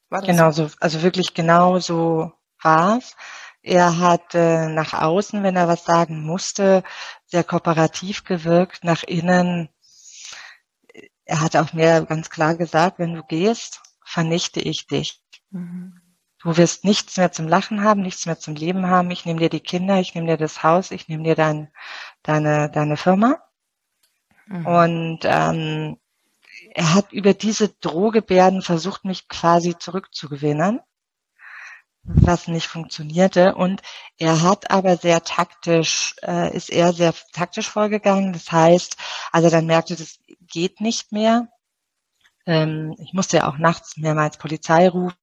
genau 0.10 0.52
so? 0.52 0.68
so, 0.68 0.76
also 0.80 1.02
wirklich 1.02 1.34
genau 1.34 1.80
so 1.80 2.32
war's. 2.62 3.16
Er 3.62 3.98
hat 3.98 4.36
äh, 4.36 4.70
nach 4.70 4.94
außen, 4.94 5.42
wenn 5.42 5.56
er 5.56 5.68
was 5.68 5.86
sagen 5.86 6.22
musste, 6.24 6.84
sehr 7.26 7.44
kooperativ 7.44 8.24
gewirkt, 8.24 8.84
nach 8.84 9.04
innen 9.04 9.70
er 11.26 11.42
hat 11.42 11.56
auch 11.56 11.74
mir 11.74 12.06
ganz 12.06 12.30
klar 12.30 12.56
gesagt, 12.56 13.00
wenn 13.00 13.14
du 13.14 13.24
gehst, 13.24 13.82
vernichte 14.04 14.60
ich 14.60 14.88
dich. 14.88 15.22
Mhm. 15.50 16.00
Du 16.40 16.56
wirst 16.58 16.86
nichts 16.86 17.18
mehr 17.18 17.32
zum 17.32 17.48
Lachen 17.48 17.84
haben, 17.84 18.02
nichts 18.02 18.28
mehr 18.28 18.38
zum 18.38 18.54
Leben 18.54 18.86
haben. 18.88 19.10
Ich 19.10 19.26
nehme 19.26 19.40
dir 19.40 19.50
die 19.50 19.62
Kinder, 19.62 20.00
ich 20.00 20.14
nehme 20.14 20.28
dir 20.28 20.38
das 20.38 20.62
Haus, 20.62 20.92
ich 20.92 21.08
nehme 21.08 21.24
dir 21.24 21.36
dein, 21.36 21.72
deine, 22.22 22.70
deine 22.70 22.98
Firma. 22.98 23.42
Mhm. 24.46 24.66
Und 24.66 25.20
ähm, 25.24 25.98
er 26.76 26.94
hat 26.94 27.12
über 27.12 27.34
diese 27.34 27.70
Drohgebärden 27.70 28.62
versucht, 28.62 29.06
mich 29.06 29.28
quasi 29.28 29.76
zurückzugewinnen, 29.78 30.82
was 32.06 32.48
nicht 32.48 32.68
funktionierte. 32.68 33.56
Und 33.56 33.82
er 34.18 34.42
hat 34.42 34.72
aber 34.72 34.98
sehr 34.98 35.24
taktisch, 35.24 36.16
äh, 36.22 36.56
ist 36.56 36.70
er 36.70 36.94
sehr 36.94 37.14
taktisch 37.34 37.70
vorgegangen. 37.70 38.34
Das 38.34 38.52
heißt, 38.52 38.98
also 39.32 39.50
dann 39.50 39.66
merkte, 39.66 39.96
das 39.96 40.20
geht 40.42 40.82
nicht 40.82 41.12
mehr. 41.12 41.48
Ähm, 42.46 42.96
ich 43.00 43.14
musste 43.14 43.38
ja 43.38 43.50
auch 43.50 43.58
nachts 43.58 43.98
mehrmals 43.98 44.38
Polizei 44.38 44.88
rufen, 44.90 45.18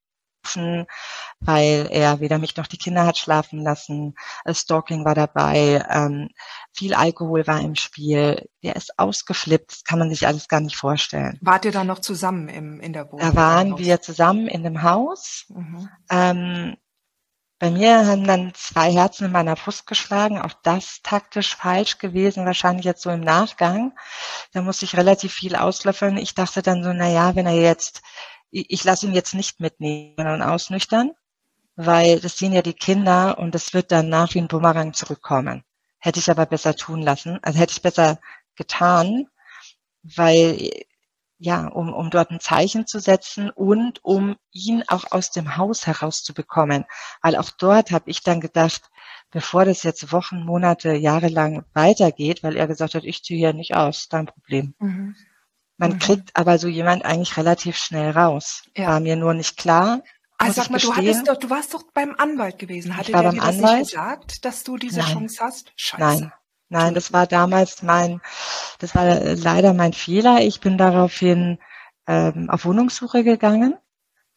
weil 1.40 1.88
er 1.90 2.20
weder 2.20 2.38
mich 2.38 2.57
noch 2.57 2.66
die 2.66 2.78
Kinder 2.78 3.07
hat 3.07 3.18
schlafen 3.18 3.61
lassen. 3.61 4.14
Stalking 4.50 5.05
war 5.05 5.14
dabei, 5.14 5.85
ähm, 5.90 6.28
viel 6.72 6.94
Alkohol 6.94 7.46
war 7.46 7.61
im 7.61 7.74
Spiel. 7.74 8.48
Der 8.62 8.76
ist 8.76 8.98
ausgeflippt, 8.98 9.72
das 9.72 9.85
kann 9.85 9.98
man 9.98 10.11
sich 10.11 10.26
alles 10.26 10.48
gar 10.48 10.61
nicht 10.61 10.76
vorstellen. 10.76 11.38
Wart 11.42 11.64
ihr 11.64 11.72
dann 11.72 11.87
noch 11.87 12.00
zusammen 12.00 12.48
im, 12.48 12.81
in 12.81 12.92
der 12.92 13.11
Wohnung? 13.11 13.20
Da 13.20 13.35
waren 13.35 13.78
wir 13.78 14.00
zusammen 14.00 14.48
in 14.48 14.62
dem 14.62 14.83
Haus. 14.83 15.46
Mhm. 15.48 15.88
Ähm, 16.11 16.76
bei 17.62 17.70
mir 17.70 18.09
haben 18.09 18.26
dann 18.26 18.52
zwei 18.57 18.92
Herzen 18.92 19.26
in 19.26 19.31
meiner 19.31 19.55
Brust 19.55 19.87
geschlagen, 19.87 20.40
auch 20.40 20.52
das 20.64 20.98
taktisch 21.05 21.55
falsch 21.55 21.98
gewesen, 21.98 22.44
wahrscheinlich 22.44 22.85
jetzt 22.85 23.02
so 23.02 23.11
im 23.11 23.20
Nachgang. 23.20 23.92
Da 24.52 24.62
musste 24.62 24.85
ich 24.85 24.96
relativ 24.96 25.33
viel 25.33 25.55
auslöffeln. 25.55 26.16
Ich 26.16 26.35
dachte 26.35 26.61
dann 26.62 26.83
so, 26.83 26.92
na 26.92 27.09
ja, 27.09 27.37
wenn 27.37 27.46
er 27.46 27.55
jetzt, 27.55 28.02
ich, 28.53 28.85
lasse 28.85 29.07
ihn 29.07 29.15
jetzt 29.15 29.35
nicht 29.35 29.61
mitnehmen 29.61 30.27
und 30.29 30.43
ausnüchtern, 30.43 31.12
weil 31.75 32.21
das 32.21 32.37
sehen 32.38 32.53
ja 32.53 32.62
die 32.62 32.75
Kinder 32.75 33.38
und 33.38 33.55
es 33.55 33.75
wird 33.75 33.91
dann 33.91 34.09
nach 34.09 34.35
wie 34.35 34.41
ein 34.41 34.49
Bumerang 34.49 34.93
zurückkommen. 34.93 35.65
Hätte 35.99 36.21
ich 36.21 36.31
aber 36.31 36.47
besser 36.47 36.77
tun 36.77 37.01
lassen, 37.01 37.38
also 37.43 37.59
hätte 37.59 37.73
ich 37.73 37.83
besser 37.83 38.21
getan, 38.57 39.29
weil 40.03 40.71
ja, 41.38 41.67
um, 41.67 41.93
um 41.93 42.09
dort 42.11 42.31
ein 42.31 42.38
Zeichen 42.38 42.87
zu 42.87 43.01
setzen 43.01 43.51
und 43.51 44.05
um 44.05 44.37
ihn 44.53 44.85
auch 44.87 45.11
aus 45.11 45.33
dem 45.33 45.57
Haus 45.57 45.88
herauszubekommen. 45.88 46.85
Weil 47.21 47.35
auch 47.35 47.51
dort 47.51 47.91
habe 47.91 48.09
ich 48.11 48.23
dann 48.23 48.41
gedacht, 48.41 48.83
bevor 49.33 49.65
das 49.65 49.83
jetzt 49.83 50.12
Wochen, 50.12 50.45
Monate, 50.45 50.93
Jahre 50.93 51.27
lang 51.27 51.65
weitergeht, 51.73 52.45
weil 52.45 52.57
er 52.57 52.69
gesagt 52.69 52.95
hat, 52.95 53.03
ich 53.03 53.25
ziehe 53.25 53.41
hier 53.41 53.55
nicht 53.55 53.75
aus, 53.75 54.09
dein 54.09 54.27
Problem. 54.27 54.75
Mhm. 54.79 55.17
Man 55.83 55.95
mhm. 55.95 55.99
kriegt 55.99 56.37
aber 56.37 56.59
so 56.59 56.68
jemand 56.68 57.05
eigentlich 57.05 57.37
relativ 57.37 57.77
schnell 57.77 58.12
raus. 58.12 58.62
Ja. 58.77 58.87
War 58.87 59.01
mir 59.01 59.16
nur 59.16 59.35
nicht 59.35 59.57
klar. 59.57 60.01
Also 60.38 60.62
sag 60.62 60.71
mal, 60.71 60.79
du, 60.79 60.95
hattest 60.95 61.27
doch, 61.27 61.37
du 61.37 61.51
warst 61.51 61.75
doch 61.75 61.83
beim 61.92 62.14
Anwalt 62.18 62.61
gewesen. 62.61 62.97
Hatte 62.97 63.11
der 63.11 63.33
dir 63.33 63.40
das 63.40 63.49
Anwalt? 63.49 63.79
nicht 63.81 63.90
gesagt, 63.90 64.45
dass 64.45 64.62
du 64.62 64.77
diese 64.77 65.01
Nein. 65.01 65.12
Chance 65.12 65.45
hast? 65.45 65.73
Scheiße. 65.75 66.01
Nein. 66.01 66.33
Nein, 66.68 66.95
das 66.95 67.12
war 67.12 67.27
damals 67.27 67.83
mein, 67.83 68.21
das 68.79 68.95
war 68.95 69.18
leider 69.35 69.75
mein 69.75 69.92
Fehler. 69.92 70.40
Ich 70.42 70.61
bin 70.61 70.79
daraufhin 70.79 71.59
ähm, 72.07 72.49
auf 72.49 72.64
Wohnungssuche 72.64 73.25
gegangen 73.25 73.75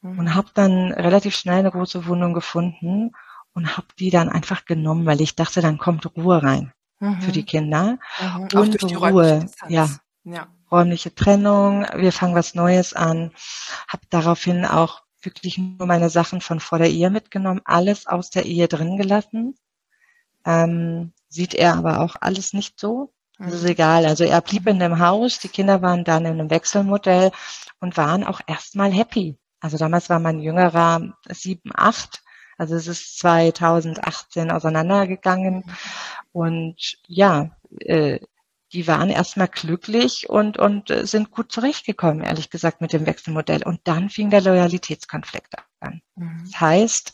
mhm. 0.01 0.17
und 0.17 0.33
habe 0.33 0.49
dann 0.55 0.93
relativ 0.93 1.35
schnell 1.35 1.59
eine 1.59 1.69
große 1.69 2.07
Wohnung 2.07 2.33
gefunden 2.33 3.11
und 3.53 3.77
habe 3.77 3.87
die 3.99 4.09
dann 4.09 4.29
einfach 4.29 4.65
genommen, 4.65 5.05
weil 5.05 5.21
ich 5.21 5.35
dachte, 5.35 5.61
dann 5.61 5.77
kommt 5.77 6.07
Ruhe 6.17 6.41
rein 6.41 6.73
mhm. 6.99 7.21
für 7.21 7.31
die 7.31 7.45
Kinder 7.45 7.99
mhm. 8.19 8.59
und 8.59 8.83
Ruhe, 8.83 9.45
ja. 9.69 9.89
ja, 10.23 10.47
räumliche 10.71 11.13
Trennung. 11.13 11.85
Wir 11.95 12.11
fangen 12.11 12.35
was 12.35 12.55
Neues 12.55 12.93
an. 12.93 13.31
Habe 13.87 14.03
daraufhin 14.09 14.65
auch 14.65 15.03
wirklich 15.21 15.57
nur 15.57 15.87
meine 15.87 16.09
Sachen 16.09 16.41
von 16.41 16.59
vor 16.59 16.77
der 16.77 16.89
Ehe 16.89 17.09
mitgenommen, 17.09 17.61
alles 17.65 18.07
aus 18.07 18.29
der 18.29 18.45
Ehe 18.45 18.67
drin 18.67 18.97
gelassen. 18.97 19.57
Ähm, 20.45 21.13
sieht 21.27 21.53
er 21.55 21.75
aber 21.75 22.01
auch 22.01 22.15
alles 22.21 22.53
nicht 22.53 22.79
so. 22.79 23.11
Das 23.37 23.53
ist 23.53 23.63
mhm. 23.63 23.69
egal. 23.69 24.05
Also 24.05 24.23
er 24.23 24.41
blieb 24.41 24.67
in 24.67 24.79
dem 24.79 24.99
Haus, 24.99 25.39
die 25.39 25.49
Kinder 25.49 25.81
waren 25.81 26.03
dann 26.03 26.25
in 26.25 26.39
einem 26.39 26.49
Wechselmodell 26.49 27.31
und 27.79 27.97
waren 27.97 28.23
auch 28.23 28.41
erstmal 28.47 28.91
happy. 28.91 29.37
Also 29.59 29.77
damals 29.77 30.09
war 30.09 30.19
mein 30.19 30.39
jüngerer 30.39 31.13
sieben, 31.29 31.71
acht. 31.73 32.23
Also 32.57 32.75
es 32.75 32.87
ist 32.87 33.17
2018 33.19 34.51
auseinandergegangen. 34.51 35.63
Und 36.31 36.97
ja, 37.07 37.49
äh, 37.79 38.19
die 38.73 38.87
waren 38.87 39.09
erstmal 39.09 39.47
glücklich 39.47 40.29
und, 40.29 40.57
und 40.57 40.89
äh, 40.89 41.05
sind 41.05 41.31
gut 41.31 41.51
zurechtgekommen, 41.51 42.23
ehrlich 42.23 42.49
gesagt, 42.49 42.81
mit 42.81 42.93
dem 42.93 43.05
Wechselmodell. 43.05 43.63
Und 43.63 43.81
dann 43.85 44.09
fing 44.09 44.29
der 44.29 44.41
Loyalitätskonflikt 44.41 45.55
an. 45.79 46.01
Mhm. 46.15 46.41
Das 46.45 46.59
heißt, 46.59 47.13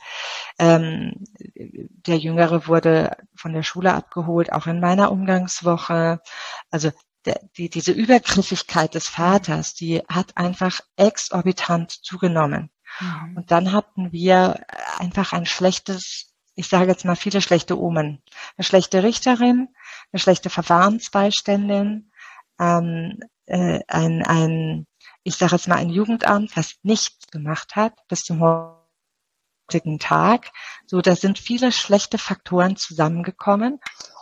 ähm, 0.60 1.24
der 1.36 2.18
Jüngere 2.18 2.68
wurde 2.68 3.18
von 3.36 3.54
der 3.54 3.64
Schule 3.64 3.94
abgeholt, 3.94 4.52
auch 4.52 4.68
in 4.68 4.80
meiner 4.80 5.12
Umgangswoche. 5.12 6.22
Also 6.70 6.92
der, 7.26 7.40
die, 7.58 7.70
diese 7.70 7.92
Übergriffigkeit 7.92 8.96
des 8.96 9.08
Vaters, 9.08 9.74
die 9.74 10.02
hat 10.08 10.38
einfach 10.38 10.80
exorbitant 10.96 11.92
zugenommen. 11.92 12.72
Mhm. 13.00 13.38
Und 13.38 13.52
dann 13.52 13.72
hatten 13.72 14.12
wir 14.12 14.66
einfach 14.98 15.34
ein 15.34 15.46
schlechtes, 15.46 16.34
ich 16.56 16.68
sage 16.68 16.90
jetzt 16.90 17.06
mal 17.06 17.16
viele 17.16 17.42
schlechte 17.42 17.80
Omen. 17.80 18.22
Eine 18.58 18.66
schlechte 18.66 19.04
Richterin, 19.04 19.70
eine 20.12 20.19
schlechte 20.19 20.50
Verfahrensbeiständin, 20.50 22.12
ähm, 22.60 23.19
äh, 23.45 23.80
ein, 23.88 24.24
ein, 24.24 24.88
ich 25.24 25.36
sage 25.36 25.56
jetzt 25.56 25.67
mal 25.67 25.78
ein 25.78 25.89
Jugendamt, 25.89 26.56
was 26.56 26.76
nichts 26.84 27.28
gemacht 27.28 27.76
hat 27.76 27.93
bis 28.08 28.24
zum 28.24 28.41
heutigen 28.41 30.00
Tag. 30.00 30.52
So, 30.86 31.02
da 31.02 31.15
sind 31.15 31.39
viele 31.39 31.71
schlechte 31.71 32.17
Faktoren 32.17 32.76
zusammengekommen. 32.76 33.80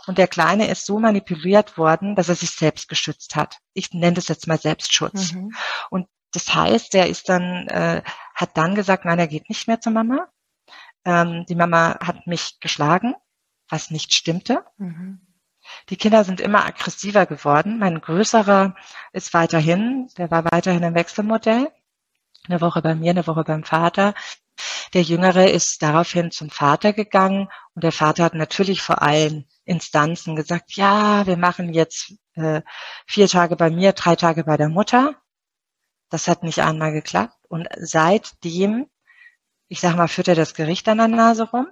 Und 0.08 0.18
der 0.18 0.28
Kleine 0.28 0.68
ist 0.70 0.86
so 0.86 1.00
manipuliert 1.00 1.78
worden, 1.78 2.16
dass 2.16 2.30
er 2.30 2.36
sich 2.36 2.52
selbst 2.52 2.90
geschützt 2.90 3.36
hat. 3.36 3.60
Ich 3.74 3.94
nenne 3.94 4.14
das 4.14 4.28
jetzt 4.28 4.48
mal 4.48 4.60
Selbstschutz. 4.60 5.34
Mhm. 5.34 5.54
Und 5.90 6.08
das 6.32 6.54
heißt, 6.54 6.94
der 6.94 7.10
ist 7.10 7.30
dann, 7.30 7.68
äh, 7.68 8.02
hat 8.34 8.58
dann 8.58 8.76
gesagt, 8.76 9.06
nein, 9.06 9.20
er 9.20 9.28
geht 9.28 9.50
nicht 9.50 9.68
mehr 9.68 9.82
zur 9.82 9.92
Mama. 9.92 10.28
Ähm, 11.06 11.46
die 11.48 11.56
Mama 11.56 12.00
hat 12.02 12.28
mich 12.28 12.60
geschlagen, 12.60 13.16
was 13.68 13.92
nicht 13.92 14.14
stimmte. 14.14 14.66
Mhm. 14.78 15.29
Die 15.90 15.98
Kinder 15.98 16.24
sind 16.24 16.42
immer 16.42 16.66
aggressiver 16.66 17.26
geworden. 17.26 17.80
Mein 17.80 18.02
größerer 18.02 18.76
ist 19.14 19.34
weiterhin, 19.34 20.10
der 20.18 20.30
war 20.32 20.44
weiterhin 20.46 20.84
im 20.84 20.96
Wechselmodell. 20.96 21.70
Eine 22.48 22.62
Woche 22.62 22.82
bei 22.82 22.96
mir, 22.96 23.12
eine 23.12 23.28
Woche 23.28 23.44
beim 23.44 23.64
Vater. 23.64 24.14
Der 24.94 25.04
Jüngere 25.04 25.50
ist 25.50 25.82
daraufhin 25.82 26.32
zum 26.32 26.50
Vater 26.50 26.94
gegangen 26.94 27.50
und 27.76 27.84
der 27.84 27.92
Vater 27.92 28.24
hat 28.24 28.34
natürlich 28.34 28.82
vor 28.82 29.02
allen 29.02 29.46
Instanzen 29.64 30.36
gesagt, 30.36 30.74
ja, 30.76 31.26
wir 31.28 31.38
machen 31.38 31.74
jetzt 31.74 32.14
äh, 32.36 32.62
vier 33.08 33.28
Tage 33.28 33.56
bei 33.56 33.70
mir, 33.70 33.94
drei 33.94 34.16
Tage 34.16 34.44
bei 34.44 34.58
der 34.58 34.70
Mutter. 34.70 35.16
Das 36.10 36.28
hat 36.28 36.44
nicht 36.44 36.60
einmal 36.60 36.92
geklappt. 36.92 37.38
Und 37.48 37.68
seitdem, 37.78 38.90
ich 39.68 39.80
sag 39.80 39.96
mal, 39.96 40.08
führt 40.08 40.28
er 40.28 40.36
das 40.36 40.56
Gericht 40.56 40.88
an 40.90 40.98
der 40.98 41.08
Nase 41.08 41.50
rum. 41.50 41.68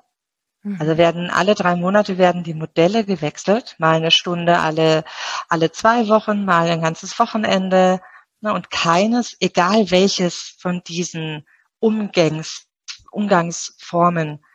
Also 0.80 0.94
mhm. 0.94 0.98
werden 0.98 1.30
alle 1.30 1.56
drei 1.56 1.76
Monate 1.76 2.18
werden 2.18 2.44
die 2.44 2.54
Modelle 2.54 3.06
gewechselt, 3.06 3.76
mal 3.80 3.96
eine 3.96 4.12
Stunde 4.12 4.60
alle 4.60 5.04
alle 5.50 5.72
zwei 5.72 6.08
Wochen, 6.08 6.46
mal 6.46 6.70
ein 6.70 6.82
ganzes 6.82 7.18
Wochenende. 7.20 8.02
Ne, 8.40 8.54
und 8.54 8.70
keines, 8.70 9.36
egal 9.40 9.90
welches 9.90 10.56
von 10.60 10.84
diesen 10.84 11.48
Umgangs, 11.80 12.68
Umgangsformen 13.12 14.46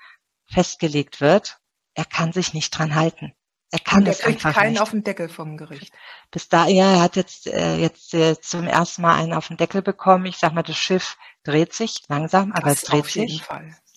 festgelegt 0.46 1.20
wird, 1.20 1.59
er 1.94 2.05
kann 2.05 2.33
sich 2.33 2.55
nicht 2.55 2.70
dran 2.70 2.94
halten. 2.94 3.33
Er 3.72 3.81
kann 3.81 4.05
kriegt 4.05 4.25
einfach 4.25 4.53
keinen 4.53 4.72
nicht. 4.72 4.83
auf 4.83 4.90
den 4.90 5.03
Deckel 5.03 5.31
vom 5.31 5.57
Gericht. 5.57 5.92
Bis 6.31 6.48
da, 6.48 6.66
ja, 6.66 6.92
er 6.92 7.01
hat 7.01 7.16
jetzt, 7.16 7.46
äh, 7.46 7.77
jetzt 7.77 8.12
äh, 8.12 8.38
zum 8.38 8.66
ersten 8.66 9.01
Mal 9.01 9.16
einen 9.16 9.33
auf 9.33 9.48
den 9.48 9.57
Deckel 9.57 9.81
bekommen. 9.81 10.27
Ich 10.27 10.37
sag 10.37 10.53
mal, 10.53 10.62
das 10.62 10.77
Schiff 10.77 11.16
dreht 11.42 11.72
sich 11.72 12.03
langsam, 12.09 12.53
aber 12.53 12.68
das 12.68 12.83
es 12.83 12.88
dreht 12.88 13.07
sich. 13.07 13.42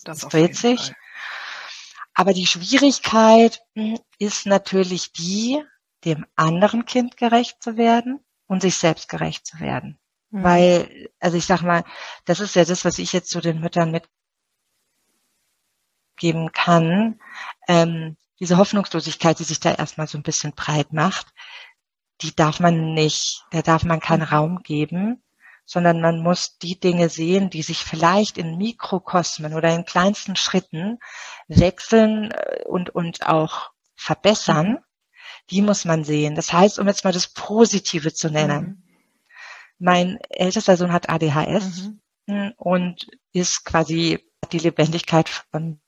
Das 0.06 0.24
es 0.24 0.30
dreht 0.30 0.56
sich. 0.56 0.80
Fall. 0.80 0.96
Aber 2.16 2.34
die 2.34 2.48
Schwierigkeit 2.48 3.62
hm, 3.76 4.00
ist 4.18 4.46
natürlich 4.46 5.12
die, 5.12 5.62
dem 6.06 6.26
anderen 6.36 6.86
Kind 6.86 7.18
gerecht 7.18 7.62
zu 7.62 7.78
werden 7.78 8.20
und 8.48 8.62
sich 8.62 8.78
selbst 8.78 9.10
gerecht 9.10 9.46
zu 9.46 9.60
werden. 9.60 10.00
Mhm. 10.32 10.44
Weil, 10.44 11.10
also 11.20 11.38
ich 11.38 11.46
sag 11.46 11.62
mal, 11.62 11.84
das 12.24 12.40
ist 12.40 12.56
ja 12.56 12.66
das, 12.66 12.86
was 12.86 13.00
ich 13.00 13.14
jetzt 13.14 13.30
zu 13.30 13.42
den 13.42 13.60
Müttern 13.60 13.92
mitgeben 16.16 16.52
kann. 16.54 17.20
Ähm, 17.68 18.18
diese 18.40 18.58
Hoffnungslosigkeit, 18.58 19.38
die 19.40 19.44
sich 19.44 19.60
da 19.60 19.74
erstmal 19.74 20.08
so 20.08 20.18
ein 20.18 20.24
bisschen 20.24 20.54
breit 20.54 20.94
macht, 20.94 21.28
die 22.22 22.34
darf 22.34 22.60
man 22.60 22.94
nicht, 22.94 23.46
da 23.52 23.62
darf 23.62 23.84
man 23.84 24.00
keinen. 24.00 24.24
Raum 24.24 24.64
geben, 24.64 25.22
sondern 25.66 26.00
man 26.00 26.22
muss 26.22 26.58
die 26.58 26.80
Dinge 26.80 27.10
sehen, 27.10 27.50
die 27.50 27.64
sich 27.64 27.80
vielleicht 27.80 28.38
in 28.38 28.58
Mikrokosmen 28.58 29.54
oder 29.54 29.74
in 29.74 29.86
kleinsten 29.86 30.36
Schritten 30.36 31.00
wechseln 31.48 32.32
äh, 32.32 32.64
und, 32.66 32.92
und 32.92 33.28
auch 33.28 33.72
verbessern. 33.96 34.80
Die 35.50 35.62
muss 35.62 35.86
man 35.86 36.04
sehen. 36.04 36.36
Das 36.36 36.54
heißt, 36.54 36.80
um 36.80 36.88
jetzt 36.88 37.04
mal 37.04 37.14
das 37.14 37.28
Positive 37.28 38.14
zu 38.14 38.30
nennen. 38.30 38.66
Mhm. 38.66 38.84
Mein 39.78 40.20
ältester 40.30 40.78
Sohn 40.78 40.94
hat 40.94 41.10
ADHS 41.10 41.92
mhm. 42.28 42.54
und 42.58 43.08
ist 43.34 43.66
quasi 43.66 44.26
die 44.52 44.60
Lebendigkeit 44.60 45.30
von 45.30 45.82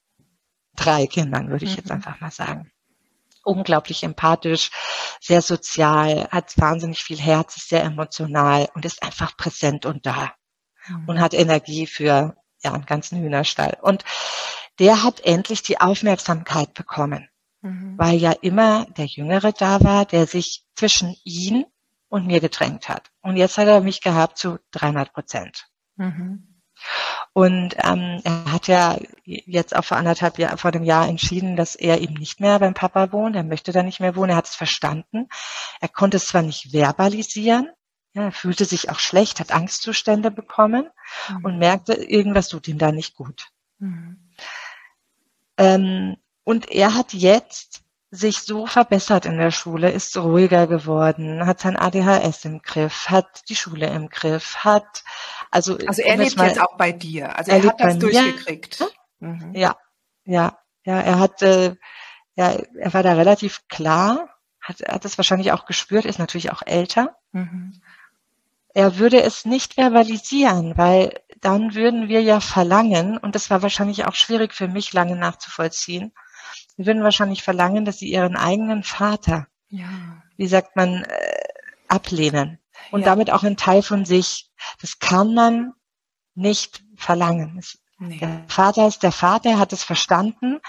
drei 0.75 1.07
Kindern, 1.07 1.49
würde 1.49 1.65
ich 1.65 1.75
jetzt 1.75 1.87
mhm. 1.87 1.95
einfach 1.95 2.19
mal 2.19 2.31
sagen 2.31 2.71
unglaublich 3.47 4.03
empathisch, 4.03 4.71
sehr 5.21 5.41
sozial, 5.41 6.27
hat 6.31 6.57
wahnsinnig 6.57 7.03
viel 7.03 7.19
Herz, 7.19 7.57
ist 7.57 7.69
sehr 7.69 7.83
emotional 7.83 8.69
und 8.73 8.85
ist 8.85 9.03
einfach 9.03 9.35
präsent 9.37 9.85
und 9.85 10.05
da 10.05 10.33
mhm. 10.87 11.07
und 11.07 11.19
hat 11.21 11.33
Energie 11.33 11.87
für 11.87 12.35
ja, 12.63 12.73
einen 12.73 12.85
ganzen 12.85 13.19
Hühnerstall. 13.21 13.77
Und 13.81 14.03
der 14.79 15.03
hat 15.03 15.21
endlich 15.21 15.63
die 15.63 15.79
Aufmerksamkeit 15.79 16.73
bekommen, 16.73 17.29
mhm. 17.61 17.97
weil 17.97 18.17
ja 18.17 18.31
immer 18.31 18.85
der 18.97 19.05
Jüngere 19.05 19.51
da 19.51 19.81
war, 19.83 20.05
der 20.05 20.27
sich 20.27 20.63
zwischen 20.75 21.15
ihn 21.23 21.65
und 22.09 22.27
mir 22.27 22.39
gedrängt 22.39 22.89
hat. 22.89 23.09
Und 23.21 23.37
jetzt 23.37 23.57
hat 23.57 23.67
er 23.67 23.81
mich 23.81 24.01
gehabt 24.01 24.37
zu 24.37 24.59
300 24.71 25.13
Prozent. 25.13 25.67
Mhm. 25.95 26.46
Und 27.33 27.75
ähm, 27.83 28.21
er 28.23 28.51
hat 28.51 28.67
ja 28.67 28.97
jetzt 29.23 29.75
auch 29.75 29.85
vor 29.85 29.97
anderthalb 29.97 30.39
Jahr, 30.39 30.57
vor 30.57 30.71
dem 30.71 30.83
Jahr 30.83 31.07
entschieden, 31.07 31.55
dass 31.55 31.75
er 31.75 32.01
eben 32.01 32.15
nicht 32.15 32.39
mehr 32.39 32.59
beim 32.59 32.73
Papa 32.73 33.11
wohnt. 33.11 33.35
Er 33.35 33.43
möchte 33.43 33.71
da 33.71 33.83
nicht 33.83 33.99
mehr 33.99 34.15
wohnen. 34.15 34.31
Er 34.31 34.37
hat 34.37 34.47
es 34.47 34.55
verstanden. 34.55 35.27
Er 35.79 35.89
konnte 35.89 36.17
es 36.17 36.27
zwar 36.27 36.41
nicht 36.41 36.71
verbalisieren, 36.71 37.69
ja, 38.17 38.23
er 38.23 38.31
fühlte 38.31 38.65
sich 38.65 38.89
auch 38.89 38.99
schlecht, 38.99 39.39
hat 39.39 39.51
Angstzustände 39.51 40.31
bekommen 40.31 40.89
mhm. 41.29 41.45
und 41.45 41.59
merkte, 41.59 41.93
irgendwas 41.93 42.49
tut 42.49 42.67
ihm 42.67 42.79
da 42.79 42.91
nicht 42.91 43.15
gut. 43.15 43.49
Mhm. 43.77 44.31
Ähm, 45.57 46.17
und 46.43 46.71
er 46.71 46.95
hat 46.95 47.13
jetzt 47.13 47.83
sich 48.09 48.39
so 48.39 48.65
verbessert 48.65 49.25
in 49.25 49.37
der 49.37 49.51
Schule, 49.51 49.91
ist 49.91 50.17
ruhiger 50.17 50.65
geworden, 50.65 51.45
hat 51.45 51.59
sein 51.59 51.75
ADHS 51.75 52.45
im 52.45 52.61
Griff, 52.61 53.09
hat 53.09 53.47
die 53.49 53.55
Schule 53.55 53.87
im 53.87 54.09
Griff, 54.09 54.63
hat 54.63 55.03
also 55.51 55.77
also 55.85 56.01
er 56.01 56.17
lebt 56.17 56.37
mal, 56.37 56.47
jetzt 56.47 56.61
auch 56.61 56.77
bei 56.77 56.91
dir, 56.91 57.37
also 57.37 57.51
er, 57.51 57.57
er 57.57 57.69
hat 57.69 57.79
das 57.79 57.99
durchgekriegt. 57.99 58.83
Mhm. 59.19 59.53
Ja, 59.55 59.77
ja, 60.25 60.57
ja, 60.83 60.99
er 60.99 61.19
hat 61.19 61.41
äh, 61.41 61.75
ja, 62.35 62.51
er 62.51 62.93
war 62.93 63.03
da 63.03 63.13
relativ 63.13 63.67
klar, 63.67 64.29
hat 64.61 64.81
hat 64.87 65.05
es 65.05 65.17
wahrscheinlich 65.17 65.51
auch 65.51 65.65
gespürt, 65.65 66.05
ist 66.05 66.19
natürlich 66.19 66.51
auch 66.51 66.61
älter. 66.65 67.15
Mhm. 67.31 67.81
Er 68.73 68.99
würde 68.99 69.21
es 69.21 69.45
nicht 69.45 69.73
verbalisieren, 69.73 70.77
weil 70.77 71.19
dann 71.41 71.73
würden 71.73 72.09
wir 72.09 72.21
ja 72.21 72.39
verlangen, 72.39 73.17
und 73.17 73.33
das 73.33 73.49
war 73.49 73.63
wahrscheinlich 73.63 74.05
auch 74.05 74.13
schwierig 74.13 74.53
für 74.53 74.67
mich 74.67 74.93
lange 74.93 75.15
nachzuvollziehen, 75.15 76.13
Sie 76.77 76.85
würden 76.85 77.03
wahrscheinlich 77.03 77.41
verlangen, 77.41 77.85
dass 77.85 77.99
sie 77.99 78.11
ihren 78.11 78.35
eigenen 78.35 78.83
Vater, 78.83 79.47
ja. 79.69 79.89
wie 80.37 80.47
sagt 80.47 80.75
man, 80.75 81.03
äh, 81.03 81.43
ablehnen. 81.87 82.59
Und 82.91 83.01
ja. 83.01 83.07
damit 83.07 83.31
auch 83.31 83.43
ein 83.43 83.57
Teil 83.57 83.81
von 83.81 84.05
sich. 84.05 84.46
Das 84.81 84.99
kann 84.99 85.33
man 85.33 85.73
nicht 86.35 86.83
verlangen. 86.95 87.61
Nee. 87.99 88.19
Der 88.19 88.45
Vater 88.47 88.87
ist 88.87 89.01
der 89.01 89.11
Vater, 89.11 89.51
er 89.51 89.59
hat 89.59 89.73
es 89.73 89.83
verstanden. 89.83 90.59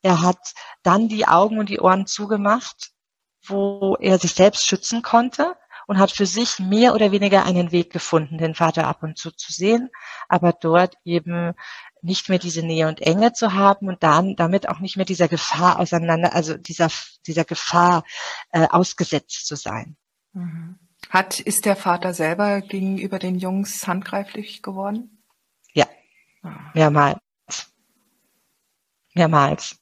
Er 0.00 0.22
hat 0.22 0.54
dann 0.82 1.08
die 1.08 1.26
Augen 1.26 1.58
und 1.58 1.68
die 1.68 1.80
Ohren 1.80 2.06
zugemacht 2.06 2.92
wo 3.48 3.96
er 4.00 4.18
sich 4.18 4.34
selbst 4.34 4.66
schützen 4.66 5.02
konnte 5.02 5.56
und 5.86 5.98
hat 5.98 6.10
für 6.10 6.26
sich 6.26 6.58
mehr 6.58 6.94
oder 6.94 7.12
weniger 7.12 7.44
einen 7.44 7.72
Weg 7.72 7.92
gefunden, 7.92 8.38
den 8.38 8.54
Vater 8.54 8.86
ab 8.86 9.02
und 9.02 9.16
zu 9.16 9.30
zu 9.30 9.52
sehen, 9.52 9.90
aber 10.28 10.52
dort 10.52 10.96
eben 11.04 11.54
nicht 12.02 12.28
mehr 12.28 12.38
diese 12.38 12.62
Nähe 12.62 12.88
und 12.88 13.00
Enge 13.00 13.32
zu 13.32 13.54
haben 13.54 13.88
und 13.88 14.02
dann 14.02 14.36
damit 14.36 14.68
auch 14.68 14.80
nicht 14.80 14.96
mehr 14.96 15.06
dieser 15.06 15.28
Gefahr 15.28 15.78
auseinander, 15.78 16.34
also 16.34 16.56
dieser 16.56 16.88
dieser 17.26 17.44
Gefahr 17.44 18.04
äh, 18.52 18.66
ausgesetzt 18.68 19.46
zu 19.46 19.56
sein. 19.56 19.96
Mhm. 20.32 20.78
Hat 21.10 21.40
ist 21.40 21.64
der 21.64 21.76
Vater 21.76 22.12
selber 22.12 22.60
gegenüber 22.60 23.18
den 23.18 23.38
Jungs 23.38 23.86
handgreiflich 23.86 24.62
geworden? 24.62 25.22
Ja, 25.72 25.86
ah. 26.42 26.70
mehrmals, 26.74 27.18
mehrmals. 29.14 29.76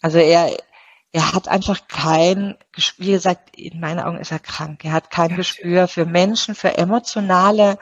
Also 0.00 0.18
er 0.18 0.56
er 1.12 1.34
hat 1.34 1.48
einfach 1.48 1.88
kein, 1.88 2.56
wie 2.98 3.10
gesagt, 3.10 3.56
in 3.56 3.80
meinen 3.80 3.98
Augen 3.98 4.18
ist 4.18 4.30
er 4.30 4.38
krank. 4.38 4.84
Er 4.84 4.92
hat 4.92 5.10
kein 5.10 5.34
Gespür 5.34 5.88
für 5.88 6.06
Menschen, 6.06 6.54
für 6.54 6.78
emotionale 6.78 7.78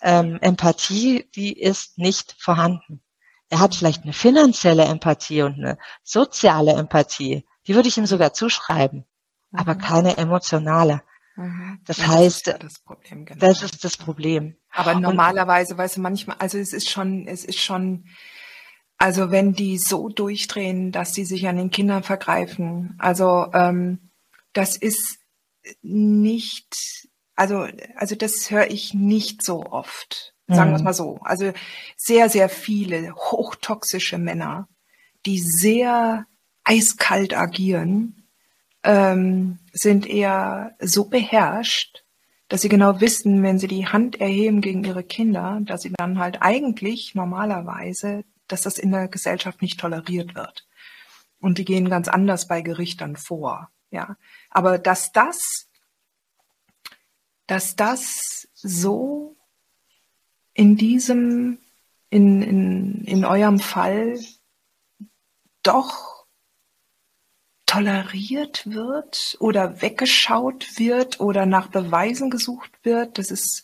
ähm, 0.00 0.38
Empathie, 0.40 1.28
die 1.34 1.52
ist 1.52 1.98
nicht 1.98 2.36
vorhanden. 2.38 3.02
Er 3.50 3.60
hat 3.60 3.74
vielleicht 3.74 4.04
eine 4.04 4.14
finanzielle 4.14 4.84
Empathie 4.84 5.42
und 5.42 5.54
eine 5.54 5.76
soziale 6.02 6.72
Empathie, 6.72 7.44
die 7.66 7.74
würde 7.74 7.88
ich 7.88 7.98
ihm 7.98 8.06
sogar 8.06 8.32
zuschreiben, 8.32 9.04
mhm. 9.50 9.58
aber 9.58 9.74
keine 9.74 10.16
emotionale. 10.16 11.02
Mhm. 11.40 11.80
Das 11.86 11.96
ja, 11.96 12.08
heißt, 12.08 12.46
das 12.48 12.54
ist, 12.54 12.62
das, 12.64 12.78
Problem, 12.80 13.24
genau. 13.24 13.40
das 13.40 13.62
ist 13.62 13.82
das 13.82 13.96
Problem. 13.96 14.56
Aber 14.72 14.94
normalerweise, 14.94 15.76
weißt 15.76 15.96
du, 15.96 16.02
manchmal, 16.02 16.36
also 16.38 16.58
es 16.58 16.74
ist 16.74 16.90
schon, 16.90 17.26
es 17.26 17.46
ist 17.46 17.60
schon, 17.60 18.04
also 18.98 19.30
wenn 19.30 19.54
die 19.54 19.78
so 19.78 20.10
durchdrehen, 20.10 20.92
dass 20.92 21.14
sie 21.14 21.24
sich 21.24 21.48
an 21.48 21.56
den 21.56 21.70
Kindern 21.70 22.02
vergreifen, 22.02 22.94
also 22.98 23.46
ähm, 23.54 24.10
das 24.52 24.76
ist 24.76 25.18
nicht, 25.80 27.08
also 27.36 27.66
also 27.96 28.14
das 28.16 28.50
höre 28.50 28.70
ich 28.70 28.92
nicht 28.92 29.42
so 29.42 29.64
oft, 29.64 30.34
sagen 30.46 30.70
mhm. 30.70 30.74
wir 30.74 30.76
es 30.76 30.82
mal 30.82 30.94
so. 30.94 31.20
Also 31.22 31.52
sehr 31.96 32.28
sehr 32.28 32.50
viele 32.50 33.14
hochtoxische 33.14 34.18
Männer, 34.18 34.68
die 35.24 35.38
sehr 35.38 36.26
eiskalt 36.64 37.34
agieren, 37.34 38.19
ähm, 38.82 39.58
sind 39.72 40.06
eher 40.06 40.76
so 40.80 41.04
beherrscht, 41.04 42.04
dass 42.48 42.62
sie 42.62 42.68
genau 42.68 43.00
wissen, 43.00 43.42
wenn 43.42 43.58
sie 43.58 43.68
die 43.68 43.86
Hand 43.86 44.20
erheben 44.20 44.60
gegen 44.60 44.84
ihre 44.84 45.04
Kinder, 45.04 45.60
dass 45.62 45.82
sie 45.82 45.92
dann 45.96 46.18
halt 46.18 46.42
eigentlich 46.42 47.14
normalerweise 47.14 48.24
dass 48.50 48.62
das 48.62 48.78
in 48.78 48.90
der 48.90 49.08
Gesellschaft 49.08 49.62
nicht 49.62 49.80
toleriert 49.80 50.34
wird. 50.34 50.66
Und 51.40 51.58
die 51.58 51.64
gehen 51.64 51.88
ganz 51.88 52.08
anders 52.08 52.48
bei 52.48 52.60
Gerichtern 52.60 53.16
vor. 53.16 53.70
Ja, 53.90 54.16
aber 54.50 54.78
dass 54.78 55.12
das, 55.12 55.68
dass 57.46 57.76
das 57.76 58.48
so 58.54 59.36
in 60.52 60.76
diesem, 60.76 61.58
in, 62.08 62.42
in, 62.42 63.04
in 63.04 63.24
eurem 63.24 63.58
Fall 63.58 64.20
doch 65.62 66.09
toleriert 67.70 68.62
wird 68.66 69.36
oder 69.38 69.80
weggeschaut 69.80 70.78
wird 70.78 71.20
oder 71.20 71.46
nach 71.46 71.68
Beweisen 71.68 72.30
gesucht 72.30 72.72
wird, 72.82 73.18
das 73.18 73.30
ist 73.30 73.62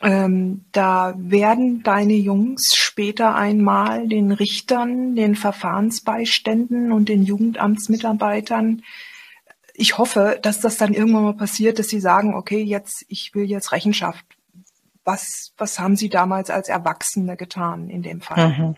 ähm, 0.00 0.66
da 0.72 1.14
werden 1.16 1.82
deine 1.82 2.14
Jungs 2.14 2.74
später 2.76 3.34
einmal 3.34 4.06
den 4.06 4.32
Richtern, 4.32 5.16
den 5.16 5.34
Verfahrensbeiständen 5.34 6.92
und 6.92 7.08
den 7.08 7.22
Jugendamtsmitarbeitern 7.22 8.82
ich 9.74 9.98
hoffe, 9.98 10.38
dass 10.40 10.60
das 10.60 10.76
dann 10.76 10.94
irgendwann 10.94 11.24
mal 11.24 11.36
passiert, 11.36 11.80
dass 11.80 11.88
sie 11.88 12.00
sagen, 12.00 12.34
okay, 12.34 12.62
jetzt, 12.62 13.04
ich 13.08 13.34
will 13.34 13.50
jetzt 13.50 13.72
Rechenschaft. 13.72 14.24
Was, 15.04 15.52
was 15.58 15.80
haben 15.80 15.96
sie 15.96 16.08
damals 16.08 16.48
als 16.48 16.68
Erwachsene 16.68 17.36
getan 17.36 17.90
in 17.90 18.02
dem 18.02 18.20
Fall? 18.20 18.50
Mhm. 18.50 18.76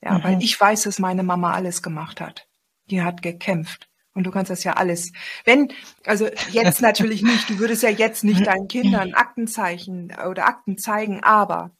Ja, 0.00 0.18
mhm. 0.18 0.24
weil 0.24 0.42
ich 0.42 0.58
weiß, 0.58 0.84
dass 0.84 1.00
meine 1.00 1.24
Mama 1.24 1.52
alles 1.52 1.82
gemacht 1.82 2.20
hat. 2.20 2.46
Die 2.90 3.02
hat 3.02 3.22
gekämpft. 3.22 3.88
Und 4.14 4.24
du 4.24 4.30
kannst 4.30 4.50
das 4.50 4.64
ja 4.64 4.74
alles. 4.74 5.12
Wenn, 5.44 5.72
also 6.04 6.28
jetzt 6.50 6.82
natürlich 6.82 7.22
nicht, 7.22 7.48
du 7.48 7.58
würdest 7.58 7.82
ja 7.82 7.88
jetzt 7.88 8.24
nicht 8.24 8.46
deinen 8.46 8.68
Kindern 8.68 9.14
Aktenzeichen 9.14 10.12
oder 10.28 10.46
Akten 10.46 10.76
zeigen, 10.76 11.22
aber 11.22 11.70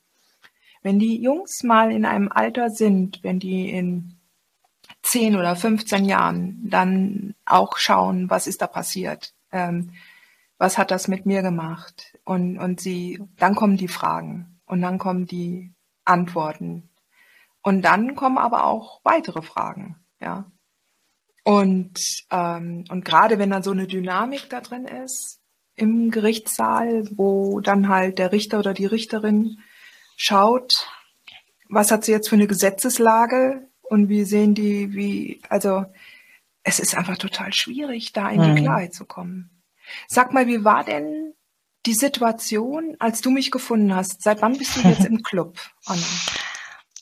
wenn 0.82 0.98
die 0.98 1.20
Jungs 1.20 1.62
mal 1.62 1.92
in 1.92 2.04
einem 2.04 2.30
Alter 2.30 2.70
sind, 2.70 3.22
wenn 3.22 3.38
die 3.38 3.70
in 3.70 4.16
10 5.02 5.36
oder 5.36 5.56
15 5.56 6.04
Jahren 6.04 6.58
dann 6.68 7.34
auch 7.44 7.76
schauen, 7.76 8.30
was 8.30 8.46
ist 8.46 8.62
da 8.62 8.66
passiert, 8.66 9.34
ähm, 9.52 9.92
was 10.58 10.78
hat 10.78 10.90
das 10.90 11.08
mit 11.08 11.26
mir 11.26 11.42
gemacht 11.42 12.18
und, 12.24 12.58
und 12.58 12.80
sie, 12.80 13.22
dann 13.36 13.54
kommen 13.54 13.76
die 13.76 13.88
Fragen 13.88 14.60
und 14.64 14.80
dann 14.80 14.98
kommen 14.98 15.26
die 15.26 15.72
Antworten 16.04 16.88
und 17.62 17.82
dann 17.82 18.14
kommen 18.14 18.38
aber 18.38 18.64
auch 18.64 19.00
weitere 19.04 19.42
Fragen, 19.42 19.96
ja. 20.20 20.50
Und, 21.44 22.24
ähm, 22.30 22.84
und 22.88 23.04
gerade 23.04 23.38
wenn 23.38 23.50
dann 23.50 23.62
so 23.62 23.72
eine 23.72 23.86
Dynamik 23.86 24.48
da 24.48 24.60
drin 24.60 24.84
ist 24.84 25.40
im 25.74 26.10
Gerichtssaal, 26.10 27.08
wo 27.16 27.60
dann 27.60 27.88
halt 27.88 28.18
der 28.18 28.30
Richter 28.32 28.58
oder 28.58 28.74
die 28.74 28.86
Richterin 28.86 29.58
schaut, 30.16 30.86
was 31.68 31.90
hat 31.90 32.04
sie 32.04 32.12
jetzt 32.12 32.28
für 32.28 32.36
eine 32.36 32.46
Gesetzeslage 32.46 33.68
und 33.82 34.08
wie 34.08 34.24
sehen 34.24 34.54
die, 34.54 34.92
wie, 34.94 35.40
also 35.48 35.84
es 36.62 36.78
ist 36.78 36.96
einfach 36.96 37.16
total 37.16 37.52
schwierig, 37.52 38.12
da 38.12 38.30
in 38.30 38.42
die 38.42 38.50
mhm. 38.50 38.56
Klarheit 38.56 38.94
zu 38.94 39.04
kommen. 39.04 39.62
Sag 40.06 40.32
mal, 40.32 40.46
wie 40.46 40.64
war 40.64 40.84
denn 40.84 41.34
die 41.86 41.94
Situation, 41.94 42.96
als 43.00 43.20
du 43.20 43.30
mich 43.30 43.50
gefunden 43.50 43.94
hast? 43.94 44.22
Seit 44.22 44.42
wann 44.42 44.56
bist 44.56 44.76
du 44.76 44.88
jetzt 44.88 45.04
im 45.04 45.22
Club, 45.22 45.58
Anna? 45.86 46.02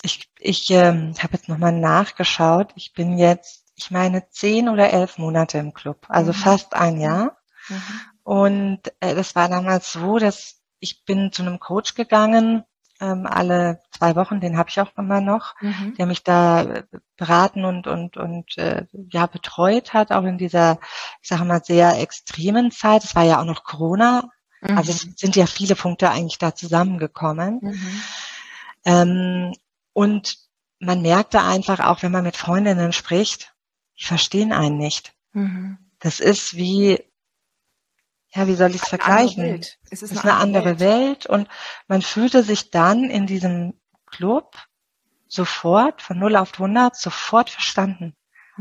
Ich, 0.03 0.31
ich 0.39 0.71
ähm, 0.71 1.15
habe 1.19 1.35
jetzt 1.35 1.49
nochmal 1.49 1.73
nachgeschaut. 1.73 2.73
Ich 2.75 2.95
bin 2.95 3.19
jetzt 3.19 3.60
ich 3.81 3.91
meine, 3.91 4.29
zehn 4.29 4.69
oder 4.69 4.91
elf 4.93 5.17
Monate 5.17 5.59
im 5.59 5.73
Club, 5.73 6.07
also 6.09 6.33
mhm. 6.33 6.37
fast 6.37 6.75
ein 6.75 7.01
Jahr. 7.01 7.39
Mhm. 7.69 7.83
Und 8.23 8.81
äh, 9.01 9.15
das 9.15 9.35
war 9.35 9.49
damals 9.49 9.93
so, 9.93 10.19
dass 10.19 10.61
ich 10.81 11.05
bin 11.05 11.33
zu 11.33 11.43
einem 11.43 11.59
Coach 11.59 11.95
gegangen, 11.95 12.65
ähm, 13.01 13.27
alle 13.27 13.81
zwei 13.91 14.15
Wochen, 14.17 14.41
den 14.41 14.59
habe 14.59 14.69
ich 14.69 14.79
auch 14.79 14.91
immer 14.99 15.23
noch, 15.23 15.55
mhm. 15.63 15.95
der 15.97 16.05
mich 16.05 16.23
da 16.23 16.63
äh, 16.63 16.83
beraten 17.17 17.65
und 17.65 17.87
und 17.87 18.19
und 18.19 18.59
äh, 18.59 18.87
ja 18.93 19.27
betreut 19.27 19.95
hat, 19.95 20.13
auch 20.13 20.25
in 20.25 20.37
dieser, 20.37 20.79
ich 21.23 21.29
sage 21.29 21.45
mal, 21.45 21.65
sehr 21.65 21.99
extremen 22.01 22.71
Zeit. 22.71 23.05
Es 23.05 23.17
war 23.17 23.25
ja 23.25 23.41
auch 23.41 23.47
noch 23.47 23.65
Corona, 23.65 24.29
mhm. 24.61 24.77
also 24.77 24.93
es 24.93 25.01
sind 25.17 25.37
ja 25.37 25.47
viele 25.47 25.75
Punkte 25.75 26.11
eigentlich 26.11 26.39
da 26.39 26.55
zusammengekommen. 26.55 27.61
Mhm. 27.63 28.03
Ähm, 28.85 29.55
und 29.95 30.37
man 30.79 31.01
merkte 31.01 31.43
einfach 31.43 31.81
auch, 31.81 32.03
wenn 32.03 32.13
man 32.13 32.25
mit 32.25 32.37
Freundinnen 32.37 32.93
spricht, 32.93 33.55
die 34.01 34.05
verstehen 34.05 34.53
einen 34.53 34.79
nicht. 34.79 35.13
Mhm. 35.33 35.79
Das 35.99 36.21
ist 36.21 36.57
wie, 36.57 37.03
ja, 38.35 38.47
wie 38.47 38.55
soll 38.55 38.71
ich 38.71 38.83
es 38.83 38.89
vergleichen? 38.89 39.61
Es 39.91 40.03
ist, 40.03 40.13
eine, 40.13 40.23
eine 40.23 40.35
andere 40.35 40.81
Welt. 40.81 40.81
Welt 40.81 41.27
und 41.27 41.49
man 41.89 42.03
fühlte 42.03 42.43
sich 42.43 42.71
dann 42.71 43.11
in 43.11 43.27
diesem 43.27 43.75
Club 44.07 44.57
sofort 45.29 46.03
von 46.03 46.19
0 46.19 46.37
auf 46.37 46.55
100 46.55 46.97
sofort 46.97 47.51
verstanden 47.51 48.17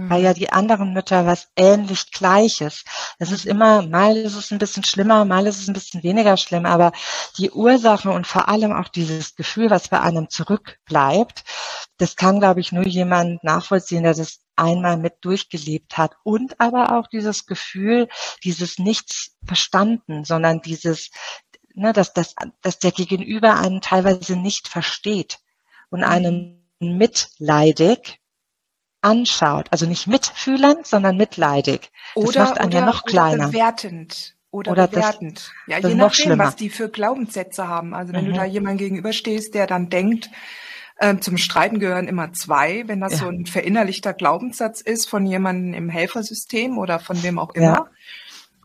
weil 0.08 0.23
ja 0.23 0.34
die 0.34 0.52
anderen 0.52 0.93
Mütter 0.93 1.25
was 1.25 1.49
ähnlich 1.56 2.12
Gleiches. 2.12 2.84
Es 3.17 3.32
ist 3.32 3.45
immer, 3.45 3.82
mal 3.82 4.15
ist 4.15 4.36
es 4.36 4.52
ein 4.52 4.60
bisschen 4.60 4.84
schlimmer, 4.84 5.25
mal 5.25 5.45
ist 5.45 5.60
es 5.60 5.67
ein 5.67 5.73
bisschen 5.73 6.04
weniger 6.04 6.38
schlimm, 6.38 6.65
aber 6.65 6.91
die 7.38 7.52
Ursache 7.52 8.10
und 8.10 8.25
vor 8.25 8.47
allem 8.47 8.71
auch 8.71 8.88
dieses 8.88 9.36
Gefühl, 9.36 9.69
was 9.69 9.89
bei 9.89 9.99
einem 9.99 10.30
zurückbleibt, 10.30 11.43
das 11.97 12.15
kann, 12.15 12.39
glaube 12.39 12.62
ich, 12.62 12.71
nur 12.71 12.86
jemand 12.86 13.43
nachvollziehen, 13.43 14.04
der 14.04 14.13
das 14.13 14.39
einmal 14.60 14.98
mit 14.98 15.15
durchgelebt 15.22 15.98
hat 15.98 16.15
und 16.24 16.60
aber 16.60 16.98
auch 16.98 17.08
dieses 17.08 17.45
Gefühl, 17.45 18.08
dieses 18.43 18.78
Nichts 18.80 19.38
verstanden, 19.45 20.26
sondern 20.26 20.62
dieses, 20.62 21.12
ne, 21.74 21.93
dass, 21.93 22.13
dass, 22.13 22.36
dass 22.62 22.80
der 22.80 22.91
Gegenüber 22.91 23.56
einen 23.56 23.82
teilweise 23.82 24.36
nicht 24.36 24.67
versteht 24.67 25.40
und 25.90 26.04
einen 26.04 26.67
mitleidig 26.79 28.19
anschaut, 29.02 29.67
also 29.71 29.86
nicht 29.86 30.08
mitfühlend, 30.08 30.86
sondern 30.86 31.17
mitleidig. 31.17 31.92
Das 32.15 32.23
oder, 32.23 32.44
macht 32.44 32.60
einen 32.60 32.69
oder, 32.69 32.79
ja 32.79 32.86
noch 32.86 33.06
kleiner. 33.06 33.36
Oder 33.36 33.48
bewertend. 33.48 34.36
Oder, 34.52 34.71
oder 34.71 34.88
bewertend. 34.88 35.38
Das, 35.38 35.52
ja, 35.67 35.79
das 35.79 35.92
je 35.92 35.98
nachdem, 35.98 36.40
was 36.40 36.56
die 36.56 36.69
für 36.69 36.90
Glaubenssätze 36.90 37.67
haben. 37.67 37.94
Also 37.94 38.13
wenn 38.13 38.25
mhm. 38.25 38.29
du 38.29 38.36
da 38.36 38.46
jemand 38.46 38.79
gegenüberstehst, 38.79 39.54
der 39.54 39.67
dann 39.67 39.90
denkt, 39.90 40.29
ähm, 41.00 41.21
zum 41.21 41.37
Streiten 41.37 41.79
gehören 41.79 42.08
immer 42.08 42.33
zwei, 42.33 42.87
wenn 42.87 43.00
das 43.00 43.13
ja. 43.13 43.19
so 43.19 43.27
ein 43.27 43.45
verinnerlichter 43.45 44.13
Glaubenssatz 44.13 44.81
ist 44.81 45.10
von 45.10 45.25
jemandem 45.25 45.73
im 45.73 45.89
Helfersystem 45.89 46.77
oder 46.77 47.00
von 47.00 47.21
wem 47.23 47.39
auch 47.39 47.54
immer. 47.56 47.65
Ja. 47.65 47.89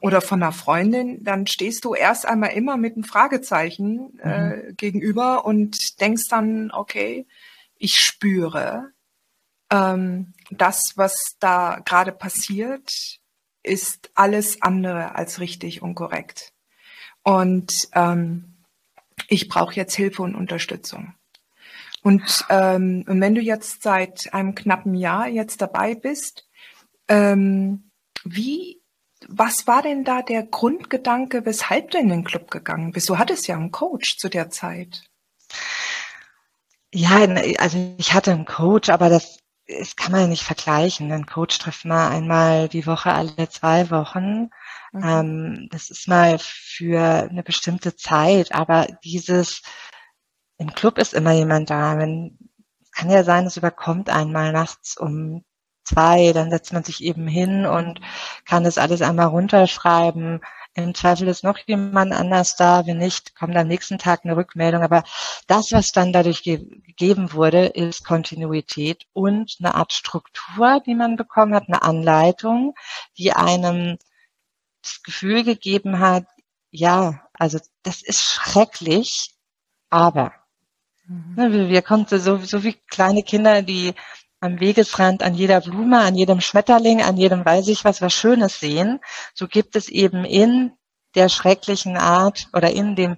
Oder 0.00 0.20
von 0.20 0.42
einer 0.42 0.52
Freundin, 0.52 1.24
dann 1.24 1.46
stehst 1.46 1.84
du 1.86 1.94
erst 1.94 2.26
einmal 2.26 2.50
immer 2.50 2.76
mit 2.76 2.94
einem 2.94 3.04
Fragezeichen 3.04 4.18
äh, 4.18 4.48
mhm. 4.48 4.76
gegenüber 4.76 5.46
und 5.46 5.98
denkst 6.00 6.24
dann, 6.28 6.70
okay, 6.72 7.26
ich 7.78 7.94
spüre, 7.94 8.90
ähm, 9.70 10.34
das, 10.50 10.92
was 10.96 11.36
da 11.40 11.80
gerade 11.86 12.12
passiert, 12.12 13.18
ist 13.62 14.10
alles 14.14 14.60
andere 14.60 15.14
als 15.14 15.40
richtig 15.40 15.80
und 15.80 15.94
korrekt. 15.94 16.52
Und 17.22 17.88
ähm, 17.94 18.56
ich 19.28 19.48
brauche 19.48 19.74
jetzt 19.74 19.94
Hilfe 19.94 20.22
und 20.22 20.34
Unterstützung. 20.34 21.14
Und, 22.04 22.44
ähm, 22.50 23.02
und 23.08 23.18
wenn 23.22 23.34
du 23.34 23.40
jetzt 23.40 23.82
seit 23.82 24.34
einem 24.34 24.54
knappen 24.54 24.94
Jahr 24.94 25.26
jetzt 25.26 25.62
dabei 25.62 25.94
bist, 25.94 26.46
ähm, 27.08 27.90
wie, 28.24 28.82
was 29.26 29.66
war 29.66 29.80
denn 29.80 30.04
da 30.04 30.20
der 30.20 30.42
Grundgedanke, 30.42 31.46
weshalb 31.46 31.92
du 31.92 31.98
in 31.98 32.10
den 32.10 32.22
Club 32.22 32.50
gegangen 32.50 32.92
bist? 32.92 33.08
Du 33.08 33.16
hattest 33.16 33.48
ja 33.48 33.56
einen 33.56 33.70
Coach 33.70 34.18
zu 34.18 34.28
der 34.28 34.50
Zeit. 34.50 35.04
Ja, 36.92 37.20
also 37.56 37.94
ich 37.96 38.12
hatte 38.12 38.32
einen 38.32 38.44
Coach, 38.44 38.90
aber 38.90 39.08
das, 39.08 39.38
das 39.66 39.96
kann 39.96 40.12
man 40.12 40.20
ja 40.20 40.26
nicht 40.26 40.44
vergleichen. 40.44 41.10
Ein 41.10 41.24
Coach 41.24 41.58
trifft 41.58 41.86
mal 41.86 42.10
einmal 42.10 42.68
die 42.68 42.86
Woche, 42.86 43.12
alle 43.12 43.48
zwei 43.48 43.88
Wochen. 43.90 44.50
Mhm. 44.92 45.02
Ähm, 45.02 45.68
das 45.70 45.88
ist 45.88 46.06
mal 46.06 46.36
für 46.38 47.30
eine 47.30 47.42
bestimmte 47.42 47.96
Zeit, 47.96 48.52
aber 48.52 48.88
dieses 49.02 49.62
im 50.58 50.72
Club 50.74 50.98
ist 50.98 51.14
immer 51.14 51.32
jemand 51.32 51.70
da. 51.70 51.98
Wenn 51.98 52.38
kann 52.94 53.10
ja 53.10 53.24
sein, 53.24 53.46
es 53.46 53.56
überkommt 53.56 54.08
einmal 54.08 54.52
nachts 54.52 54.96
um 54.96 55.44
zwei, 55.84 56.32
dann 56.32 56.50
setzt 56.50 56.72
man 56.72 56.84
sich 56.84 57.02
eben 57.02 57.26
hin 57.26 57.66
und 57.66 58.00
kann 58.46 58.64
das 58.64 58.78
alles 58.78 59.02
einmal 59.02 59.26
runterschreiben. 59.26 60.40
Im 60.74 60.94
Zweifel 60.94 61.28
ist 61.28 61.44
noch 61.44 61.58
jemand 61.66 62.12
anders 62.12 62.56
da, 62.56 62.86
wenn 62.86 62.98
nicht, 62.98 63.36
kommt 63.36 63.56
am 63.56 63.68
nächsten 63.68 63.98
Tag 63.98 64.24
eine 64.24 64.36
Rückmeldung. 64.36 64.82
Aber 64.82 65.04
das, 65.46 65.72
was 65.72 65.92
dann 65.92 66.12
dadurch 66.12 66.42
ge 66.42 66.58
gegeben 66.86 67.32
wurde, 67.32 67.66
ist 67.66 68.04
Kontinuität 68.04 69.06
und 69.12 69.56
eine 69.60 69.74
Art 69.74 69.92
Struktur, 69.92 70.80
die 70.86 70.94
man 70.94 71.16
bekommen 71.16 71.54
hat, 71.54 71.68
eine 71.68 71.82
Anleitung, 71.82 72.74
die 73.18 73.32
einem 73.32 73.98
das 74.82 75.02
Gefühl 75.02 75.44
gegeben 75.44 75.98
hat, 76.00 76.26
ja, 76.70 77.22
also 77.34 77.58
das 77.82 78.02
ist 78.02 78.22
schrecklich, 78.22 79.34
aber 79.90 80.32
Mhm. 81.06 81.34
Ne, 81.36 81.68
wir 81.68 81.82
konnten 81.82 82.18
so, 82.18 82.38
so 82.38 82.62
wie 82.64 82.74
kleine 82.88 83.22
Kinder, 83.22 83.62
die 83.62 83.94
am 84.40 84.60
Wegesrand 84.60 85.22
an 85.22 85.34
jeder 85.34 85.60
Blume, 85.60 86.00
an 86.00 86.14
jedem 86.14 86.40
Schmetterling, 86.40 87.02
an 87.02 87.16
jedem 87.16 87.44
weiß 87.44 87.68
ich 87.68 87.84
was, 87.84 88.02
was 88.02 88.12
Schönes 88.12 88.60
sehen. 88.60 89.00
So 89.34 89.48
gibt 89.48 89.74
es 89.76 89.88
eben 89.88 90.24
in 90.24 90.72
der 91.14 91.28
schrecklichen 91.28 91.96
Art 91.96 92.48
oder 92.52 92.70
in 92.70 92.96
dem, 92.96 93.16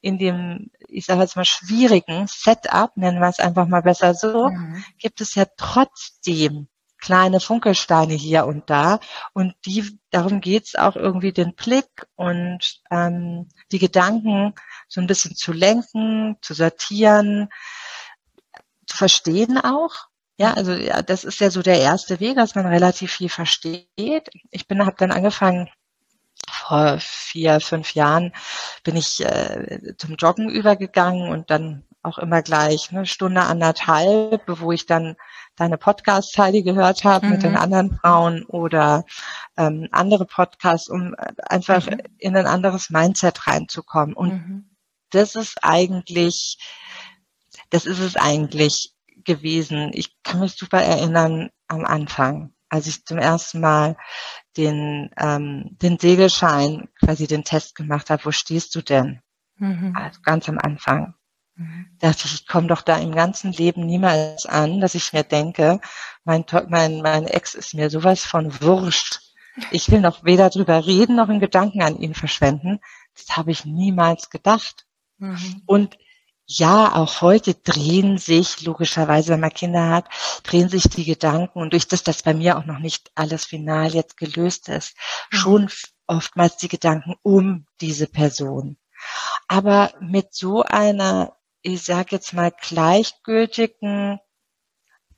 in 0.00 0.18
dem, 0.18 0.70
ich 0.88 1.06
sage 1.06 1.20
jetzt 1.20 1.36
mal 1.36 1.44
schwierigen 1.44 2.26
Setup, 2.28 2.96
nennen 2.96 3.20
wir 3.20 3.28
es 3.28 3.40
einfach 3.40 3.66
mal 3.66 3.82
besser 3.82 4.14
so, 4.14 4.50
mhm. 4.50 4.84
gibt 4.98 5.20
es 5.20 5.34
ja 5.34 5.46
trotzdem 5.56 6.68
kleine 6.98 7.40
Funkelsteine 7.40 8.14
hier 8.14 8.46
und 8.46 8.68
da. 8.70 9.00
Und 9.32 9.54
die, 9.64 9.98
darum 10.10 10.40
geht's 10.40 10.74
auch 10.74 10.96
irgendwie 10.96 11.32
den 11.32 11.54
Blick 11.54 12.06
und 12.16 12.80
ähm, 12.90 13.48
die 13.72 13.78
Gedanken 13.78 14.54
so 14.88 15.00
ein 15.00 15.06
bisschen 15.06 15.34
zu 15.34 15.52
lenken, 15.52 16.36
zu 16.42 16.54
sortieren, 16.54 17.48
zu 18.86 18.96
verstehen 18.96 19.58
auch. 19.58 20.08
Ja, 20.36 20.54
also 20.54 20.72
ja, 20.72 21.02
das 21.02 21.24
ist 21.24 21.40
ja 21.40 21.50
so 21.50 21.62
der 21.62 21.80
erste 21.80 22.20
Weg, 22.20 22.36
dass 22.36 22.54
man 22.54 22.66
relativ 22.66 23.12
viel 23.12 23.28
versteht. 23.28 24.28
Ich 24.50 24.68
bin, 24.68 24.86
habe 24.86 24.96
dann 24.96 25.10
angefangen 25.10 25.68
vor 26.48 26.98
vier, 27.00 27.60
fünf 27.60 27.94
Jahren 27.94 28.32
bin 28.84 28.96
ich 28.96 29.24
äh, 29.24 29.94
zum 29.96 30.16
Joggen 30.16 30.48
übergegangen 30.48 31.30
und 31.30 31.50
dann 31.50 31.84
auch 32.02 32.18
immer 32.18 32.42
gleich 32.42 32.90
eine 32.90 33.06
Stunde, 33.06 33.42
anderthalb, 33.42 34.42
wo 34.46 34.72
ich 34.72 34.86
dann 34.86 35.16
deine 35.58 35.78
Podcast-Teile 35.78 36.62
gehört 36.62 37.04
habe 37.04 37.26
mhm. 37.26 37.32
mit 37.32 37.42
den 37.42 37.52
mhm. 37.52 37.58
anderen 37.58 37.96
Frauen 37.96 38.44
oder 38.44 39.04
ähm, 39.56 39.88
andere 39.92 40.24
Podcasts, 40.24 40.88
um 40.88 41.14
einfach 41.48 41.86
mhm. 41.86 42.00
in 42.18 42.36
ein 42.36 42.46
anderes 42.46 42.90
Mindset 42.90 43.46
reinzukommen. 43.46 44.14
Und 44.14 44.32
mhm. 44.32 44.70
das 45.10 45.34
ist 45.34 45.58
eigentlich, 45.62 46.58
das 47.70 47.86
ist 47.86 48.00
es 48.00 48.16
eigentlich 48.16 48.94
gewesen. 49.24 49.90
Ich 49.92 50.22
kann 50.22 50.40
mich 50.40 50.52
super 50.52 50.82
erinnern 50.82 51.50
am 51.66 51.84
Anfang, 51.84 52.52
als 52.68 52.86
ich 52.86 53.04
zum 53.04 53.18
ersten 53.18 53.60
Mal 53.60 53.96
den, 54.56 55.10
ähm, 55.18 55.76
den 55.82 55.98
Segelschein, 55.98 56.88
quasi 57.00 57.26
den 57.26 57.44
Test 57.44 57.74
gemacht 57.74 58.10
habe. 58.10 58.24
Wo 58.24 58.30
stehst 58.30 58.74
du 58.74 58.82
denn? 58.82 59.20
Mhm. 59.56 59.94
Also 59.96 60.20
ganz 60.22 60.48
am 60.48 60.58
Anfang. 60.58 61.14
Dachte 61.98 62.26
ich, 62.26 62.34
ich 62.34 62.46
komme 62.46 62.68
doch 62.68 62.82
da 62.82 62.96
im 62.98 63.12
ganzen 63.14 63.52
Leben 63.52 63.84
niemals 63.84 64.46
an, 64.46 64.80
dass 64.80 64.94
ich 64.94 65.12
mir 65.12 65.24
denke, 65.24 65.80
mein, 66.24 66.44
mein, 66.68 67.02
mein 67.02 67.26
Ex 67.26 67.54
ist 67.54 67.74
mir 67.74 67.90
sowas 67.90 68.24
von 68.24 68.60
wurscht. 68.60 69.20
Ich 69.72 69.90
will 69.90 70.00
noch 70.00 70.24
weder 70.24 70.50
drüber 70.50 70.86
reden, 70.86 71.16
noch 71.16 71.28
in 71.28 71.40
Gedanken 71.40 71.82
an 71.82 71.98
ihn 71.98 72.14
verschwenden. 72.14 72.78
Das 73.16 73.36
habe 73.36 73.50
ich 73.50 73.64
niemals 73.64 74.30
gedacht. 74.30 74.86
Mhm. 75.18 75.62
Und 75.66 75.98
ja, 76.46 76.94
auch 76.94 77.20
heute 77.20 77.54
drehen 77.54 78.18
sich, 78.18 78.62
logischerweise, 78.62 79.32
wenn 79.32 79.40
man 79.40 79.52
Kinder 79.52 79.90
hat, 79.90 80.06
drehen 80.44 80.68
sich 80.68 80.84
die 80.84 81.04
Gedanken 81.04 81.58
und 81.58 81.72
durch 81.72 81.88
das, 81.88 82.04
dass 82.04 82.22
bei 82.22 82.34
mir 82.34 82.56
auch 82.56 82.64
noch 82.64 82.78
nicht 82.78 83.10
alles 83.16 83.44
final 83.44 83.92
jetzt 83.92 84.16
gelöst 84.16 84.68
ist, 84.68 84.96
mhm. 85.32 85.36
schon 85.36 85.70
oftmals 86.06 86.56
die 86.56 86.68
Gedanken 86.68 87.16
um 87.22 87.66
diese 87.80 88.06
Person. 88.06 88.78
Aber 89.48 89.92
mit 90.00 90.34
so 90.34 90.62
einer 90.62 91.37
ich 91.62 91.82
sage 91.82 92.08
jetzt 92.12 92.32
mal, 92.32 92.52
gleichgültigen 92.60 94.18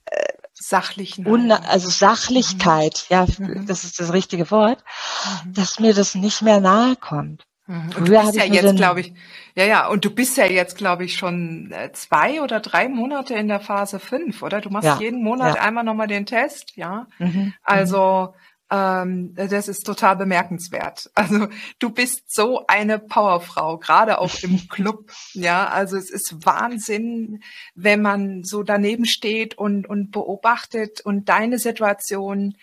äh, 0.05 0.33
sachlichen 0.53 1.51
also 1.51 1.89
Sachlichkeit, 1.89 3.05
mhm. 3.09 3.15
ja, 3.15 3.25
mhm. 3.37 3.65
das 3.65 3.83
ist 3.83 3.99
das 3.99 4.13
richtige 4.13 4.51
Wort, 4.51 4.83
mhm. 5.45 5.53
dass 5.53 5.79
mir 5.79 5.93
das 5.93 6.15
nicht 6.15 6.41
mehr 6.41 6.59
nahe 6.59 6.95
kommt. 6.95 7.45
Mhm. 7.67 7.91
Und 7.95 8.07
du 8.07 8.11
bist 8.11 8.35
ja 8.35 8.45
jetzt, 8.45 8.75
glaube 8.75 9.01
ich, 9.01 9.13
ja, 9.55 9.65
ja, 9.65 9.87
und 9.87 10.03
du 10.03 10.11
bist 10.11 10.37
ja 10.37 10.45
jetzt, 10.45 10.77
glaube 10.77 11.05
ich, 11.05 11.15
schon 11.15 11.71
äh, 11.71 11.91
zwei 11.93 12.41
oder 12.41 12.59
drei 12.59 12.89
Monate 12.89 13.33
in 13.35 13.47
der 13.47 13.59
Phase 13.59 13.99
fünf, 13.99 14.41
oder? 14.43 14.61
Du 14.61 14.69
machst 14.69 14.85
ja, 14.85 14.99
jeden 14.99 15.23
Monat 15.23 15.55
ja. 15.55 15.61
einmal 15.61 15.83
nochmal 15.83 16.07
den 16.07 16.25
Test, 16.25 16.75
ja. 16.75 17.07
Mhm. 17.19 17.53
Also 17.63 18.33
ähm, 18.71 19.35
das 19.35 19.67
ist 19.67 19.85
total 19.85 20.15
bemerkenswert. 20.15 21.11
Also 21.13 21.49
du 21.79 21.89
bist 21.89 22.33
so 22.33 22.65
eine 22.67 22.99
Powerfrau, 22.99 23.77
gerade 23.77 24.19
auch 24.19 24.33
im 24.41 24.67
Club. 24.69 25.11
Ja, 25.33 25.67
also 25.67 25.97
es 25.97 26.09
ist 26.09 26.45
Wahnsinn, 26.45 27.43
wenn 27.75 28.01
man 28.01 28.43
so 28.43 28.63
daneben 28.63 29.05
steht 29.05 29.57
und, 29.57 29.87
und 29.87 30.11
beobachtet 30.11 31.01
und 31.01 31.27
deine 31.27 31.59
Situation 31.59 32.55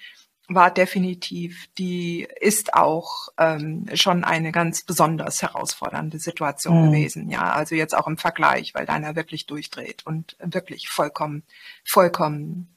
war 0.51 0.71
definitiv, 0.71 1.67
die 1.77 2.27
ist 2.41 2.73
auch 2.73 3.29
ähm, 3.37 3.85
schon 3.93 4.25
eine 4.25 4.51
ganz 4.51 4.83
besonders 4.83 5.43
herausfordernde 5.43 6.19
Situation 6.19 6.87
mhm. 6.87 6.93
gewesen. 6.93 7.29
Ja, 7.29 7.53
also 7.53 7.75
jetzt 7.75 7.95
auch 7.95 8.07
im 8.07 8.17
Vergleich, 8.17 8.73
weil 8.73 8.87
deiner 8.87 9.15
wirklich 9.15 9.45
durchdreht 9.45 10.07
und 10.07 10.37
wirklich 10.41 10.89
vollkommen, 10.89 11.43
vollkommen 11.85 12.75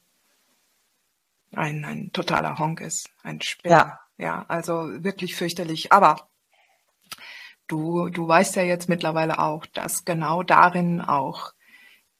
ein, 1.54 1.84
ein 1.84 2.12
totaler 2.12 2.58
Honk 2.58 2.80
ist, 2.80 3.10
ein 3.22 3.40
Spinner. 3.40 4.00
Ja. 4.18 4.24
ja, 4.24 4.44
also 4.48 5.02
wirklich 5.04 5.34
fürchterlich. 5.34 5.92
Aber 5.92 6.28
du, 7.68 8.08
du 8.08 8.26
weißt 8.26 8.56
ja 8.56 8.62
jetzt 8.62 8.88
mittlerweile 8.88 9.38
auch, 9.38 9.66
dass 9.66 10.04
genau 10.04 10.42
darin 10.42 11.00
auch 11.00 11.52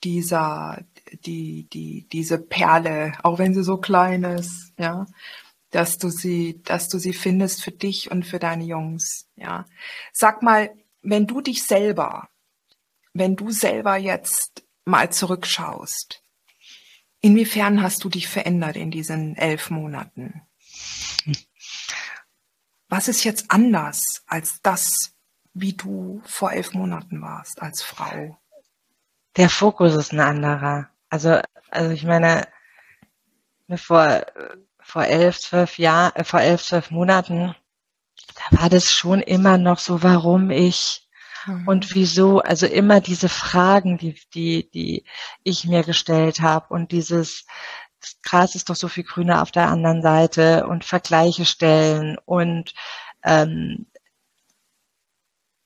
dieser, 0.04 0.82
die, 1.24 1.68
die, 1.72 2.08
diese 2.10 2.38
Perle, 2.38 3.12
auch 3.22 3.38
wenn 3.38 3.54
sie 3.54 3.62
so 3.62 3.76
klein 3.76 4.24
ist, 4.24 4.72
ja, 4.78 5.06
dass 5.70 5.98
du 5.98 6.10
sie, 6.10 6.60
dass 6.64 6.88
du 6.88 6.98
sie 6.98 7.12
findest 7.12 7.62
für 7.62 7.70
dich 7.70 8.10
und 8.10 8.26
für 8.26 8.38
deine 8.38 8.64
Jungs, 8.64 9.28
ja. 9.36 9.66
Sag 10.12 10.42
mal, 10.42 10.70
wenn 11.02 11.26
du 11.26 11.40
dich 11.40 11.64
selber, 11.64 12.28
wenn 13.12 13.36
du 13.36 13.50
selber 13.50 13.96
jetzt 13.96 14.64
mal 14.84 15.10
zurückschaust, 15.10 16.21
Inwiefern 17.22 17.82
hast 17.82 18.02
du 18.02 18.08
dich 18.08 18.28
verändert 18.28 18.76
in 18.76 18.90
diesen 18.90 19.36
elf 19.36 19.70
Monaten? 19.70 20.42
Was 22.88 23.08
ist 23.08 23.24
jetzt 23.24 23.50
anders 23.50 24.22
als 24.26 24.60
das, 24.60 25.14
wie 25.54 25.72
du 25.72 26.20
vor 26.26 26.52
elf 26.52 26.74
Monaten 26.74 27.22
warst 27.22 27.62
als 27.62 27.80
Frau? 27.80 28.38
Der 29.36 29.48
Fokus 29.48 29.94
ist 29.94 30.12
ein 30.12 30.20
anderer. 30.20 30.90
Also, 31.08 31.40
also 31.70 31.90
ich 31.92 32.04
meine, 32.04 32.48
vor, 33.76 34.26
vor 34.80 35.04
elf, 35.04 35.38
zwölf 35.38 35.78
Jahren, 35.78 36.14
äh, 36.16 36.24
vor 36.24 36.40
elf, 36.40 36.62
zwölf 36.64 36.90
Monaten, 36.90 37.54
da 38.34 38.60
war 38.60 38.68
das 38.68 38.92
schon 38.92 39.20
immer 39.22 39.58
noch 39.58 39.78
so, 39.78 40.02
warum 40.02 40.50
ich, 40.50 41.01
Mhm. 41.46 41.68
Und 41.68 41.94
wieso, 41.94 42.40
also 42.40 42.66
immer 42.66 43.00
diese 43.00 43.28
Fragen, 43.28 43.98
die, 43.98 44.18
die, 44.34 44.70
die 44.70 45.04
ich 45.42 45.64
mir 45.66 45.82
gestellt 45.82 46.40
habe 46.40 46.72
und 46.72 46.92
dieses, 46.92 47.46
das 48.00 48.20
Gras 48.22 48.54
ist 48.54 48.70
doch 48.70 48.76
so 48.76 48.88
viel 48.88 49.04
grüner 49.04 49.42
auf 49.42 49.50
der 49.50 49.68
anderen 49.68 50.02
Seite 50.02 50.66
und 50.66 50.84
Vergleiche 50.84 51.44
stellen 51.44 52.18
und 52.24 52.74
ähm, 53.24 53.86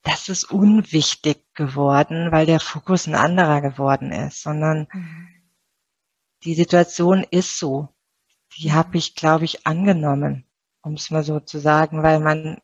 das 0.07 0.29
ist 0.29 0.45
unwichtig 0.45 1.43
geworden, 1.55 2.31
weil 2.31 2.47
der 2.47 2.61
Fokus 2.61 3.09
ein 3.09 3.17
anderer 3.17 3.61
geworden 3.61 4.13
ist, 4.13 4.41
sondern 4.41 4.87
mhm. 4.93 5.29
die 6.45 6.55
Situation 6.55 7.25
ist 7.29 7.59
so. 7.59 7.89
Die 8.57 8.73
habe 8.73 8.97
ich, 8.99 9.17
glaube 9.17 9.45
ich, 9.45 9.67
angenommen. 9.67 10.45
um 10.83 10.95
es 10.95 11.11
mal 11.11 11.25
so 11.25 11.41
zu 11.41 11.59
sagen, 11.59 12.05
weil 12.05 12.21
man 12.21 12.59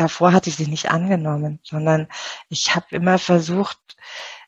davor 0.00 0.32
hatte 0.32 0.50
ich 0.50 0.56
sie 0.56 0.66
nicht 0.66 0.90
angenommen, 0.90 1.60
sondern 1.62 2.08
ich 2.48 2.74
habe 2.74 2.86
immer 2.90 3.18
versucht, 3.18 3.78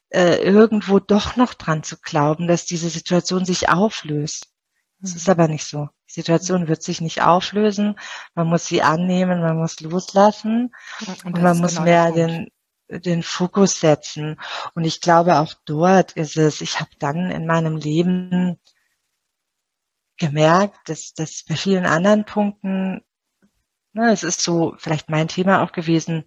äh, 0.09 0.37
irgendwo 0.43 0.99
doch 0.99 1.37
noch 1.37 1.55
dran 1.55 1.83
zu 1.83 1.99
glauben, 1.99 2.47
dass 2.47 2.65
diese 2.65 2.89
Situation 2.89 3.45
sich 3.45 3.69
auflöst. 3.69 4.49
Das 4.99 5.15
ist 5.15 5.27
mhm. 5.27 5.33
aber 5.33 5.49
nicht 5.49 5.67
so. 5.67 5.89
Die 6.09 6.13
Situation 6.13 6.69
wird 6.69 6.83
sich 6.83 7.01
nicht 7.01 7.23
auflösen. 7.23 7.99
Man 8.35 8.47
muss 8.47 8.67
sie 8.67 8.83
annehmen, 8.83 9.41
man 9.41 9.59
muss 9.59 9.81
loslassen 9.81 10.75
und, 11.07 11.25
und 11.25 11.43
man 11.43 11.59
muss 11.59 11.73
genau 11.73 11.85
mehr 11.85 12.13
den, 12.13 12.49
den 12.89 13.23
Fokus 13.23 13.81
setzen. 13.81 14.39
Und 14.75 14.85
ich 14.85 15.01
glaube, 15.01 15.39
auch 15.39 15.55
dort 15.65 16.13
ist 16.13 16.37
es, 16.37 16.61
ich 16.61 16.81
habe 16.81 16.91
dann 16.99 17.31
in 17.31 17.47
meinem 17.47 17.77
Leben 17.77 18.59
gemerkt, 20.19 20.89
dass, 20.89 21.15
dass 21.15 21.45
bei 21.49 21.57
vielen 21.57 21.87
anderen 21.87 22.25
Punkten, 22.25 23.03
ne, 23.93 24.11
es 24.13 24.23
ist 24.23 24.43
so 24.43 24.75
vielleicht 24.79 25.11
mein 25.11 25.29
Thema 25.29 25.63
auch 25.63 25.73
gewesen, 25.73 26.25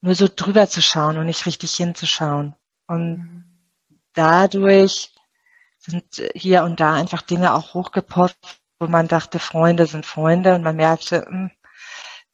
nur 0.00 0.14
so 0.14 0.28
drüber 0.28 0.68
zu 0.68 0.82
schauen 0.82 1.16
und 1.16 1.26
nicht 1.26 1.46
richtig 1.46 1.74
hinzuschauen. 1.74 2.54
Und 2.86 3.18
mhm. 3.18 3.44
dadurch 4.12 5.12
sind 5.78 6.22
hier 6.34 6.64
und 6.64 6.80
da 6.80 6.94
einfach 6.94 7.22
Dinge 7.22 7.54
auch 7.54 7.74
hochgepoppt, 7.74 8.60
wo 8.78 8.86
man 8.86 9.08
dachte, 9.08 9.38
Freunde 9.38 9.86
sind 9.86 10.06
Freunde 10.06 10.54
und 10.54 10.62
man 10.62 10.76
merkte, 10.76 11.26
hm, 11.26 11.50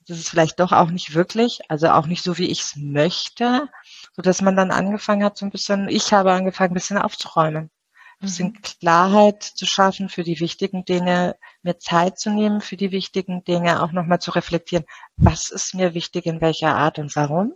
das 0.06 0.18
ist 0.18 0.30
vielleicht 0.30 0.58
doch 0.58 0.72
auch 0.72 0.90
nicht 0.90 1.14
wirklich, 1.14 1.60
also 1.68 1.90
auch 1.90 2.06
nicht 2.06 2.24
so, 2.24 2.38
wie 2.38 2.50
ich 2.50 2.62
es 2.62 2.76
möchte, 2.76 3.68
so 4.12 4.22
dass 4.22 4.42
man 4.42 4.56
dann 4.56 4.72
angefangen 4.72 5.24
hat, 5.24 5.36
so 5.36 5.46
ein 5.46 5.50
bisschen, 5.50 5.88
ich 5.88 6.12
habe 6.12 6.32
angefangen, 6.32 6.72
ein 6.72 6.74
bisschen 6.74 6.98
aufzuräumen, 6.98 7.64
ein 7.64 8.20
bisschen 8.20 8.48
mhm. 8.48 8.62
Klarheit 8.62 9.42
zu 9.42 9.66
schaffen 9.66 10.08
für 10.08 10.24
die 10.24 10.40
wichtigen 10.40 10.84
Dinge, 10.84 11.36
mir 11.62 11.78
Zeit 11.78 12.18
zu 12.18 12.30
nehmen 12.30 12.60
für 12.60 12.76
die 12.76 12.92
wichtigen 12.92 13.44
Dinge, 13.44 13.82
auch 13.82 13.92
nochmal 13.92 14.20
zu 14.20 14.30
reflektieren, 14.32 14.84
was 15.16 15.50
ist 15.50 15.74
mir 15.74 15.94
wichtig, 15.94 16.26
in 16.26 16.40
welcher 16.40 16.74
Art 16.74 16.98
und 16.98 17.14
warum. 17.16 17.54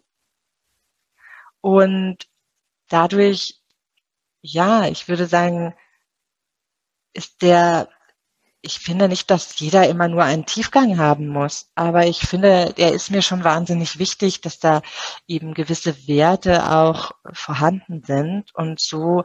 Und 1.60 2.28
dadurch, 2.88 3.60
ja, 4.42 4.86
ich 4.88 5.08
würde 5.08 5.26
sagen, 5.26 5.74
ist 7.14 7.42
der 7.42 7.88
ich 8.64 8.78
finde 8.78 9.08
nicht, 9.08 9.30
dass 9.30 9.58
jeder 9.58 9.88
immer 9.88 10.08
nur 10.08 10.24
einen 10.24 10.46
Tiefgang 10.46 10.96
haben 10.98 11.28
muss, 11.28 11.70
aber 11.74 12.06
ich 12.06 12.20
finde, 12.20 12.72
der 12.72 12.94
ist 12.94 13.10
mir 13.10 13.20
schon 13.20 13.44
wahnsinnig 13.44 13.98
wichtig, 13.98 14.40
dass 14.40 14.58
da 14.58 14.80
eben 15.26 15.52
gewisse 15.52 16.08
Werte 16.08 16.70
auch 16.72 17.12
vorhanden 17.32 18.02
sind 18.04 18.54
und 18.54 18.80
so 18.80 19.24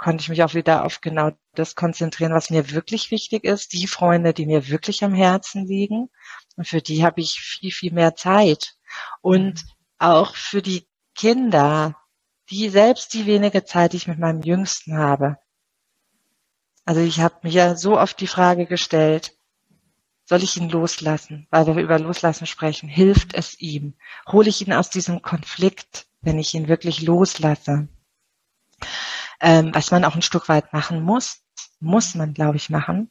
konnte 0.00 0.22
ich 0.22 0.30
mich 0.30 0.42
auch 0.42 0.54
wieder 0.54 0.84
auf 0.84 1.02
genau 1.02 1.30
das 1.54 1.74
konzentrieren, 1.74 2.32
was 2.32 2.48
mir 2.48 2.70
wirklich 2.70 3.10
wichtig 3.10 3.44
ist, 3.44 3.74
die 3.74 3.86
Freunde, 3.86 4.32
die 4.32 4.46
mir 4.46 4.68
wirklich 4.68 5.04
am 5.04 5.12
Herzen 5.12 5.66
liegen 5.66 6.08
und 6.56 6.66
für 6.66 6.80
die 6.80 7.04
habe 7.04 7.20
ich 7.20 7.38
viel, 7.40 7.70
viel 7.70 7.92
mehr 7.92 8.16
Zeit 8.16 8.76
und 9.20 9.62
mhm. 9.62 9.70
auch 9.98 10.34
für 10.34 10.62
die 10.62 10.88
Kinder, 11.14 11.96
die 12.48 12.70
selbst 12.70 13.12
die 13.12 13.26
wenige 13.26 13.64
Zeit, 13.64 13.92
die 13.92 13.98
ich 13.98 14.08
mit 14.08 14.18
meinem 14.18 14.40
Jüngsten 14.40 14.96
habe, 14.96 15.36
also 16.86 17.02
ich 17.02 17.20
habe 17.20 17.36
mir 17.42 17.76
so 17.76 17.98
oft 17.98 18.18
die 18.20 18.26
Frage 18.26 18.66
gestellt, 18.66 19.36
soll 20.24 20.42
ich 20.42 20.56
ihn 20.56 20.70
loslassen? 20.70 21.46
Weil 21.50 21.66
wir 21.66 21.74
über 21.74 21.98
Loslassen 21.98 22.46
sprechen. 22.46 22.88
Hilft 22.88 23.34
es 23.34 23.60
ihm? 23.60 23.94
Hole 24.26 24.48
ich 24.48 24.64
ihn 24.64 24.72
aus 24.72 24.88
diesem 24.88 25.22
Konflikt, 25.22 26.06
wenn 26.20 26.38
ich 26.38 26.54
ihn 26.54 26.68
wirklich 26.68 27.02
loslasse? 27.02 27.88
Ähm, 29.40 29.74
was 29.74 29.90
man 29.90 30.04
auch 30.04 30.14
ein 30.14 30.22
Stück 30.22 30.48
weit 30.48 30.72
machen 30.72 31.02
muss, 31.02 31.42
muss 31.80 32.14
man, 32.14 32.34
glaube 32.34 32.56
ich, 32.56 32.70
machen. 32.70 33.10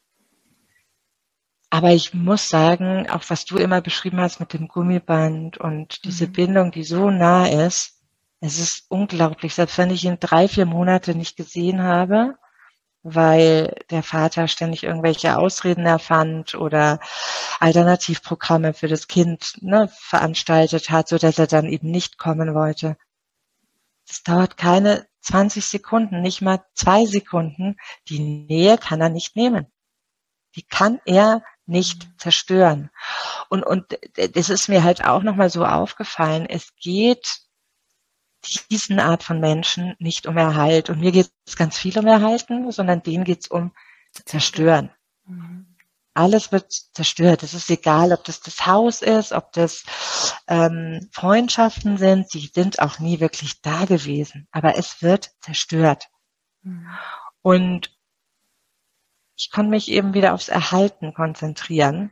Aber 1.72 1.92
ich 1.92 2.14
muss 2.14 2.50
sagen, 2.50 3.10
auch 3.10 3.24
was 3.28 3.46
du 3.46 3.58
immer 3.58 3.82
beschrieben 3.82 4.20
hast 4.20 4.40
mit 4.40 4.54
dem 4.54 4.68
Gummiband 4.68 5.58
und 5.58 6.04
diese 6.04 6.28
mhm. 6.28 6.34
Bindung, 6.34 6.72
die 6.72 6.84
so 6.84 7.12
nah 7.12 7.48
ist, 7.48 8.00
es 8.42 8.60
ist 8.60 8.86
unglaublich. 8.90 9.54
Selbst 9.54 9.78
wenn 9.78 9.92
ich 9.92 10.06
ihn 10.06 10.18
drei, 10.20 10.48
vier 10.48 10.66
Monate 10.66 11.14
nicht 11.14 11.36
gesehen 11.38 11.84
habe, 11.84 12.36
weil 13.04 13.76
der 13.92 14.04
Vater 14.04 14.48
ständig 14.48 14.84
irgendwelche 14.84 15.38
Ausreden 15.38 15.86
erfand 15.86 16.56
oder 16.56 17.00
Alternativprogramme 17.60 18.74
für 18.74 18.88
das 18.88 19.08
Kind 19.08 19.58
ne, 19.62 19.90
veranstaltet 19.94 20.90
hat, 20.90 21.08
so 21.08 21.18
dass 21.18 21.40
er 21.40 21.48
dann 21.48 21.66
eben 21.66 21.92
nicht 21.92 22.18
kommen 22.18 22.54
wollte. 22.54 22.98
Es 24.08 24.24
dauert 24.24 24.58
keine 24.58 25.06
20 25.22 25.66
Sekunden, 25.66 26.22
nicht 26.22 26.42
mal 26.42 26.64
zwei 26.74 27.06
Sekunden. 27.06 27.78
Die 28.08 28.20
Nähe 28.20 28.78
kann 28.78 29.02
er 29.02 29.10
nicht 29.10 29.36
nehmen. 29.36 29.68
Die 30.56 30.64
kann 30.64 31.00
er 31.06 31.44
nicht 31.66 32.10
zerstören. 32.18 32.90
Und, 33.50 33.64
und 33.64 33.98
das 34.34 34.50
ist 34.50 34.70
mir 34.70 34.84
halt 34.84 35.04
auch 35.06 35.24
nochmal 35.24 35.50
so 35.50 35.66
aufgefallen. 35.66 36.46
Es 36.48 36.76
geht 36.76 37.42
diesen 38.72 39.00
Art 39.00 39.24
von 39.24 39.40
Menschen 39.40 39.96
nicht 40.00 40.26
um 40.26 40.38
Erhalt. 40.38 40.90
Und 40.90 41.00
mir 41.00 41.12
geht 41.12 41.32
es 41.46 41.56
ganz 41.56 41.78
viel 41.78 41.98
um 42.00 42.08
Erhalten, 42.08 42.72
sondern 42.72 43.04
denen 43.04 43.24
geht 43.24 43.42
es 43.42 43.48
um 43.48 43.72
Zerstören. 44.26 44.92
Mhm. 45.26 45.69
Alles 46.20 46.52
wird 46.52 46.74
zerstört. 46.74 47.44
Es 47.44 47.54
ist 47.54 47.70
egal, 47.70 48.12
ob 48.12 48.26
das 48.26 48.42
das 48.42 48.66
Haus 48.66 49.02
ist, 49.02 49.32
ob 49.32 49.54
das 49.54 49.86
ähm, 50.50 51.08
Freundschaften 51.14 51.98
sind. 51.98 52.34
Die 52.34 52.52
sind 52.54 52.80
auch 52.80 53.00
nie 53.00 53.22
wirklich 53.22 53.62
da 53.62 53.86
gewesen. 53.86 54.46
Aber 54.52 54.78
es 54.78 55.02
wird 55.02 55.32
zerstört. 55.40 56.10
Mhm. 56.62 56.90
Und 57.42 57.98
ich 59.38 59.50
konnte 59.50 59.70
mich 59.70 59.90
eben 59.90 60.14
wieder 60.14 60.34
aufs 60.34 60.50
Erhalten 60.50 61.14
konzentrieren 61.14 62.12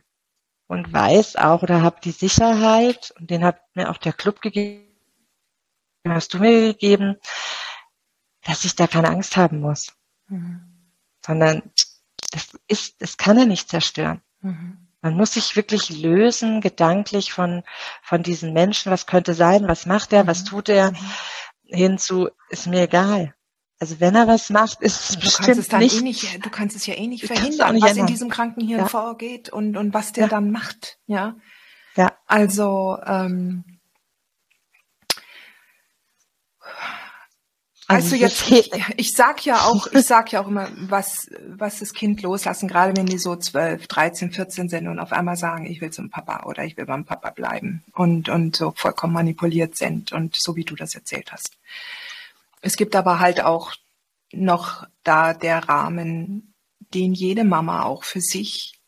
und 0.68 0.90
weiß 0.90 1.36
auch 1.36 1.62
oder 1.62 1.82
habe 1.82 2.00
die 2.02 2.12
Sicherheit, 2.12 3.12
und 3.18 3.28
den 3.28 3.44
hat 3.44 3.60
mir 3.74 3.90
auch 3.90 3.98
der 3.98 4.14
Club 4.14 4.40
gegeben, 4.40 4.88
hast 6.06 6.32
du 6.32 6.38
mir 6.38 6.72
gegeben, 6.72 7.16
dass 8.40 8.64
ich 8.64 8.74
da 8.74 8.86
keine 8.86 9.10
Angst 9.10 9.36
haben 9.36 9.60
muss. 9.60 9.92
Mhm. 10.28 10.94
Sondern 11.22 11.70
das 12.30 12.48
ist, 12.66 13.00
das 13.00 13.16
kann 13.16 13.38
er 13.38 13.46
nicht 13.46 13.68
zerstören. 13.68 14.22
Mhm. 14.40 14.88
Man 15.00 15.16
muss 15.16 15.34
sich 15.34 15.54
wirklich 15.54 15.90
lösen, 15.90 16.60
gedanklich 16.60 17.32
von, 17.32 17.62
von 18.02 18.22
diesen 18.22 18.52
Menschen. 18.52 18.90
Was 18.90 19.06
könnte 19.06 19.34
sein? 19.34 19.68
Was 19.68 19.86
macht 19.86 20.12
er? 20.12 20.26
Was 20.26 20.42
mhm. 20.42 20.46
tut 20.46 20.68
er? 20.68 20.92
Mhm. 20.92 20.96
Hinzu, 21.64 22.28
ist 22.48 22.66
mir 22.66 22.82
egal. 22.82 23.34
Also 23.80 24.00
wenn 24.00 24.16
er 24.16 24.26
was 24.26 24.50
macht, 24.50 24.80
ist 24.80 25.10
es 25.10 25.16
du 25.16 25.20
bestimmt 25.20 25.46
kannst 25.46 25.60
es 25.60 25.68
dann 25.68 25.80
nicht, 25.80 26.00
eh 26.00 26.02
nicht. 26.02 26.44
Du 26.44 26.50
kannst 26.50 26.74
es 26.74 26.86
ja 26.86 26.94
eh 26.94 27.06
nicht 27.06 27.24
verhindern, 27.26 27.74
nicht 27.74 27.84
was 27.84 27.90
ändern. 27.92 28.06
in 28.08 28.12
diesem 28.12 28.28
Krankenhirn 28.28 28.80
ja. 28.80 28.88
vorgeht 28.88 29.50
und 29.50 29.76
und 29.76 29.94
was 29.94 30.12
der 30.12 30.24
ja. 30.24 30.28
dann 30.28 30.50
macht. 30.50 30.98
Ja. 31.06 31.36
Ja. 31.94 32.12
Also 32.26 32.98
ähm, 33.06 33.77
Also, 37.90 38.14
also 38.14 38.16
jetzt, 38.16 38.50
ich, 38.50 38.70
ich 38.98 39.12
sag 39.14 39.46
ja 39.46 39.62
auch, 39.62 39.86
ich 39.86 40.04
sag 40.04 40.30
ja 40.30 40.42
auch 40.42 40.48
immer, 40.48 40.68
was, 40.76 41.30
was 41.46 41.78
das 41.78 41.94
Kind 41.94 42.20
loslassen, 42.20 42.68
gerade 42.68 42.94
wenn 42.94 43.06
die 43.06 43.16
so 43.16 43.34
12, 43.34 43.86
13, 43.86 44.30
14 44.30 44.68
sind 44.68 44.88
und 44.88 44.98
auf 44.98 45.10
einmal 45.10 45.36
sagen, 45.36 45.64
ich 45.64 45.80
will 45.80 45.90
zum 45.90 46.10
Papa 46.10 46.44
oder 46.44 46.64
ich 46.64 46.76
will 46.76 46.84
beim 46.84 47.06
Papa 47.06 47.30
bleiben 47.30 47.82
und, 47.94 48.28
und 48.28 48.56
so 48.56 48.74
vollkommen 48.76 49.14
manipuliert 49.14 49.76
sind 49.76 50.12
und 50.12 50.36
so 50.36 50.54
wie 50.54 50.64
du 50.64 50.76
das 50.76 50.94
erzählt 50.94 51.32
hast. 51.32 51.56
Es 52.60 52.76
gibt 52.76 52.94
aber 52.94 53.20
halt 53.20 53.42
auch 53.42 53.72
noch 54.32 54.86
da 55.02 55.32
der 55.32 55.66
Rahmen, 55.66 56.52
den 56.92 57.14
jede 57.14 57.44
Mama 57.44 57.84
auch 57.84 58.04
für 58.04 58.20
sich 58.20 58.78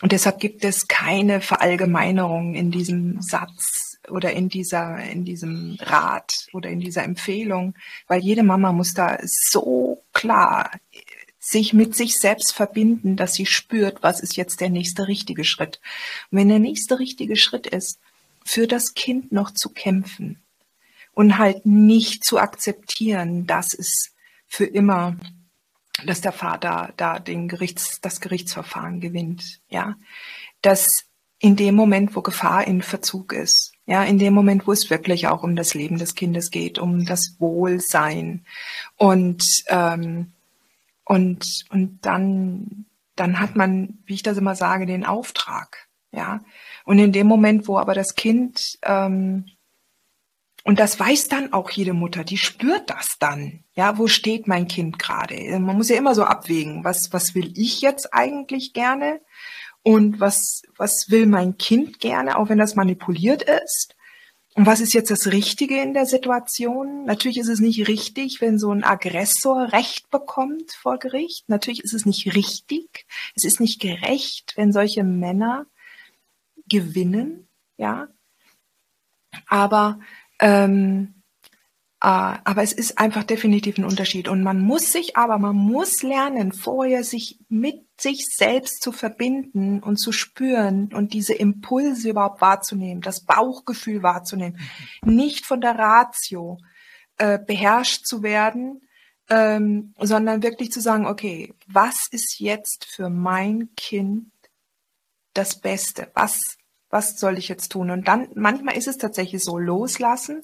und 0.00 0.12
deshalb 0.12 0.38
gibt 0.38 0.64
es 0.64 0.86
keine 0.86 1.40
Verallgemeinerung 1.40 2.54
in 2.54 2.70
diesem 2.70 3.20
Satz, 3.20 3.93
oder 4.08 4.32
in 4.32 4.48
dieser, 4.48 4.98
in 4.98 5.24
diesem 5.24 5.76
Rat 5.80 6.32
oder 6.52 6.70
in 6.70 6.80
dieser 6.80 7.04
Empfehlung, 7.04 7.74
weil 8.06 8.20
jede 8.20 8.42
Mama 8.42 8.72
muss 8.72 8.94
da 8.94 9.18
so 9.22 10.02
klar 10.12 10.70
sich 11.38 11.74
mit 11.74 11.94
sich 11.94 12.16
selbst 12.16 12.54
verbinden, 12.54 13.16
dass 13.16 13.34
sie 13.34 13.46
spürt, 13.46 14.02
was 14.02 14.20
ist 14.20 14.36
jetzt 14.36 14.60
der 14.60 14.70
nächste 14.70 15.08
richtige 15.08 15.44
Schritt. 15.44 15.80
Und 16.30 16.38
wenn 16.38 16.48
der 16.48 16.58
nächste 16.58 16.98
richtige 16.98 17.36
Schritt 17.36 17.66
ist, 17.66 17.98
für 18.44 18.66
das 18.66 18.94
Kind 18.94 19.32
noch 19.32 19.50
zu 19.50 19.70
kämpfen 19.70 20.42
und 21.12 21.38
halt 21.38 21.66
nicht 21.66 22.24
zu 22.24 22.38
akzeptieren, 22.38 23.46
dass 23.46 23.74
es 23.74 24.14
für 24.46 24.64
immer, 24.64 25.16
dass 26.06 26.20
der 26.20 26.32
Vater 26.32 26.92
da 26.96 27.18
den 27.18 27.48
Gerichts, 27.48 28.00
das 28.00 28.20
Gerichtsverfahren 28.20 29.00
gewinnt, 29.00 29.60
ja, 29.68 29.96
dass 30.62 30.86
in 31.38 31.56
dem 31.56 31.74
Moment, 31.74 32.16
wo 32.16 32.22
Gefahr 32.22 32.66
in 32.66 32.80
Verzug 32.80 33.34
ist, 33.34 33.73
ja, 33.86 34.02
in 34.02 34.18
dem 34.18 34.32
Moment, 34.32 34.66
wo 34.66 34.72
es 34.72 34.88
wirklich 34.88 35.28
auch 35.28 35.42
um 35.42 35.56
das 35.56 35.74
Leben 35.74 35.98
des 35.98 36.14
Kindes 36.14 36.50
geht, 36.50 36.78
um 36.78 37.04
das 37.04 37.36
Wohlsein. 37.38 38.44
Und, 38.96 39.44
ähm, 39.68 40.32
und, 41.04 41.64
und 41.70 41.98
dann, 42.02 42.86
dann 43.14 43.40
hat 43.40 43.56
man, 43.56 43.98
wie 44.06 44.14
ich 44.14 44.22
das 44.22 44.38
immer 44.38 44.54
sage, 44.54 44.86
den 44.86 45.04
Auftrag. 45.04 45.86
Ja. 46.12 46.40
Und 46.84 46.98
in 46.98 47.12
dem 47.12 47.26
Moment, 47.26 47.68
wo 47.68 47.78
aber 47.78 47.94
das 47.94 48.14
Kind, 48.14 48.78
ähm, 48.82 49.44
und 50.66 50.78
das 50.80 50.98
weiß 50.98 51.28
dann 51.28 51.52
auch 51.52 51.70
jede 51.70 51.92
Mutter, 51.92 52.24
die 52.24 52.38
spürt 52.38 52.88
das 52.88 53.18
dann. 53.18 53.64
Ja, 53.74 53.98
wo 53.98 54.06
steht 54.06 54.48
mein 54.48 54.66
Kind 54.66 54.98
gerade? 54.98 55.36
Man 55.58 55.76
muss 55.76 55.90
ja 55.90 55.96
immer 55.96 56.14
so 56.14 56.24
abwägen, 56.24 56.84
was, 56.84 57.12
was 57.12 57.34
will 57.34 57.52
ich 57.54 57.82
jetzt 57.82 58.14
eigentlich 58.14 58.72
gerne? 58.72 59.20
Und 59.84 60.18
was, 60.18 60.62
was 60.76 61.06
will 61.10 61.26
mein 61.26 61.58
Kind 61.58 62.00
gerne, 62.00 62.38
auch 62.38 62.48
wenn 62.48 62.58
das 62.58 62.74
manipuliert 62.74 63.42
ist. 63.42 63.94
Und 64.54 64.66
was 64.66 64.80
ist 64.80 64.94
jetzt 64.94 65.10
das 65.10 65.26
Richtige 65.26 65.80
in 65.80 65.94
der 65.94 66.06
Situation? 66.06 67.04
Natürlich 67.04 67.38
ist 67.38 67.48
es 67.48 67.60
nicht 67.60 67.86
richtig, 67.86 68.40
wenn 68.40 68.58
so 68.58 68.70
ein 68.70 68.84
Aggressor 68.84 69.72
Recht 69.72 70.10
bekommt 70.10 70.72
vor 70.72 70.98
Gericht. 70.98 71.48
Natürlich 71.48 71.82
ist 71.82 71.92
es 71.92 72.06
nicht 72.06 72.34
richtig. 72.34 73.04
Es 73.34 73.44
ist 73.44 73.60
nicht 73.60 73.80
gerecht, 73.80 74.54
wenn 74.56 74.72
solche 74.72 75.04
Männer 75.04 75.66
gewinnen, 76.68 77.48
ja. 77.76 78.08
Aber 79.48 79.98
ähm, 80.40 81.14
äh, 81.14 81.23
aber 82.04 82.62
es 82.62 82.74
ist 82.74 82.98
einfach 82.98 83.24
definitiv 83.24 83.78
ein 83.78 83.86
Unterschied. 83.86 84.28
Und 84.28 84.42
man 84.42 84.60
muss 84.60 84.92
sich 84.92 85.16
aber, 85.16 85.38
man 85.38 85.56
muss 85.56 86.02
lernen, 86.02 86.52
vorher 86.52 87.02
sich 87.02 87.38
mit 87.48 87.82
sich 87.98 88.26
selbst 88.26 88.82
zu 88.82 88.92
verbinden 88.92 89.82
und 89.82 89.96
zu 89.96 90.12
spüren 90.12 90.92
und 90.92 91.14
diese 91.14 91.32
Impulse 91.32 92.10
überhaupt 92.10 92.42
wahrzunehmen, 92.42 93.00
das 93.00 93.24
Bauchgefühl 93.24 94.02
wahrzunehmen, 94.02 94.60
mhm. 95.02 95.14
nicht 95.14 95.46
von 95.46 95.62
der 95.62 95.78
Ratio 95.78 96.58
äh, 97.16 97.38
beherrscht 97.38 98.04
zu 98.04 98.22
werden, 98.22 98.82
ähm, 99.30 99.94
sondern 99.98 100.42
wirklich 100.42 100.72
zu 100.72 100.80
sagen, 100.80 101.06
okay, 101.06 101.54
was 101.66 102.06
ist 102.10 102.38
jetzt 102.38 102.84
für 102.84 103.08
mein 103.08 103.70
Kind 103.78 104.30
das 105.32 105.58
Beste? 105.58 106.10
Was, 106.12 106.58
was 106.90 107.18
soll 107.18 107.38
ich 107.38 107.48
jetzt 107.48 107.72
tun? 107.72 107.90
Und 107.90 108.08
dann, 108.08 108.28
manchmal 108.34 108.76
ist 108.76 108.88
es 108.88 108.98
tatsächlich 108.98 109.42
so, 109.42 109.56
loslassen, 109.56 110.42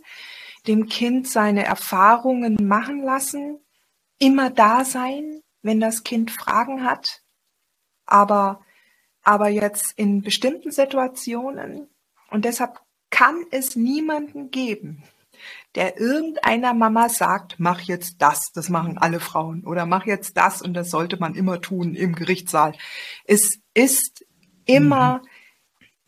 dem 0.66 0.88
Kind 0.88 1.28
seine 1.28 1.64
Erfahrungen 1.64 2.56
machen 2.60 3.02
lassen, 3.02 3.60
immer 4.18 4.50
da 4.50 4.84
sein, 4.84 5.40
wenn 5.62 5.80
das 5.80 6.04
Kind 6.04 6.30
Fragen 6.30 6.84
hat, 6.84 7.22
aber, 8.06 8.60
aber 9.22 9.48
jetzt 9.48 9.92
in 9.96 10.22
bestimmten 10.22 10.70
Situationen 10.70 11.88
und 12.30 12.44
deshalb 12.44 12.80
kann 13.10 13.44
es 13.50 13.76
niemanden 13.76 14.50
geben, 14.50 15.02
der 15.74 15.98
irgendeiner 15.98 16.74
Mama 16.74 17.08
sagt, 17.08 17.56
mach 17.58 17.80
jetzt 17.80 18.16
das, 18.18 18.52
das 18.52 18.68
machen 18.68 18.98
alle 18.98 19.20
Frauen 19.20 19.64
oder 19.64 19.86
mach 19.86 20.06
jetzt 20.06 20.36
das 20.36 20.62
und 20.62 20.74
das 20.74 20.90
sollte 20.90 21.18
man 21.18 21.34
immer 21.34 21.60
tun 21.60 21.94
im 21.94 22.14
Gerichtssaal. 22.14 22.74
Es 23.24 23.60
ist 23.74 24.24
immer 24.64 25.18
mhm. 25.18 25.28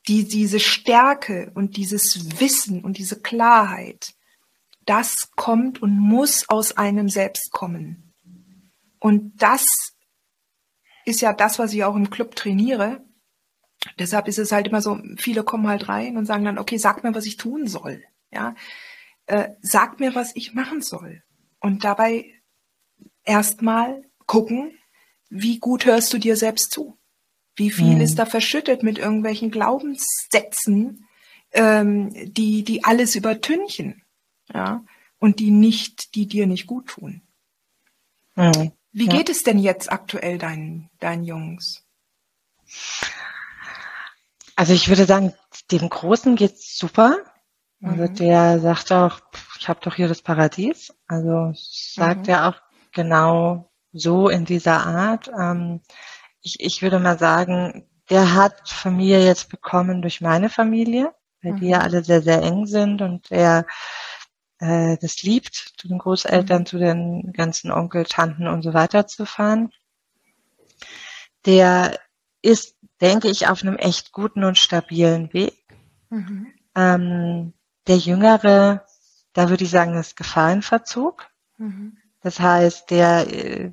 die, 0.08 0.28
diese 0.28 0.60
Stärke 0.60 1.50
und 1.54 1.76
dieses 1.76 2.40
Wissen 2.40 2.84
und 2.84 2.98
diese 2.98 3.20
Klarheit, 3.20 4.14
das 4.86 5.30
kommt 5.32 5.82
und 5.82 5.98
muss 5.98 6.48
aus 6.48 6.76
einem 6.76 7.08
selbst 7.08 7.52
kommen. 7.52 8.14
Und 8.98 9.42
das 9.42 9.64
ist 11.04 11.20
ja 11.20 11.32
das, 11.32 11.58
was 11.58 11.72
ich 11.72 11.84
auch 11.84 11.96
im 11.96 12.10
Club 12.10 12.36
trainiere. 12.36 13.04
Deshalb 13.98 14.28
ist 14.28 14.38
es 14.38 14.52
halt 14.52 14.68
immer 14.68 14.80
so, 14.80 14.98
viele 15.16 15.42
kommen 15.42 15.66
halt 15.66 15.88
rein 15.88 16.16
und 16.16 16.26
sagen 16.26 16.44
dann, 16.44 16.58
okay, 16.58 16.78
sag 16.78 17.02
mir, 17.02 17.14
was 17.14 17.26
ich 17.26 17.36
tun 17.36 17.66
soll. 17.66 18.04
Ja, 18.30 18.54
äh, 19.26 19.50
sag 19.60 20.00
mir, 20.00 20.14
was 20.14 20.34
ich 20.36 20.54
machen 20.54 20.80
soll. 20.80 21.22
Und 21.60 21.84
dabei 21.84 22.26
erstmal 23.24 24.02
gucken, 24.26 24.78
wie 25.28 25.58
gut 25.58 25.86
hörst 25.86 26.12
du 26.12 26.18
dir 26.18 26.36
selbst 26.36 26.70
zu? 26.70 26.98
Wie 27.56 27.70
viel 27.70 27.96
mhm. 27.96 28.00
ist 28.00 28.18
da 28.18 28.26
verschüttet 28.26 28.82
mit 28.82 28.98
irgendwelchen 28.98 29.50
Glaubenssätzen, 29.50 31.06
ähm, 31.52 32.12
die, 32.32 32.64
die 32.64 32.84
alles 32.84 33.14
übertünchen? 33.14 34.01
Ja, 34.54 34.84
und 35.18 35.38
die 35.38 35.50
nicht, 35.50 36.14
die 36.14 36.26
dir 36.26 36.46
nicht 36.46 36.66
gut 36.66 36.88
tun. 36.88 37.22
Mhm. 38.34 38.72
Wie 38.92 39.06
ja. 39.06 39.16
geht 39.16 39.28
es 39.30 39.42
denn 39.42 39.58
jetzt 39.58 39.90
aktuell 39.90 40.38
deinen, 40.38 40.90
deinen 41.00 41.24
Jungs? 41.24 41.84
Also 44.54 44.74
ich 44.74 44.88
würde 44.88 45.06
sagen, 45.06 45.32
dem 45.70 45.88
Großen 45.88 46.36
geht's 46.36 46.76
super. 46.76 47.18
Also 47.82 48.02
mhm. 48.02 48.14
der 48.14 48.60
sagt 48.60 48.92
auch, 48.92 49.20
ich 49.58 49.68
habe 49.68 49.80
doch 49.82 49.94
hier 49.94 50.08
das 50.08 50.22
Paradies. 50.22 50.94
Also 51.08 51.52
sagt 51.54 52.26
mhm. 52.26 52.28
er 52.28 52.48
auch 52.48 52.56
genau 52.92 53.70
so 53.92 54.28
in 54.28 54.44
dieser 54.44 54.86
Art. 54.86 55.28
Ähm, 55.28 55.80
ich, 56.42 56.60
ich 56.60 56.82
würde 56.82 56.98
mal 56.98 57.18
sagen, 57.18 57.88
der 58.10 58.34
hat 58.34 58.68
Familie 58.68 59.24
jetzt 59.24 59.48
bekommen 59.48 60.02
durch 60.02 60.20
meine 60.20 60.50
Familie, 60.50 61.14
weil 61.42 61.52
mhm. 61.52 61.60
die 61.60 61.68
ja 61.68 61.78
mhm. 61.78 61.84
alle 61.84 62.04
sehr, 62.04 62.22
sehr 62.22 62.42
eng 62.42 62.66
sind 62.66 63.02
und 63.02 63.30
er 63.30 63.66
äh, 64.62 64.96
das 64.98 65.22
liebt, 65.24 65.74
zu 65.76 65.88
den 65.88 65.98
Großeltern, 65.98 66.62
mhm. 66.62 66.66
zu 66.66 66.78
den 66.78 67.32
ganzen 67.32 67.72
Onkel, 67.72 68.04
Tanten 68.04 68.46
und 68.46 68.62
so 68.62 68.72
weiter 68.72 69.08
zu 69.08 69.26
fahren. 69.26 69.72
Der 71.44 71.98
ist, 72.42 72.76
denke 73.00 73.28
ich, 73.28 73.48
auf 73.48 73.62
einem 73.62 73.76
echt 73.76 74.12
guten 74.12 74.44
und 74.44 74.56
stabilen 74.56 75.32
Weg. 75.32 75.58
Mhm. 76.10 76.52
Ähm, 76.76 77.52
der 77.88 77.96
Jüngere, 77.96 78.86
da 79.32 79.50
würde 79.50 79.64
ich 79.64 79.70
sagen, 79.70 79.94
ist 79.96 80.16
Gefahrenverzug. 80.16 81.28
Mhm. 81.58 81.98
Das 82.20 82.38
heißt, 82.38 82.88
der 82.90 83.26
äh, 83.32 83.72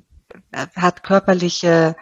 hat 0.74 1.04
körperliche 1.04 1.94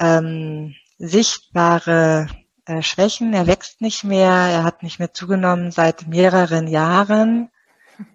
ähm, 0.00 0.74
sichtbare 0.98 2.26
äh, 2.64 2.82
Schwächen. 2.82 3.32
Er 3.32 3.46
wächst 3.46 3.80
nicht 3.80 4.02
mehr. 4.02 4.32
Er 4.32 4.64
hat 4.64 4.82
nicht 4.82 4.98
mehr 4.98 5.14
zugenommen 5.14 5.70
seit 5.70 6.08
mehreren 6.08 6.66
Jahren. 6.66 7.51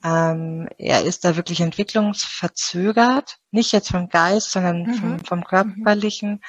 Ähm, 0.04 0.70
er 0.78 1.04
ist 1.04 1.26
da 1.26 1.36
wirklich 1.36 1.62
entwicklungsverzögert, 1.62 3.38
nicht 3.52 3.72
jetzt 3.72 3.90
vom 3.90 4.10
Geist, 4.10 4.52
sondern 4.52 4.84
mhm. 4.84 4.94
vom, 4.96 5.20
vom, 5.26 5.44
körperlichen. 5.44 6.32
Mhm. 6.32 6.42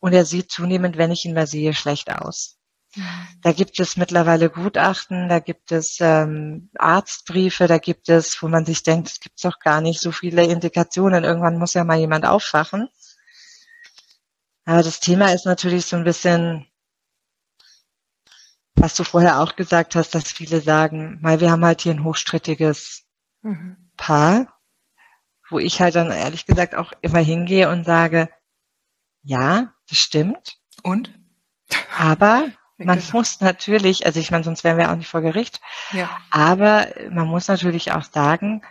Und 0.00 0.12
er 0.12 0.24
sieht 0.24 0.50
zunehmend, 0.50 0.96
wenn 0.96 1.10
ich 1.10 1.24
ihn 1.24 1.34
mal 1.34 1.46
sehe, 1.46 1.74
schlecht 1.74 2.10
aus. 2.10 2.58
Mhm. 2.94 3.04
Da 3.42 3.52
gibt 3.52 3.78
es 3.78 3.96
mittlerweile 3.96 4.50
Gutachten, 4.50 5.28
da 5.28 5.38
gibt 5.38 5.72
es 5.72 5.98
ähm, 6.00 6.70
Arztbriefe, 6.78 7.66
da 7.66 7.78
gibt 7.78 8.08
es, 8.08 8.42
wo 8.42 8.48
man 8.48 8.64
sich 8.64 8.82
denkt, 8.82 9.08
es 9.08 9.20
gibt 9.20 9.44
doch 9.44 9.58
gar 9.58 9.80
nicht 9.80 10.00
so 10.00 10.12
viele 10.12 10.44
Indikationen. 10.44 11.24
Irgendwann 11.24 11.58
muss 11.58 11.74
ja 11.74 11.84
mal 11.84 11.98
jemand 11.98 12.26
aufwachen. 12.26 12.88
Aber 14.64 14.82
das 14.82 15.00
Thema 15.00 15.32
ist 15.32 15.46
natürlich 15.46 15.86
so 15.86 15.96
ein 15.96 16.04
bisschen 16.04 16.66
was 18.76 18.94
du 18.94 19.04
vorher 19.04 19.40
auch 19.40 19.56
gesagt 19.56 19.94
hast, 19.96 20.14
dass 20.14 20.30
viele 20.30 20.60
sagen, 20.60 21.18
weil 21.22 21.40
wir 21.40 21.50
haben 21.50 21.64
halt 21.64 21.80
hier 21.80 21.92
ein 21.92 22.04
hochstrittiges 22.04 23.04
mhm. 23.42 23.76
Paar, 23.96 24.58
wo 25.48 25.58
ich 25.58 25.80
halt 25.80 25.94
dann 25.94 26.10
ehrlich 26.10 26.46
gesagt 26.46 26.74
auch 26.74 26.92
immer 27.00 27.18
hingehe 27.18 27.70
und 27.70 27.84
sage, 27.84 28.28
ja, 29.22 29.72
das 29.88 29.98
stimmt. 29.98 30.58
Und? 30.82 31.10
Aber 31.98 32.48
man 32.76 33.02
muss 33.12 33.40
natürlich, 33.40 34.04
also 34.04 34.20
ich 34.20 34.30
meine, 34.30 34.44
sonst 34.44 34.62
wären 34.62 34.76
wir 34.76 34.90
auch 34.90 34.96
nicht 34.96 35.08
vor 35.08 35.22
Gericht, 35.22 35.60
ja. 35.92 36.10
aber 36.30 36.88
man 37.10 37.26
muss 37.26 37.48
natürlich 37.48 37.92
auch 37.92 38.04
sagen, 38.04 38.62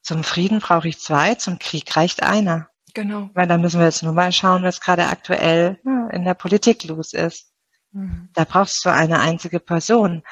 zum 0.00 0.24
Frieden 0.24 0.60
brauche 0.60 0.88
ich 0.88 1.00
zwei, 1.00 1.34
zum 1.34 1.58
Krieg 1.58 1.96
reicht 1.96 2.22
einer. 2.22 2.68
Genau. 2.94 3.30
Weil 3.34 3.46
dann 3.46 3.60
müssen 3.60 3.80
wir 3.80 3.86
jetzt 3.86 4.02
nur 4.02 4.12
mal 4.12 4.32
schauen, 4.32 4.62
was 4.62 4.80
gerade 4.80 5.06
aktuell 5.06 5.80
in 6.12 6.24
der 6.24 6.34
Politik 6.34 6.84
los 6.84 7.12
ist. 7.12 7.53
Da 8.32 8.44
brauchst 8.44 8.84
du 8.84 8.90
eine 8.90 9.20
einzige 9.20 9.60
Person. 9.60 10.24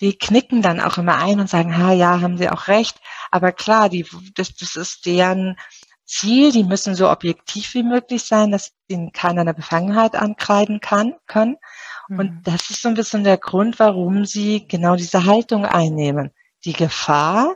Die 0.00 0.18
knicken 0.18 0.60
dann 0.60 0.80
auch 0.80 0.98
immer 0.98 1.16
ein 1.16 1.40
und 1.40 1.48
sagen, 1.48 1.76
ha, 1.78 1.92
ja, 1.92 2.20
haben 2.20 2.36
sie 2.36 2.50
auch 2.50 2.68
recht. 2.68 3.00
Aber 3.30 3.52
klar, 3.52 3.88
die, 3.88 4.06
das, 4.34 4.54
das 4.54 4.76
ist 4.76 5.06
deren 5.06 5.56
Ziel. 6.04 6.52
Die 6.52 6.62
müssen 6.62 6.94
so 6.94 7.10
objektiv 7.10 7.72
wie 7.72 7.82
möglich 7.82 8.24
sein, 8.24 8.50
dass 8.50 8.72
ihnen 8.88 9.12
keiner 9.12 9.40
eine 9.40 9.54
Befangenheit 9.54 10.14
ankreiden 10.14 10.80
kann, 10.80 11.14
können. 11.26 11.56
Und 12.08 12.30
mhm. 12.30 12.42
das 12.44 12.68
ist 12.68 12.82
so 12.82 12.88
ein 12.88 12.94
bisschen 12.94 13.24
der 13.24 13.38
Grund, 13.38 13.78
warum 13.78 14.26
sie 14.26 14.68
genau 14.68 14.96
diese 14.96 15.24
Haltung 15.24 15.64
einnehmen. 15.64 16.32
Die 16.66 16.74
Gefahr, 16.74 17.54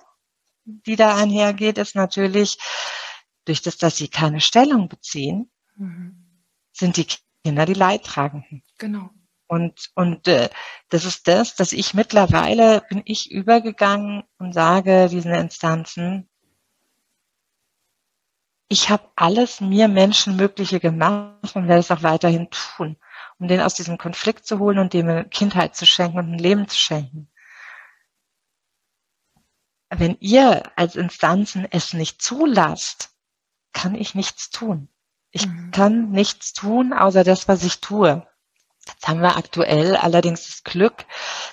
die 0.65 0.97
da 0.97 1.17
einhergeht, 1.17 1.77
ist 1.77 1.95
natürlich, 1.95 2.57
durch 3.45 3.61
das, 3.61 3.77
dass 3.77 3.97
sie 3.97 4.09
keine 4.09 4.41
Stellung 4.41 4.89
beziehen, 4.89 5.51
mhm. 5.77 6.45
sind 6.73 6.97
die 6.97 7.07
Kinder 7.45 7.67
die 7.67 7.75
Leidtragenden. 7.75 8.63
Genau. 8.79 9.11
Und, 9.51 9.91
und 9.97 10.29
äh, 10.29 10.49
das 10.91 11.05
ist 11.05 11.27
das, 11.27 11.57
dass 11.57 11.73
ich 11.73 11.93
mittlerweile 11.93 12.85
bin 12.89 13.03
ich 13.05 13.33
übergegangen 13.33 14.23
und 14.39 14.53
sage 14.53 15.09
diesen 15.09 15.35
Instanzen, 15.35 16.31
ich 18.69 18.91
habe 18.91 19.11
alles 19.17 19.61
mir 19.61 19.89
Menschenmögliche 19.89 20.79
gemacht 20.79 21.57
und 21.57 21.67
werde 21.67 21.81
es 21.81 21.91
auch 21.91 22.05
weiterhin 22.05 22.49
tun, 22.51 22.97
um 23.41 23.49
den 23.49 23.61
aus 23.61 23.75
diesem 23.75 23.99
Konflikt 23.99 24.47
zu 24.47 24.61
holen 24.61 24.79
und 24.79 24.93
dem 24.93 25.09
eine 25.09 25.25
Kindheit 25.25 25.75
zu 25.75 25.85
schenken 25.85 26.19
und 26.19 26.31
ein 26.33 26.39
Leben 26.39 26.69
zu 26.69 26.79
schenken. 26.79 27.29
Wenn 29.89 30.17
ihr 30.21 30.71
als 30.77 30.95
Instanzen 30.95 31.67
es 31.69 31.93
nicht 31.93 32.23
zulasst, 32.23 33.11
kann 33.73 33.97
ich 33.97 34.15
nichts 34.15 34.51
tun. 34.51 34.89
Ich 35.33 35.49
mhm. 35.49 35.73
kann 35.73 36.11
nichts 36.13 36.53
tun, 36.53 36.93
außer 36.93 37.25
das, 37.25 37.49
was 37.49 37.65
ich 37.65 37.81
tue. 37.81 38.25
Jetzt 38.93 39.09
haben 39.09 39.21
wir 39.21 39.37
aktuell 39.37 39.97
allerdings 39.97 40.47
das 40.47 40.65
Glück, 40.65 41.05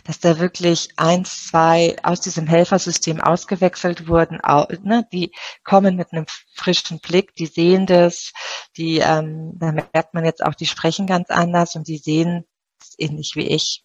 dass 0.04 0.20
da 0.20 0.40
wirklich 0.40 0.90
eins, 0.98 1.48
zwei 1.48 1.96
aus 2.04 2.22
diesem 2.22 2.48
Helfersystem 2.48 3.22
ausgewechselt 3.22 4.08
wurden. 4.08 4.40
Ne, 4.84 5.08
die 5.12 5.32
kommen 5.64 5.96
mit 5.96 6.12
einem 6.12 6.26
frischen 6.54 7.00
Blick, 7.00 7.36
die 7.36 7.46
sehen 7.46 7.86
das, 7.86 8.34
die, 8.76 8.98
ähm, 8.98 9.54
da 9.56 9.72
merkt 9.72 10.14
man 10.14 10.26
jetzt 10.26 10.44
auch, 10.44 10.56
die 10.56 10.66
sprechen 10.66 11.08
ganz 11.08 11.30
anders 11.30 11.76
und 11.76 11.88
die 11.88 11.98
sehen 11.98 12.46
es 12.80 12.96
ähnlich 12.98 13.34
wie 13.36 13.48
ich. 13.48 13.84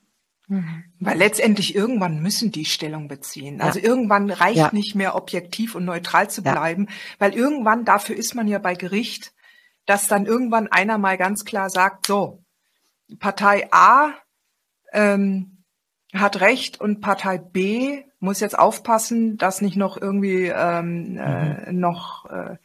Mhm. 0.49 0.85
Weil 1.01 1.19
letztendlich 1.19 1.75
irgendwann 1.75 2.21
müssen 2.21 2.53
die 2.53 2.65
Stellung 2.65 3.09
beziehen. 3.09 3.61
Also 3.61 3.79
ja. 3.79 3.87
irgendwann 3.87 4.31
reicht 4.31 4.57
ja. 4.57 4.71
nicht 4.73 4.95
mehr 4.95 5.15
objektiv 5.15 5.75
und 5.75 5.85
neutral 5.85 6.29
zu 6.29 6.43
bleiben, 6.43 6.87
ja. 6.89 6.95
weil 7.19 7.35
irgendwann, 7.35 7.85
dafür 7.85 8.17
ist 8.17 8.35
man 8.35 8.49
ja 8.49 8.59
bei 8.59 8.75
Gericht, 8.75 9.33
dass 9.87 10.09
dann 10.09 10.27
irgendwann 10.27 10.69
einer 10.69 10.99
mal 10.99 11.17
ganz 11.17 11.45
klar 11.45 11.71
sagt, 11.71 12.07
so, 12.07 12.45
Partei 13.19 13.69
A 13.73 14.15
ähm, 14.93 15.65
hat 16.15 16.41
Recht 16.41 16.81
und 16.81 17.01
Partei 17.01 17.39
B 17.39 18.05
muss 18.21 18.41
jetzt 18.41 18.59
aufpassen, 18.59 19.37
dass 19.37 19.61
nicht 19.61 19.77
noch 19.77 20.01
irgendwie 20.01 20.47
ähm, 20.47 21.19
äh, 21.19 21.71
mhm. 21.73 21.81
noch 21.81 22.27
äh, 22.27 22.57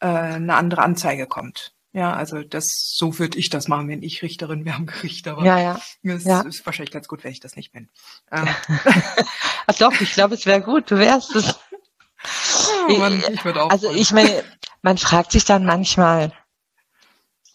äh, 0.00 0.06
eine 0.06 0.54
andere 0.54 0.82
Anzeige 0.82 1.26
kommt. 1.26 1.74
Ja, 1.92 2.12
also 2.12 2.42
das 2.42 2.92
so 2.96 3.20
würde 3.20 3.38
ich 3.38 3.50
das 3.50 3.68
machen, 3.68 3.88
wenn 3.88 4.02
ich 4.02 4.22
Richterin 4.22 4.64
wäre 4.64 4.76
am 4.76 4.86
Gericht. 4.86 5.28
Aber 5.28 5.44
ja, 5.44 5.60
ja. 5.60 5.80
es 6.02 6.24
ja. 6.24 6.40
ist 6.40 6.66
wahrscheinlich 6.66 6.92
ganz 6.92 7.06
gut, 7.06 7.22
wenn 7.22 7.30
ich 7.30 7.38
das 7.38 7.54
nicht 7.54 7.70
bin. 7.70 7.88
Ähm. 8.32 8.48
Ach 9.66 9.74
doch, 9.78 10.00
ich 10.00 10.12
glaube, 10.12 10.34
es 10.34 10.44
wäre 10.44 10.60
gut. 10.60 10.90
Du 10.90 10.98
wärst 10.98 11.36
es. 11.36 11.58
Ja, 12.88 12.98
Mann, 12.98 13.22
ich 13.32 13.44
würde 13.44 13.62
auch. 13.62 13.70
Also 13.70 13.92
ich 13.92 14.10
meine, 14.10 14.42
man 14.82 14.98
fragt 14.98 15.30
sich 15.30 15.44
dann 15.44 15.64
manchmal, 15.64 16.32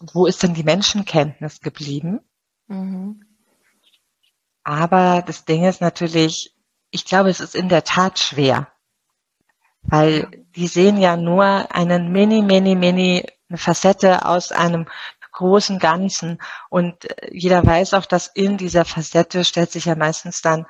wo 0.00 0.24
ist 0.24 0.42
denn 0.42 0.54
die 0.54 0.64
Menschenkenntnis 0.64 1.60
geblieben? 1.60 2.20
Mhm. 2.70 3.20
Aber 4.62 5.22
das 5.26 5.44
Ding 5.44 5.64
ist 5.64 5.80
natürlich, 5.80 6.54
ich 6.90 7.04
glaube, 7.04 7.28
es 7.28 7.40
ist 7.40 7.54
in 7.54 7.68
der 7.68 7.82
Tat 7.82 8.18
schwer, 8.18 8.68
weil 9.82 10.30
die 10.54 10.68
sehen 10.68 10.96
ja 10.98 11.16
nur 11.16 11.74
einen 11.74 12.12
mini, 12.12 12.42
mini, 12.42 12.76
mini 12.76 13.26
eine 13.48 13.58
Facette 13.58 14.24
aus 14.24 14.52
einem 14.52 14.86
großen 15.32 15.78
Ganzen. 15.78 16.38
Und 16.68 17.04
äh, 17.22 17.30
jeder 17.32 17.66
weiß 17.66 17.94
auch, 17.94 18.06
dass 18.06 18.28
in 18.28 18.56
dieser 18.56 18.84
Facette 18.84 19.44
stellt 19.44 19.72
sich 19.72 19.86
ja 19.86 19.96
meistens 19.96 20.42
dann 20.42 20.66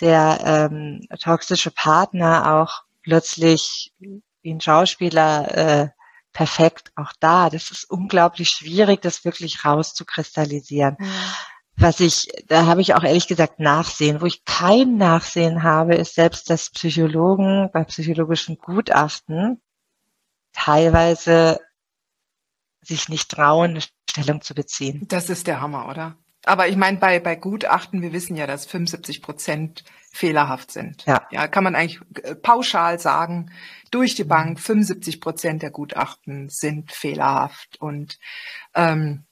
der 0.00 0.40
ähm, 0.44 1.06
toxische 1.20 1.70
Partner 1.70 2.60
auch 2.60 2.82
plötzlich 3.02 3.92
wie 3.98 4.52
ein 4.52 4.60
Schauspieler 4.60 5.56
äh, 5.56 5.88
perfekt 6.38 6.92
auch 6.94 7.12
da. 7.18 7.50
Das 7.50 7.72
ist 7.72 7.90
unglaublich 7.90 8.50
schwierig, 8.50 9.02
das 9.02 9.24
wirklich 9.24 9.64
rauszukristallisieren. 9.64 10.94
Mhm. 10.96 11.10
Was 11.74 11.98
ich, 11.98 12.28
da 12.46 12.66
habe 12.66 12.80
ich 12.80 12.94
auch 12.94 13.02
ehrlich 13.02 13.26
gesagt 13.26 13.58
Nachsehen. 13.58 14.20
Wo 14.20 14.26
ich 14.26 14.44
kein 14.44 14.98
Nachsehen 14.98 15.64
habe, 15.64 15.96
ist 15.96 16.14
selbst, 16.14 16.48
dass 16.48 16.70
Psychologen 16.70 17.70
bei 17.72 17.82
psychologischen 17.82 18.56
Gutachten 18.56 19.60
teilweise 20.52 21.58
sich 22.82 23.08
nicht 23.08 23.28
trauen, 23.32 23.70
eine 23.70 23.82
Stellung 24.08 24.40
zu 24.40 24.54
beziehen. 24.54 25.08
Das 25.08 25.30
ist 25.30 25.48
der 25.48 25.60
Hammer, 25.60 25.88
oder? 25.88 26.16
Aber 26.48 26.66
ich 26.68 26.76
meine, 26.76 26.96
bei, 26.96 27.20
bei 27.20 27.36
Gutachten, 27.36 28.00
wir 28.00 28.12
wissen 28.12 28.34
ja, 28.34 28.46
dass 28.46 28.64
75 28.66 29.20
Prozent 29.20 29.84
fehlerhaft 30.12 30.72
sind. 30.72 31.04
Ja. 31.04 31.26
ja, 31.30 31.46
kann 31.46 31.62
man 31.62 31.74
eigentlich 31.74 32.00
äh, 32.22 32.34
pauschal 32.34 32.98
sagen, 32.98 33.52
durch 33.90 34.14
die 34.14 34.24
Bank 34.24 34.58
75 34.58 35.16
mhm. 35.16 35.20
Prozent 35.20 35.62
der 35.62 35.70
Gutachten 35.70 36.48
sind 36.48 36.90
fehlerhaft 36.90 37.80
und 37.80 38.18
ähm, 38.74 39.24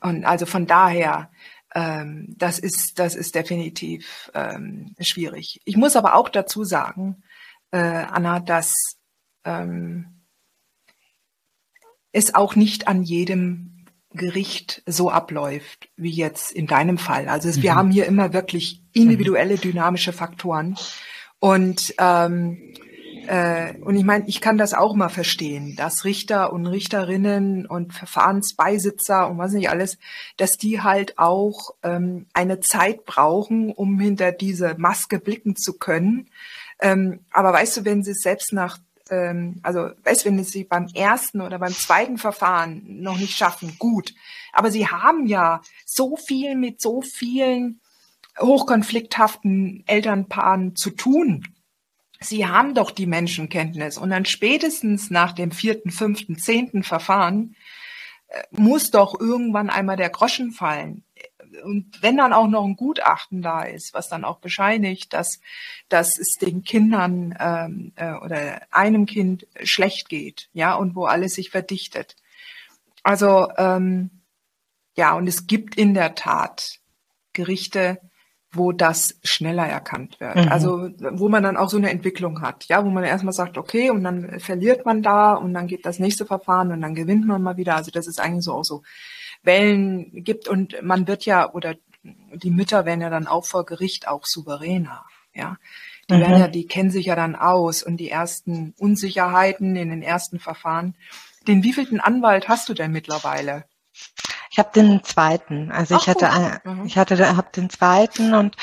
und 0.00 0.24
also 0.24 0.46
von 0.46 0.66
daher 0.66 1.30
ähm, 1.74 2.34
das 2.36 2.58
ist 2.58 2.98
das 2.98 3.14
ist 3.14 3.34
definitiv 3.34 4.30
ähm, 4.34 4.94
schwierig. 5.00 5.60
Ich 5.64 5.76
muss 5.76 5.96
aber 5.96 6.14
auch 6.14 6.28
dazu 6.28 6.64
sagen, 6.64 7.22
äh, 7.70 7.78
Anna, 7.78 8.40
dass 8.40 8.74
ähm, 9.44 10.24
es 12.12 12.34
auch 12.34 12.56
nicht 12.56 12.88
an 12.88 13.02
jedem 13.02 13.79
Gericht 14.12 14.82
so 14.86 15.10
abläuft 15.10 15.88
wie 15.96 16.10
jetzt 16.10 16.52
in 16.52 16.66
deinem 16.66 16.98
Fall. 16.98 17.28
Also 17.28 17.48
es, 17.48 17.58
mhm. 17.58 17.62
wir 17.62 17.74
haben 17.74 17.90
hier 17.90 18.06
immer 18.06 18.32
wirklich 18.32 18.82
individuelle 18.92 19.56
dynamische 19.56 20.12
Faktoren 20.12 20.76
und 21.38 21.94
ähm, 21.98 22.74
äh, 23.26 23.74
und 23.80 23.96
ich 23.96 24.04
meine, 24.04 24.26
ich 24.26 24.40
kann 24.40 24.58
das 24.58 24.74
auch 24.74 24.94
mal 24.94 25.08
verstehen, 25.08 25.76
dass 25.76 26.04
Richter 26.04 26.52
und 26.52 26.66
Richterinnen 26.66 27.66
und 27.66 27.92
Verfahrensbeisitzer 27.92 29.28
und 29.28 29.38
was 29.38 29.52
nicht 29.52 29.70
alles, 29.70 29.98
dass 30.36 30.56
die 30.56 30.80
halt 30.80 31.18
auch 31.18 31.74
ähm, 31.82 32.26
eine 32.32 32.60
Zeit 32.60 33.04
brauchen, 33.04 33.72
um 33.72 34.00
hinter 34.00 34.32
diese 34.32 34.74
Maske 34.78 35.18
blicken 35.18 35.54
zu 35.56 35.74
können. 35.74 36.28
Ähm, 36.80 37.20
aber 37.30 37.52
weißt 37.52 37.78
du, 37.78 37.84
wenn 37.84 38.02
sie 38.02 38.12
es 38.12 38.22
selbst 38.22 38.52
nach 38.52 38.78
ähm, 39.10 39.60
also 39.62 39.90
weißt, 40.04 40.24
wenn 40.24 40.42
sie 40.44 40.64
beim 40.64 40.86
ersten 40.94 41.40
oder 41.40 41.58
beim 41.58 41.72
zweiten 41.72 42.18
Verfahren 42.18 42.82
noch 43.02 43.18
nicht 43.18 43.36
schaffen, 43.36 43.76
gut. 43.78 44.14
Aber 44.52 44.70
sie 44.70 44.86
haben 44.86 45.26
ja 45.26 45.60
so 45.84 46.16
viel 46.16 46.56
mit 46.56 46.80
so 46.80 47.02
vielen 47.02 47.80
hochkonflikthaften 48.38 49.84
Elternpaaren 49.86 50.76
zu 50.76 50.90
tun. 50.90 51.46
Sie 52.20 52.46
haben 52.46 52.74
doch 52.74 52.90
die 52.90 53.06
Menschenkenntnis 53.06 53.98
und 53.98 54.10
dann 54.10 54.24
spätestens 54.24 55.10
nach 55.10 55.32
dem 55.32 55.52
vierten, 55.52 55.90
fünften, 55.90 56.38
zehnten 56.38 56.82
Verfahren 56.82 57.56
äh, 58.28 58.42
muss 58.50 58.90
doch 58.90 59.18
irgendwann 59.18 59.70
einmal 59.70 59.96
der 59.96 60.10
Groschen 60.10 60.52
fallen 60.52 61.04
und 61.64 62.02
wenn 62.02 62.16
dann 62.16 62.32
auch 62.32 62.48
noch 62.48 62.64
ein 62.64 62.76
Gutachten 62.76 63.42
da 63.42 63.62
ist, 63.62 63.94
was 63.94 64.08
dann 64.08 64.24
auch 64.24 64.38
bescheinigt, 64.38 65.12
dass, 65.12 65.40
dass 65.88 66.18
es 66.18 66.34
den 66.40 66.62
Kindern 66.62 67.34
ähm, 67.38 67.92
äh, 67.96 68.14
oder 68.14 68.62
einem 68.70 69.06
Kind 69.06 69.46
schlecht 69.62 70.08
geht, 70.08 70.48
ja, 70.52 70.74
und 70.74 70.94
wo 70.94 71.04
alles 71.06 71.34
sich 71.34 71.50
verdichtet. 71.50 72.16
Also 73.02 73.48
ähm, 73.56 74.10
ja, 74.96 75.14
und 75.14 75.26
es 75.26 75.46
gibt 75.46 75.76
in 75.76 75.94
der 75.94 76.14
Tat 76.14 76.78
Gerichte, 77.32 78.00
wo 78.52 78.72
das 78.72 79.18
schneller 79.22 79.66
erkannt 79.66 80.18
wird. 80.18 80.36
Mhm. 80.36 80.48
Also 80.48 80.90
wo 81.12 81.28
man 81.28 81.42
dann 81.42 81.56
auch 81.56 81.70
so 81.70 81.76
eine 81.76 81.90
Entwicklung 81.90 82.42
hat, 82.42 82.64
ja, 82.66 82.84
wo 82.84 82.90
man 82.90 83.04
erstmal 83.04 83.32
sagt, 83.32 83.56
okay, 83.58 83.90
und 83.90 84.02
dann 84.02 84.40
verliert 84.40 84.84
man 84.84 85.02
da 85.02 85.34
und 85.34 85.54
dann 85.54 85.68
geht 85.68 85.86
das 85.86 86.00
nächste 86.00 86.26
Verfahren 86.26 86.72
und 86.72 86.80
dann 86.80 86.94
gewinnt 86.94 87.26
man 87.26 87.42
mal 87.42 87.56
wieder. 87.56 87.76
Also 87.76 87.90
das 87.92 88.08
ist 88.08 88.20
eigentlich 88.20 88.44
so 88.44 88.54
auch 88.54 88.64
so 88.64 88.82
Wellen 89.42 90.24
gibt 90.24 90.48
und 90.48 90.80
man 90.82 91.06
wird 91.06 91.24
ja 91.24 91.52
oder 91.52 91.74
die 92.02 92.50
Mütter 92.50 92.84
werden 92.84 93.00
ja 93.00 93.10
dann 93.10 93.26
auch 93.26 93.44
vor 93.44 93.64
Gericht 93.64 94.08
auch 94.08 94.24
souveräner, 94.24 95.04
ja. 95.34 95.56
Die 96.08 96.14
mhm. 96.14 96.20
werden 96.20 96.40
ja, 96.40 96.48
die 96.48 96.66
kennen 96.66 96.90
sich 96.90 97.06
ja 97.06 97.14
dann 97.14 97.36
aus 97.36 97.82
und 97.82 97.98
die 97.98 98.10
ersten 98.10 98.74
Unsicherheiten 98.78 99.76
in 99.76 99.90
den 99.90 100.02
ersten 100.02 100.40
Verfahren. 100.40 100.96
Den 101.46 101.62
wievielten 101.62 102.00
Anwalt 102.00 102.48
hast 102.48 102.68
du 102.68 102.74
denn 102.74 102.90
mittlerweile? 102.90 103.64
Ich 104.50 104.58
habe 104.58 104.70
den 104.74 105.04
zweiten. 105.04 105.70
Also 105.70 105.94
Ach, 105.94 106.00
ich 106.00 106.08
hatte, 106.08 106.60
mhm. 106.64 106.86
ich 106.86 106.98
hatte, 106.98 107.36
habe 107.36 107.50
den 107.54 107.70
zweiten 107.70 108.34
und 108.34 108.56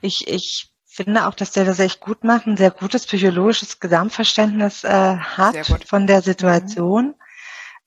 ich, 0.00 0.26
ich 0.28 0.70
finde 0.86 1.26
auch, 1.26 1.34
dass 1.34 1.50
der 1.52 1.66
das 1.66 1.78
echt 1.78 2.00
gut 2.00 2.24
macht, 2.24 2.46
ein 2.46 2.56
sehr 2.56 2.70
gutes 2.70 3.06
psychologisches 3.06 3.80
Gesamtverständnis 3.80 4.82
äh, 4.84 5.16
hat 5.16 5.56
von 5.86 6.06
der 6.06 6.22
Situation. 6.22 7.08
Mhm 7.08 7.25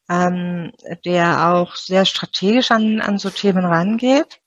ähm, 0.10 0.72
der 1.05 1.49
auch 1.49 1.76
sehr 1.76 2.05
strategisch 2.05 2.72
an, 2.72 2.99
an 2.99 3.20
so 3.20 3.30
Themen 3.30 3.64
rangeht. 3.64 4.39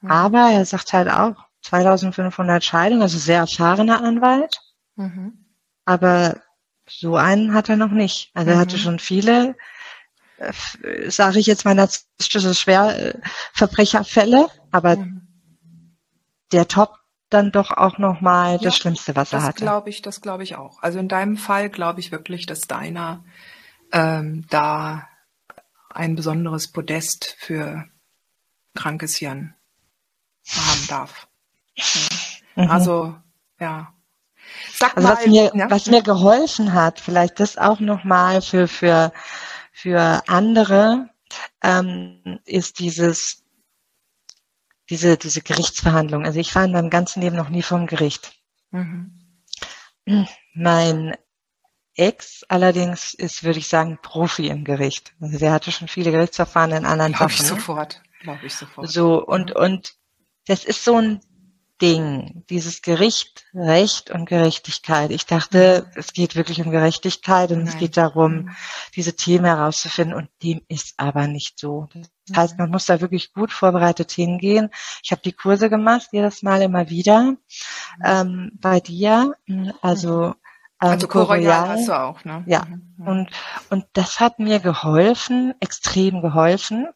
Mhm. 0.00 0.10
Aber 0.10 0.50
er 0.50 0.64
sagt 0.64 0.92
halt 0.92 1.08
auch 1.08 1.34
2500 1.62 2.64
Scheidungen, 2.64 3.02
also 3.02 3.18
sehr 3.18 3.40
erfahrener 3.40 4.02
Anwalt. 4.02 4.60
Mhm. 4.96 5.46
Aber 5.84 6.40
so 6.88 7.16
einen 7.16 7.54
hat 7.54 7.68
er 7.68 7.76
noch 7.76 7.90
nicht. 7.90 8.30
Also 8.34 8.50
mhm. 8.50 8.56
er 8.56 8.60
hatte 8.60 8.76
mhm. 8.76 8.80
schon 8.80 8.98
viele, 8.98 9.54
äh, 10.38 11.10
sage 11.10 11.38
ich 11.38 11.46
jetzt 11.46 11.64
mal, 11.64 11.74
narzisstische 11.74 12.54
Schwerverbrecherfälle, 12.54 14.48
aber 14.70 14.96
mhm. 14.96 15.28
der 16.52 16.68
Top 16.68 16.94
dann 17.28 17.50
doch 17.50 17.70
auch 17.70 17.98
nochmal 17.98 18.52
ja, 18.56 18.58
das 18.58 18.76
Schlimmste, 18.76 19.16
was 19.16 19.32
er 19.32 19.42
hatte. 19.42 19.60
Das 19.60 19.62
glaube 19.62 19.90
ich, 19.90 20.02
das 20.02 20.20
glaube 20.20 20.42
ich 20.42 20.56
auch. 20.56 20.82
Also 20.82 20.98
in 20.98 21.08
deinem 21.08 21.36
Fall 21.36 21.70
glaube 21.70 22.00
ich 22.00 22.12
wirklich, 22.12 22.44
dass 22.46 22.62
deiner 22.62 23.24
ähm, 23.92 24.46
da 24.48 25.08
ein 25.90 26.16
besonderes 26.16 26.68
Podest 26.68 27.36
für 27.38 27.84
krankes 28.74 29.16
Hirn 29.16 29.54
haben 30.48 30.86
darf. 30.88 31.28
Ja. 31.74 31.84
Mhm. 32.64 32.70
Also, 32.70 33.14
ja. 33.58 33.94
Sag 34.74 34.96
also 34.96 35.08
mal, 35.08 35.16
was 35.16 35.26
mir, 35.26 35.52
ja? 35.54 35.70
was 35.70 35.86
mir 35.86 36.02
geholfen 36.02 36.72
hat, 36.72 37.00
vielleicht 37.00 37.40
das 37.40 37.56
auch 37.56 37.80
nochmal 37.80 38.42
für, 38.42 38.68
für, 38.68 39.12
für 39.72 40.22
andere, 40.26 41.08
ähm, 41.62 42.40
ist 42.44 42.78
dieses, 42.78 43.42
diese, 44.90 45.16
diese 45.16 45.40
Gerichtsverhandlung. 45.40 46.24
Also 46.24 46.40
ich 46.40 46.54
war 46.54 46.64
in 46.64 46.72
meinem 46.72 46.90
ganzen 46.90 47.22
Leben 47.22 47.36
noch 47.36 47.48
nie 47.48 47.62
vom 47.62 47.86
Gericht. 47.86 48.32
Mhm. 48.70 49.18
Mein 50.54 51.16
Ex 51.96 52.44
allerdings 52.48 53.14
ist, 53.14 53.44
würde 53.44 53.58
ich 53.58 53.68
sagen, 53.68 53.98
Profi 54.00 54.48
im 54.48 54.64
Gericht. 54.64 55.12
Also 55.20 55.38
der 55.38 55.52
hatte 55.52 55.72
schon 55.72 55.88
viele 55.88 56.10
Gerichtsverfahren 56.10 56.72
in 56.72 56.86
anderen 56.86 57.12
Glaube 57.12 57.32
ich 57.32 57.42
sofort. 57.42 58.02
Glaube 58.20 58.46
ich 58.46 58.54
sofort. 58.54 58.88
So, 58.88 59.24
und, 59.24 59.50
mhm. 59.50 59.62
und 59.62 59.94
das 60.46 60.64
ist 60.64 60.84
so 60.84 60.96
ein 60.96 61.20
Ding, 61.82 62.44
dieses 62.48 62.80
Gericht, 62.80 63.44
Recht 63.52 64.12
und 64.12 64.26
Gerechtigkeit. 64.26 65.10
Ich 65.10 65.26
dachte, 65.26 65.90
es 65.96 66.12
geht 66.12 66.36
wirklich 66.36 66.64
um 66.64 66.70
Gerechtigkeit 66.70 67.50
und 67.50 67.58
Nein. 67.58 67.68
es 67.68 67.76
geht 67.76 67.96
darum, 67.96 68.32
mhm. 68.32 68.50
diese 68.94 69.16
Themen 69.16 69.46
herauszufinden 69.46 70.16
und 70.16 70.28
dem 70.44 70.62
ist 70.68 70.94
aber 70.96 71.26
nicht 71.26 71.58
so. 71.58 71.88
Das 72.28 72.36
heißt, 72.36 72.58
man 72.58 72.70
muss 72.70 72.86
da 72.86 73.00
wirklich 73.00 73.32
gut 73.32 73.52
vorbereitet 73.52 74.12
hingehen. 74.12 74.70
Ich 75.02 75.10
habe 75.10 75.22
die 75.22 75.32
Kurse 75.32 75.68
gemacht, 75.68 76.08
jedes 76.12 76.42
Mal 76.42 76.62
immer 76.62 76.88
wieder 76.88 77.34
ähm, 78.04 78.52
bei 78.54 78.78
dir. 78.78 79.34
Also 79.80 80.34
also 80.90 81.08
Choroidal 81.08 81.68
hast 81.68 81.88
du 81.88 81.92
auch, 81.92 82.24
ne? 82.24 82.44
Ja. 82.46 82.64
Mhm. 82.64 83.06
Und, 83.06 83.28
und 83.70 83.84
das 83.92 84.20
hat 84.20 84.38
mir 84.38 84.58
geholfen, 84.58 85.54
extrem 85.60 86.22
geholfen. 86.22 86.88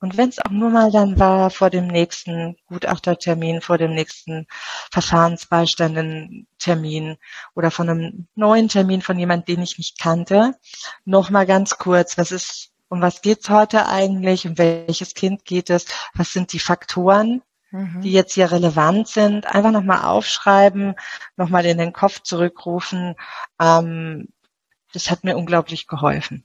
Und 0.00 0.16
wenn 0.16 0.30
es 0.30 0.40
auch 0.40 0.50
nur 0.50 0.70
mal 0.70 0.90
dann 0.90 1.20
war 1.20 1.50
vor 1.50 1.70
dem 1.70 1.86
nächsten 1.86 2.56
Gutachtertermin, 2.66 3.60
vor 3.60 3.78
dem 3.78 3.94
nächsten 3.94 4.48
Verfahrensbeistandentermin 4.90 7.18
oder 7.54 7.70
von 7.70 7.88
einem 7.88 8.26
neuen 8.34 8.68
Termin 8.68 9.00
von 9.00 9.16
jemand, 9.18 9.46
den 9.46 9.62
ich 9.62 9.78
nicht 9.78 10.00
kannte, 10.00 10.56
noch 11.04 11.30
mal 11.30 11.46
ganz 11.46 11.78
kurz, 11.78 12.18
was 12.18 12.32
ist, 12.32 12.72
um 12.88 13.00
was 13.00 13.22
geht's 13.22 13.48
heute 13.48 13.86
eigentlich, 13.86 14.44
um 14.44 14.58
welches 14.58 15.14
Kind 15.14 15.44
geht 15.44 15.70
es, 15.70 15.86
was 16.14 16.32
sind 16.32 16.52
die 16.52 16.58
Faktoren, 16.58 17.42
mhm. 17.72 18.00
die 18.00 18.12
jetzt 18.12 18.34
hier 18.34 18.52
relevant 18.52 19.08
sind, 19.08 19.46
einfach 19.46 19.72
nochmal 19.72 20.04
aufschreiben, 20.04 20.94
nochmal 21.36 21.66
in 21.66 21.78
den 21.78 21.92
Kopf 21.92 22.20
zurückrufen. 22.20 23.16
Ähm, 23.60 24.28
das 24.92 25.10
hat 25.10 25.24
mir 25.24 25.36
unglaublich 25.36 25.88
geholfen. 25.88 26.44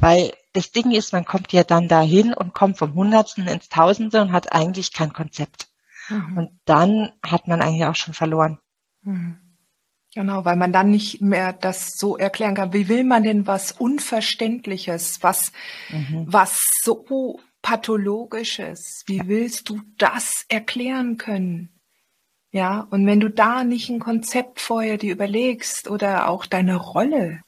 Weil 0.00 0.32
das 0.54 0.72
Ding 0.72 0.92
ist, 0.92 1.12
man 1.12 1.26
kommt 1.26 1.52
ja 1.52 1.62
dann 1.62 1.86
dahin 1.86 2.32
und 2.32 2.54
kommt 2.54 2.78
vom 2.78 2.94
Hundertsten 2.94 3.46
ins 3.46 3.68
Tausende 3.68 4.22
und 4.22 4.32
hat 4.32 4.52
eigentlich 4.52 4.92
kein 4.92 5.12
Konzept. 5.12 5.68
Mhm. 6.08 6.38
Und 6.38 6.60
dann 6.64 7.12
hat 7.24 7.46
man 7.46 7.60
eigentlich 7.60 7.84
auch 7.84 7.94
schon 7.94 8.14
verloren. 8.14 8.58
Mhm. 9.02 9.36
Genau, 10.12 10.44
weil 10.44 10.56
man 10.56 10.72
dann 10.72 10.90
nicht 10.90 11.20
mehr 11.20 11.52
das 11.52 11.96
so 11.96 12.16
erklären 12.16 12.56
kann. 12.56 12.72
Wie 12.72 12.88
will 12.88 13.04
man 13.04 13.22
denn 13.22 13.46
was 13.46 13.70
Unverständliches, 13.72 15.18
was, 15.22 15.52
mhm. 15.90 16.24
was 16.26 16.60
so 16.82 17.38
pathologisches? 17.62 19.02
Wie 19.06 19.22
willst 19.26 19.68
du 19.68 19.80
das 19.98 20.44
erklären 20.48 21.16
können? 21.16 21.70
Ja, 22.52 22.86
und 22.90 23.06
wenn 23.06 23.20
du 23.20 23.30
da 23.30 23.64
nicht 23.64 23.88
ein 23.90 24.00
Konzept 24.00 24.60
vorher 24.60 24.98
dir 24.98 25.12
überlegst 25.12 25.88
oder 25.88 26.28
auch 26.28 26.46
deine 26.46 26.76
Rolle 26.76 27.42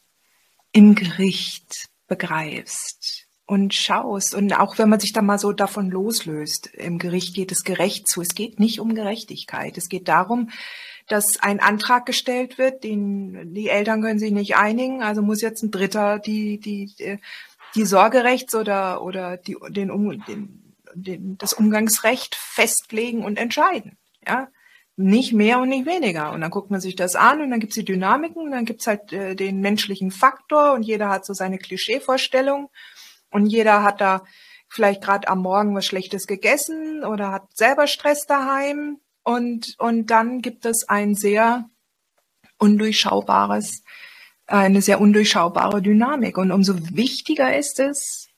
im 0.70 0.94
Gericht, 0.94 1.88
begreifst 2.12 3.26
und 3.46 3.72
schaust 3.72 4.34
und 4.34 4.52
auch 4.52 4.76
wenn 4.76 4.90
man 4.90 5.00
sich 5.00 5.14
da 5.14 5.22
mal 5.22 5.38
so 5.38 5.52
davon 5.52 5.90
loslöst, 5.90 6.66
im 6.74 6.98
Gericht 6.98 7.34
geht 7.34 7.50
es 7.50 7.64
gerecht 7.64 8.06
zu. 8.06 8.20
Es 8.20 8.34
geht 8.34 8.60
nicht 8.60 8.80
um 8.80 8.94
Gerechtigkeit. 8.94 9.78
Es 9.78 9.88
geht 9.88 10.08
darum, 10.08 10.50
dass 11.08 11.40
ein 11.40 11.60
Antrag 11.60 12.04
gestellt 12.04 12.58
wird, 12.58 12.84
den 12.84 13.54
die 13.54 13.68
Eltern 13.68 14.02
können 14.02 14.18
sich 14.18 14.30
nicht 14.30 14.56
einigen, 14.56 15.02
also 15.02 15.22
muss 15.22 15.40
jetzt 15.40 15.62
ein 15.62 15.70
Dritter 15.70 16.18
die 16.18 16.60
die 16.60 17.18
die 17.74 17.84
Sorgerechts 17.84 18.54
oder 18.54 19.02
oder 19.02 19.36
die 19.36 19.56
den, 19.68 19.88
den, 20.26 20.74
den 20.94 21.38
das 21.38 21.52
Umgangsrecht 21.52 22.34
festlegen 22.34 23.24
und 23.24 23.38
entscheiden. 23.38 23.98
Ja, 24.26 24.48
nicht 24.96 25.32
mehr 25.32 25.58
und 25.58 25.70
nicht 25.70 25.86
weniger. 25.86 26.32
Und 26.32 26.42
dann 26.42 26.50
guckt 26.50 26.70
man 26.70 26.80
sich 26.80 26.96
das 26.96 27.16
an 27.16 27.40
und 27.40 27.50
dann 27.50 27.60
gibt's 27.60 27.74
die 27.74 27.84
Dynamiken 27.84 28.42
und 28.42 28.50
dann 28.50 28.64
gibt's 28.64 28.86
halt 28.86 29.12
äh, 29.12 29.34
den 29.34 29.60
menschlichen 29.60 30.10
Faktor 30.10 30.72
und 30.72 30.82
jeder 30.82 31.08
hat 31.08 31.24
so 31.24 31.32
seine 31.32 31.58
Klischeevorstellung 31.58 32.68
und 33.30 33.46
jeder 33.46 33.82
hat 33.82 34.00
da 34.00 34.22
vielleicht 34.68 35.02
gerade 35.02 35.28
am 35.28 35.40
Morgen 35.40 35.74
was 35.74 35.86
Schlechtes 35.86 36.26
gegessen 36.26 37.04
oder 37.04 37.30
hat 37.30 37.56
selber 37.56 37.86
Stress 37.86 38.26
daheim 38.26 38.98
und, 39.22 39.74
und 39.78 40.06
dann 40.06 40.40
gibt 40.40 40.66
es 40.66 40.88
ein 40.88 41.14
sehr 41.14 41.68
undurchschaubares, 42.58 43.82
eine 44.58 44.82
sehr 44.82 45.00
undurchschaubare 45.00 45.82
Dynamik. 45.82 46.38
Und 46.38 46.50
umso 46.50 46.74
wichtiger 46.94 47.56
ist 47.56 47.80
es, 47.80 48.28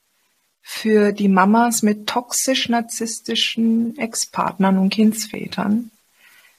für 0.67 1.13
die 1.13 1.29
Mamas 1.29 1.83
mit 1.83 2.07
toxisch-narzisstischen 2.07 3.99
Ex-Partnern 3.99 4.79
und 4.79 4.89
Kindsvätern, 4.89 5.91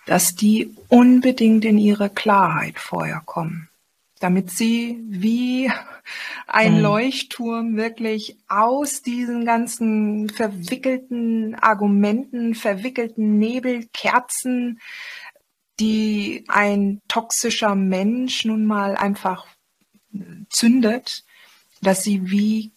dass 0.06 0.36
die 0.36 0.76
unbedingt 0.90 1.66
in 1.66 1.80
ihre 1.80 2.12
Klarheit 2.12 2.78
vorher 2.78 3.24
kommen, 3.26 3.68
damit 4.20 4.52
sie 4.52 5.00
wie 5.10 5.72
ein 6.46 6.76
mhm. 6.76 6.82
Leuchtturm 6.82 7.78
wirklich 7.78 8.38
aus 8.48 9.02
diesen 9.02 9.44
ganzen 9.44 10.30
verwickelten 10.30 11.56
Argumenten, 11.56 12.54
verwickelten 12.54 13.40
Nebelkerzen, 13.40 14.80
die 15.80 16.46
ein 16.48 17.02
toxischer 17.08 17.76
Mensch 17.76 18.46
nun 18.46 18.66
mal 18.66 18.96
einfach 18.96 19.48
zündet, 20.50 21.24
dass 21.82 22.04
sie 22.04 22.30
wie 22.32 22.72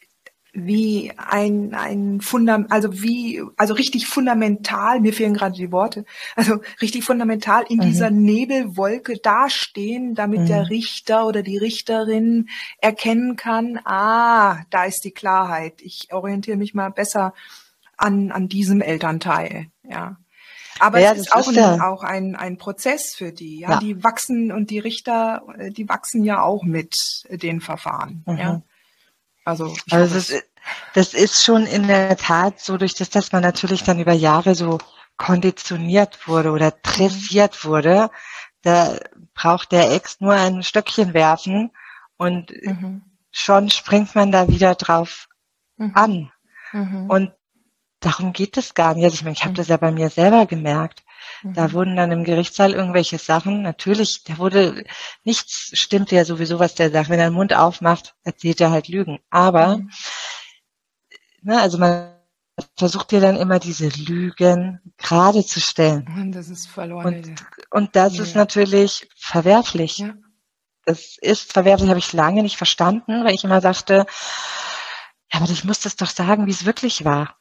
wie 0.67 1.13
ein, 1.17 1.75
ein 1.75 2.21
Fundament, 2.21 2.73
also 2.73 3.03
wie, 3.03 3.43
also 3.57 3.75
richtig 3.75 4.07
fundamental, 4.07 5.01
mir 5.01 5.13
fehlen 5.13 5.35
gerade 5.35 5.57
die 5.57 5.73
Worte, 5.73 6.05
also 6.37 6.61
richtig 6.81 7.05
fundamental 7.05 7.65
in 7.69 7.79
mhm. 7.79 7.83
dieser 7.83 8.11
Nebelwolke 8.11 9.19
dastehen, 9.19 10.15
damit 10.15 10.41
mhm. 10.41 10.47
der 10.47 10.71
Richter 10.71 11.27
oder 11.27 11.43
die 11.43 11.59
Richterin 11.59 12.49
erkennen 12.81 13.37
kann, 13.37 13.79
ah, 13.85 14.63
da 14.71 14.85
ist 14.85 15.05
die 15.05 15.13
Klarheit. 15.13 15.81
Ich 15.83 16.13
orientiere 16.13 16.57
mich 16.57 16.75
mal 16.75 16.91
besser 16.91 17.35
an, 17.97 18.31
an 18.31 18.49
diesem 18.49 18.81
Elternteil, 18.81 19.67
ja. 19.89 20.17
Aber 20.81 21.01
ja, 21.01 21.13
es 21.13 21.19
ist 21.19 21.33
auch, 21.33 21.51
ist 21.51 21.59
ein, 21.59 21.81
auch 21.81 22.03
ein, 22.03 22.37
ein 22.37 22.59
Prozess 22.59 23.15
für 23.15 23.33
die. 23.33 23.61
Ja? 23.61 23.73
ja? 23.73 23.79
Die 23.79 24.03
wachsen 24.03 24.53
und 24.53 24.71
die 24.71 24.79
Richter, 24.79 25.43
äh, 25.59 25.71
die 25.71 25.89
wachsen 25.89 26.25
ja 26.25 26.43
auch 26.43 26.65
mit 26.65 26.97
den 27.31 27.61
Verfahren. 27.61 28.23
Mhm. 28.27 28.37
Ja? 28.37 28.63
Also, 29.45 29.75
also 29.91 30.15
das, 30.15 30.33
das 30.95 31.15
ist 31.15 31.43
schon 31.43 31.67
in 31.67 31.87
der 31.87 32.17
Tat 32.17 32.61
so, 32.61 32.77
durch 32.77 32.95
das, 32.95 33.11
dass 33.11 33.33
man 33.33 33.43
natürlich 33.43 33.83
dann 33.83 33.99
über 33.99 34.13
Jahre 34.13 34.55
so 34.55 34.79
konditioniert 35.17 36.29
wurde 36.29 36.51
oder 36.51 36.71
dressiert 36.71 37.65
wurde, 37.65 38.11
da 38.63 38.99
braucht 39.35 39.73
der 39.73 39.93
Ex 39.93 40.21
nur 40.21 40.35
ein 40.35 40.63
Stöckchen 40.63 41.15
werfen 41.15 41.71
und 42.17 42.51
mhm. 42.51 43.03
schon 43.31 43.71
springt 43.71 44.15
man 44.15 44.33
da 44.33 44.49
wieder 44.49 44.75
drauf 44.75 45.29
mhm. 45.77 45.93
an. 45.95 46.33
Mhm. 46.73 47.11
Und 47.11 47.33
darum 48.01 48.33
geht 48.33 48.57
es 48.57 48.75
gar 48.75 48.95
nicht. 48.95 49.05
Also 49.05 49.15
ich 49.15 49.23
meine, 49.23 49.35
ich 49.35 49.45
habe 49.45 49.55
das 49.55 49.69
ja 49.69 49.77
bei 49.77 49.91
mir 49.91 50.11
selber 50.11 50.47
gemerkt. 50.47 51.03
Da 51.43 51.69
mhm. 51.69 51.73
wurden 51.73 51.97
dann 51.97 52.13
im 52.13 52.25
Gerichtssaal 52.25 52.73
irgendwelche 52.73 53.19
Sachen, 53.19 53.63
natürlich, 53.63 54.25
da 54.25 54.39
wurde, 54.39 54.85
nichts 55.25 55.71
stimmt 55.75 56.11
ja 56.11 56.25
sowieso, 56.25 56.59
was 56.59 56.75
der 56.75 56.91
sagt. 56.91 57.09
Wenn 57.11 57.21
er 57.21 57.31
den 57.31 57.35
Mund 57.35 57.55
aufmacht, 57.55 58.15
erzählt 58.25 58.61
er 58.61 58.71
halt 58.71 58.89
Lügen. 58.89 59.19
Aber, 59.31 59.79
mhm. 59.79 59.91
ne, 61.43 61.61
also 61.61 61.79
man 61.79 62.15
versucht 62.77 63.13
ja 63.13 63.21
dann 63.21 63.37
immer 63.37 63.59
diese 63.59 63.89
Lügen 63.89 64.81
gerade 64.97 65.45
zu 65.45 65.61
stellen. 65.61 66.07
Und 66.17 66.33
das 66.33 66.49
ist 66.49 66.69
verloren. 66.69 67.07
Und, 67.07 67.47
und 67.71 67.97
das 67.97 68.17
ja. 68.17 68.23
ist 68.23 68.35
natürlich 68.35 69.09
verwerflich. 69.17 69.99
Ja. 69.99 70.15
Das 70.85 71.19
ist 71.21 71.53
verwerflich, 71.53 71.91
habe 71.91 71.99
ich 71.99 72.13
lange 72.13 72.43
nicht 72.43 72.57
verstanden, 72.57 73.25
weil 73.25 73.35
ich 73.35 73.45
immer 73.45 73.61
sagte, 73.61 74.07
ja, 75.33 75.41
aber 75.41 75.51
ich 75.51 75.65
muss 75.65 75.81
das 75.81 75.97
doch 75.97 76.09
sagen, 76.09 76.47
wie 76.47 76.51
es 76.51 76.65
wirklich 76.65 77.05
war. 77.05 77.38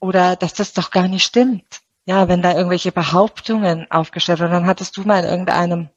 Oder 0.00 0.36
dass 0.36 0.54
das 0.54 0.72
doch 0.72 0.90
gar 0.90 1.08
nicht 1.08 1.24
stimmt 1.24 1.82
ja, 2.06 2.28
wenn 2.28 2.40
da 2.40 2.54
irgendwelche 2.54 2.92
Behauptungen 2.92 3.90
aufgestellt 3.90 4.38
werden, 4.38 4.52
dann 4.52 4.66
hattest 4.66 4.96
du 4.96 5.02
mal 5.02 5.24
in 5.24 5.30
irgendeinem 5.30 5.90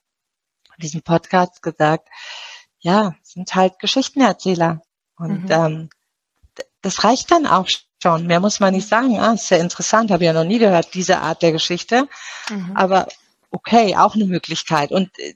diesem 0.77 1.01
Podcast 1.01 1.61
gesagt, 1.61 2.07
ja, 2.79 3.13
sind 3.21 3.53
halt 3.53 3.79
Geschichtenerzähler. 3.79 4.81
Und 5.17 5.45
mhm. 5.45 5.51
ähm, 5.51 5.89
das 6.81 7.03
reicht 7.03 7.31
dann 7.31 7.45
auch 7.45 7.67
schon. 8.01 8.27
Mehr 8.27 8.39
muss 8.39 8.61
man 8.61 8.73
nicht 8.73 8.87
sagen. 8.87 9.19
Ah, 9.19 9.33
ist 9.33 9.51
ja 9.51 9.57
interessant, 9.57 10.09
habe 10.09 10.23
ja 10.23 10.31
noch 10.31 10.45
nie 10.45 10.57
gehört, 10.57 10.93
diese 10.93 11.19
Art 11.19 11.41
der 11.41 11.51
Geschichte. 11.51 12.07
Mhm. 12.49 12.71
Aber 12.75 13.07
okay, 13.51 13.95
auch 13.95 14.15
eine 14.15 14.25
Möglichkeit. 14.25 14.91
Und 14.91 15.09
äh, 15.17 15.33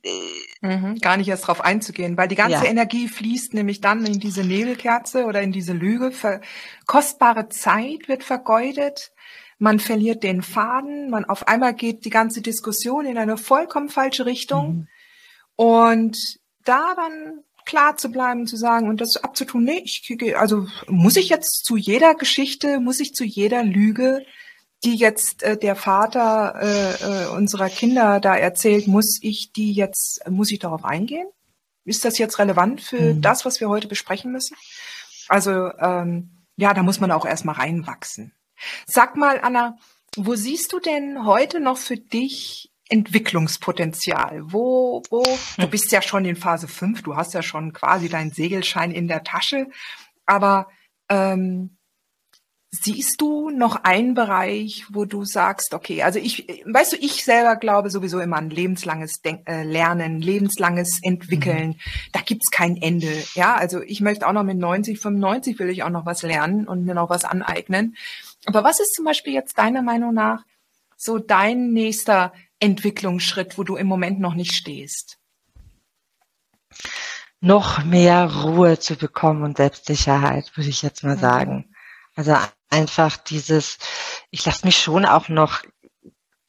mhm, 0.61 0.99
gar 0.99 1.17
nicht 1.17 1.27
erst 1.27 1.43
darauf 1.43 1.61
einzugehen, 1.61 2.17
weil 2.17 2.27
die 2.27 2.35
ganze 2.35 2.65
ja. 2.65 2.69
Energie 2.71 3.07
fließt 3.07 3.53
nämlich 3.53 3.81
dann 3.81 4.05
in 4.05 4.19
diese 4.19 4.43
Nebelkerze 4.43 5.25
oder 5.25 5.41
in 5.41 5.51
diese 5.51 5.73
Lüge. 5.73 6.11
Ver 6.11 6.41
kostbare 6.85 7.49
Zeit 7.49 8.07
wird 8.07 8.23
vergeudet 8.23 9.11
man 9.63 9.79
verliert 9.79 10.23
den 10.23 10.41
Faden, 10.41 11.09
man 11.09 11.23
auf 11.23 11.47
einmal 11.47 11.73
geht 11.73 12.03
die 12.03 12.09
ganze 12.09 12.41
Diskussion 12.41 13.05
in 13.05 13.17
eine 13.17 13.37
vollkommen 13.37 13.87
falsche 13.87 14.25
Richtung. 14.25 14.67
Mhm. 14.67 14.87
Und 15.55 16.17
da 16.65 16.93
dann 16.95 17.39
klar 17.65 17.95
zu 17.95 18.11
bleiben, 18.11 18.45
zu 18.45 18.57
sagen 18.57 18.89
und 18.89 18.99
das 18.99 19.15
abzutun, 19.17 19.63
nee, 19.63 19.81
ich 19.85 20.35
also 20.37 20.67
muss 20.87 21.15
ich 21.15 21.29
jetzt 21.29 21.63
zu 21.63 21.77
jeder 21.77 22.13
Geschichte, 22.15 22.81
muss 22.81 22.99
ich 22.99 23.13
zu 23.13 23.23
jeder 23.23 23.63
Lüge, 23.63 24.25
die 24.85 24.95
jetzt 24.95 25.43
äh, 25.43 25.57
der 25.57 25.75
Vater 25.75 26.55
äh, 26.61 27.23
äh, 27.23 27.27
unserer 27.27 27.69
Kinder 27.69 28.19
da 28.19 28.35
erzählt, 28.35 28.87
muss 28.87 29.19
ich 29.21 29.51
die 29.51 29.73
jetzt, 29.73 30.27
muss 30.29 30.51
ich 30.51 30.59
darauf 30.59 30.85
eingehen? 30.85 31.27
Ist 31.85 32.05
das 32.05 32.17
jetzt 32.17 32.39
relevant 32.39 32.81
für 32.81 33.15
mhm. 33.15 33.21
das, 33.21 33.45
was 33.45 33.59
wir 33.59 33.69
heute 33.69 33.87
besprechen 33.87 34.31
müssen? 34.31 34.55
Also 35.27 35.71
ähm, 35.79 36.45
ja, 36.55 36.73
da 36.73 36.83
muss 36.83 36.99
man 36.99 37.11
auch 37.11 37.25
erstmal 37.25 37.55
reinwachsen. 37.55 38.33
Sag 38.85 39.15
mal, 39.15 39.39
Anna, 39.41 39.77
wo 40.15 40.35
siehst 40.35 40.71
du 40.73 40.79
denn 40.79 41.25
heute 41.25 41.59
noch 41.59 41.77
für 41.77 41.97
dich 41.97 42.71
Entwicklungspotenzial? 42.89 44.41
Wo, 44.45 45.01
wo, 45.09 45.23
du 45.57 45.67
bist 45.67 45.91
ja 45.91 46.01
schon 46.01 46.25
in 46.25 46.35
Phase 46.35 46.67
5, 46.67 47.01
du 47.01 47.15
hast 47.15 47.33
ja 47.33 47.41
schon 47.41 47.73
quasi 47.73 48.09
deinen 48.09 48.31
Segelschein 48.31 48.91
in 48.91 49.07
der 49.07 49.23
Tasche, 49.23 49.67
aber 50.25 50.67
ähm, 51.09 51.77
Siehst 52.75 53.21
du 53.21 53.51
noch 53.51 53.83
einen 53.83 54.15
Bereich, 54.15 54.85
wo 54.91 55.05
du 55.05 55.25
sagst, 55.25 55.75
okay, 55.75 56.01
also 56.01 56.17
ich, 56.17 56.47
weißt 56.65 56.93
du, 56.93 56.97
ich 56.97 57.23
selber 57.23 57.55
glaube 57.55 57.91
sowieso 57.91 58.19
immer 58.19 58.37
an 58.37 58.49
lebenslanges 58.49 59.21
Denk 59.21 59.47
äh, 59.47 59.61
Lernen, 59.61 60.19
lebenslanges 60.19 60.97
Entwickeln. 61.03 61.67
Mhm. 61.67 61.75
Da 62.13 62.21
gibt's 62.21 62.49
kein 62.49 62.75
Ende. 62.77 63.13
Ja, 63.35 63.53
also 63.53 63.83
ich 63.83 64.01
möchte 64.01 64.27
auch 64.27 64.33
noch 64.33 64.41
mit 64.41 64.57
90, 64.57 64.99
95 64.99 65.59
will 65.59 65.69
ich 65.69 65.83
auch 65.83 65.91
noch 65.91 66.07
was 66.07 66.23
lernen 66.23 66.67
und 66.67 66.83
mir 66.83 66.95
noch 66.95 67.11
was 67.11 67.25
aneignen. 67.25 67.95
Aber 68.47 68.63
was 68.63 68.79
ist 68.79 68.95
zum 68.95 69.05
Beispiel 69.05 69.33
jetzt 69.33 69.59
deiner 69.59 69.83
Meinung 69.83 70.15
nach 70.15 70.43
so 70.97 71.19
dein 71.19 71.73
nächster 71.73 72.33
Entwicklungsschritt, 72.59 73.59
wo 73.59 73.63
du 73.63 73.75
im 73.75 73.85
Moment 73.85 74.19
noch 74.19 74.33
nicht 74.33 74.55
stehst? 74.55 75.19
Noch 77.39 77.83
mehr 77.83 78.33
Ruhe 78.33 78.79
zu 78.79 78.95
bekommen 78.95 79.43
und 79.43 79.57
Selbstsicherheit, 79.57 80.57
würde 80.57 80.71
ich 80.71 80.81
jetzt 80.81 81.03
mal 81.03 81.17
mhm. 81.17 81.21
sagen. 81.21 81.75
Also 82.15 82.35
einfach 82.73 83.17
dieses, 83.17 83.77
ich 84.31 84.45
lasse 84.45 84.65
mich 84.65 84.77
schon 84.77 85.05
auch 85.05 85.29
noch, 85.29 85.61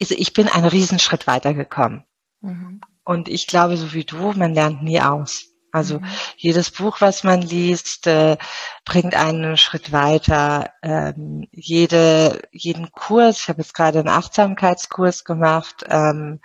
also 0.01 0.15
ich 0.17 0.33
bin 0.33 0.49
einen 0.49 0.67
Riesenschritt 0.67 1.27
weitergekommen. 1.27 2.05
Mhm. 2.41 2.81
Und 3.05 3.29
ich 3.29 3.47
glaube, 3.47 3.77
so 3.77 3.93
wie 3.93 4.05
du, 4.05 4.33
man 4.33 4.55
lernt 4.55 4.83
nie 4.83 5.01
aus. 5.01 5.55
Also 5.75 5.99
mhm. 5.99 6.07
jedes 6.37 6.71
Buch, 6.71 7.01
was 7.01 7.25
man 7.25 7.43
liest, 7.43 8.07
äh, 8.07 8.37
bringt 8.85 9.17
einen 9.17 9.57
Schritt 9.57 9.91
weiter. 9.91 10.71
Ähm, 10.83 11.49
jede, 11.51 12.43
jeden 12.53 12.93
Kurs, 12.93 13.41
ich 13.41 13.49
habe 13.49 13.61
jetzt 13.61 13.75
gerade 13.75 13.99
einen 13.99 14.09
Achtsamkeitskurs 14.09 15.25
gemacht, 15.25 15.85
ähm, 15.89 16.41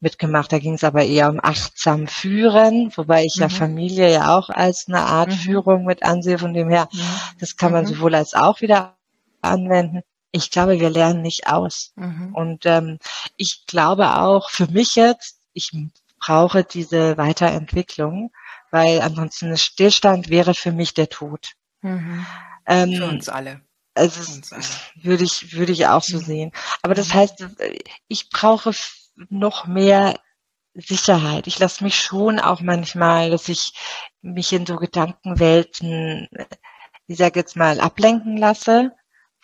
mitgemacht, 0.00 0.50
da 0.52 0.58
ging 0.58 0.74
es 0.74 0.82
aber 0.82 1.04
eher 1.04 1.30
um 1.30 1.38
achtsam 1.40 2.08
führen, 2.08 2.92
wobei 2.96 3.24
ich 3.24 3.36
mhm. 3.36 3.42
ja 3.42 3.48
Familie 3.50 4.12
ja 4.12 4.36
auch 4.36 4.50
als 4.50 4.86
eine 4.88 5.02
Art 5.02 5.28
mhm. 5.28 5.34
Führung 5.34 5.84
mit 5.84 6.02
ansehe, 6.02 6.38
von 6.38 6.52
dem 6.52 6.68
her, 6.68 6.88
mhm. 6.92 6.98
das 7.38 7.56
kann 7.56 7.70
man 7.70 7.84
mhm. 7.84 7.88
sowohl 7.88 8.16
als 8.16 8.34
auch 8.34 8.60
wieder 8.62 8.96
anwenden. 9.42 10.02
Ich 10.30 10.50
glaube, 10.50 10.80
wir 10.80 10.90
lernen 10.90 11.22
nicht 11.22 11.46
aus. 11.46 11.92
Mhm. 11.96 12.34
Und 12.34 12.66
ähm, 12.66 12.98
ich 13.36 13.66
glaube 13.66 14.16
auch 14.16 14.50
für 14.50 14.66
mich 14.66 14.96
jetzt, 14.96 15.38
ich 15.52 15.70
brauche 16.18 16.64
diese 16.64 17.18
Weiterentwicklung 17.18 18.30
weil 18.72 19.02
ansonsten 19.02 19.50
ein 19.50 19.56
Stillstand 19.56 20.30
wäre 20.30 20.54
für 20.54 20.72
mich 20.72 20.94
der 20.94 21.08
Tod. 21.08 21.52
Mhm. 21.82 22.26
Ähm, 22.66 22.96
für 22.96 23.06
uns 23.06 23.28
alle. 23.28 23.60
Also 23.94 24.20
uns 24.20 24.50
alle. 24.50 24.64
würde 24.96 25.24
ich 25.24 25.52
würde 25.52 25.72
ich 25.72 25.86
auch 25.86 26.02
so 26.02 26.16
mhm. 26.16 26.24
sehen. 26.24 26.52
Aber 26.80 26.94
das 26.94 27.10
mhm. 27.10 27.14
heißt, 27.14 27.46
ich 28.08 28.30
brauche 28.30 28.72
noch 29.28 29.66
mehr 29.66 30.18
Sicherheit. 30.74 31.46
Ich 31.46 31.58
lasse 31.58 31.84
mich 31.84 32.00
schon 32.00 32.40
auch 32.40 32.62
manchmal, 32.62 33.30
dass 33.30 33.48
ich 33.50 33.74
mich 34.22 34.54
in 34.54 34.64
so 34.64 34.76
Gedankenwelten, 34.76 36.28
ich 37.06 37.18
sage 37.18 37.38
jetzt 37.38 37.56
mal, 37.56 37.78
ablenken 37.78 38.38
lasse 38.38 38.92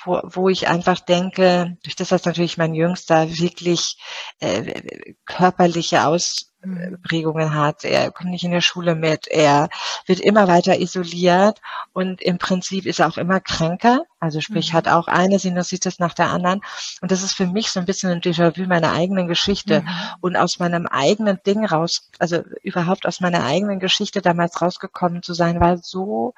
wo, 0.05 0.21
wo 0.25 0.49
ich 0.49 0.69
einfach 0.69 1.01
denke, 1.01 1.77
durch 1.83 1.97
das, 1.97 2.11
was 2.11 2.25
natürlich 2.25 2.59
mein 2.59 2.75
Jüngster 2.75 3.29
wirklich 3.29 3.99
äh, 4.41 4.81
körperliche 5.27 6.05
Ausprägungen 6.05 7.55
hat, 7.55 7.85
er 7.85 8.13
kommt 8.13 8.31
nicht 8.31 8.45
in 8.45 8.53
der 8.53 8.61
Schule 8.61 8.95
mit, 8.95 9.27
er 9.27 9.69
wird 10.07 10.21
immer 10.21 10.47
weiter 10.47 10.79
isoliert 10.79 11.61
und 11.93 12.23
im 12.23 12.39
Prinzip 12.39 12.87
ist 12.87 13.01
er 13.01 13.09
auch 13.09 13.19
immer 13.19 13.41
kränker, 13.41 14.03
also 14.21 14.41
sprich 14.41 14.73
mhm. 14.73 14.77
hat 14.77 14.89
auch 14.89 15.09
eine 15.09 15.39
Sinusitis 15.39 15.99
nach 15.99 16.15
der 16.15 16.31
anderen 16.31 16.61
und 17.01 17.11
das 17.11 17.23
ist 17.23 17.35
für 17.35 17.47
mich 17.47 17.71
so 17.71 17.81
ein 17.81 17.87
bisschen 17.87 18.11
ein 18.11 18.21
Déjà-vu 18.21 18.67
meiner 18.67 18.93
eigenen 18.93 19.27
Geschichte 19.27 19.81
mhm. 19.81 19.89
und 20.21 20.37
aus 20.37 20.61
meinem 20.61 20.87
eigenen 20.87 21.41
Ding 21.45 21.65
raus, 21.65 22.11
also 22.21 22.43
überhaupt 22.63 23.07
aus 23.07 23.21
meiner 23.21 23.45
eigenen 23.45 23.81
Geschichte 23.81 24.23
damals 24.23 24.63
rausgekommen 24.63 25.23
zu 25.23 25.35
sein, 25.35 25.61
war 25.61 25.79
so 25.79 26.35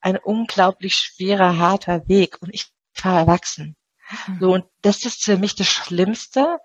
ein 0.00 0.18
unglaublich 0.18 0.96
schwerer, 0.96 1.58
harter 1.58 2.06
Weg 2.08 2.36
und 2.42 2.52
ich 2.52 2.73
war 3.02 3.18
erwachsen. 3.18 3.76
Mhm. 4.28 4.38
So, 4.40 4.52
und 4.52 4.64
das 4.82 5.04
ist 5.04 5.24
für 5.24 5.38
mich 5.38 5.54
das 5.54 5.68
Schlimmste, 5.68 6.58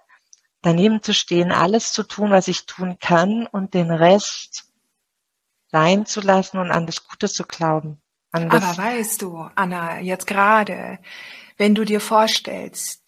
daneben 0.62 1.02
zu 1.02 1.14
stehen, 1.14 1.52
alles 1.52 1.94
zu 1.94 2.04
tun, 2.04 2.32
was 2.32 2.48
ich 2.48 2.66
tun 2.66 2.98
kann 3.00 3.48
und 3.48 3.74
den 3.74 3.92
Rest 3.92 4.66
sein 5.72 6.06
zu 6.06 6.22
lassen 6.22 6.58
und 6.58 6.72
an 6.72 6.86
das 6.86 7.08
Gute 7.08 7.30
zu 7.30 7.44
glauben. 7.44 8.02
Aber 8.32 8.62
weißt 8.78 9.22
du, 9.22 9.50
Anna, 9.56 10.00
jetzt 10.00 10.28
gerade, 10.28 11.00
wenn 11.58 11.74
du 11.74 11.84
dir 11.84 12.00
vorstellst, 12.00 13.04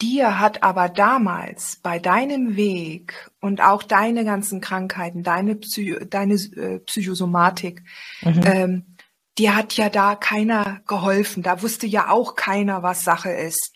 dir 0.00 0.38
hat 0.38 0.62
aber 0.62 0.88
damals 0.88 1.76
bei 1.82 1.98
deinem 1.98 2.56
Weg 2.56 3.30
und 3.40 3.60
auch 3.60 3.82
deine 3.82 4.24
ganzen 4.24 4.60
Krankheiten, 4.60 5.22
deine, 5.22 5.56
Psy 5.56 5.98
deine 6.08 6.34
äh, 6.34 6.78
Psychosomatik, 6.80 7.82
mhm. 8.22 8.40
ähm, 8.44 8.95
dir 9.38 9.54
hat 9.54 9.76
ja 9.76 9.88
da 9.88 10.14
keiner 10.14 10.80
geholfen. 10.86 11.42
Da 11.42 11.62
wusste 11.62 11.86
ja 11.86 12.10
auch 12.10 12.34
keiner, 12.34 12.82
was 12.82 13.04
Sache 13.04 13.30
ist. 13.30 13.72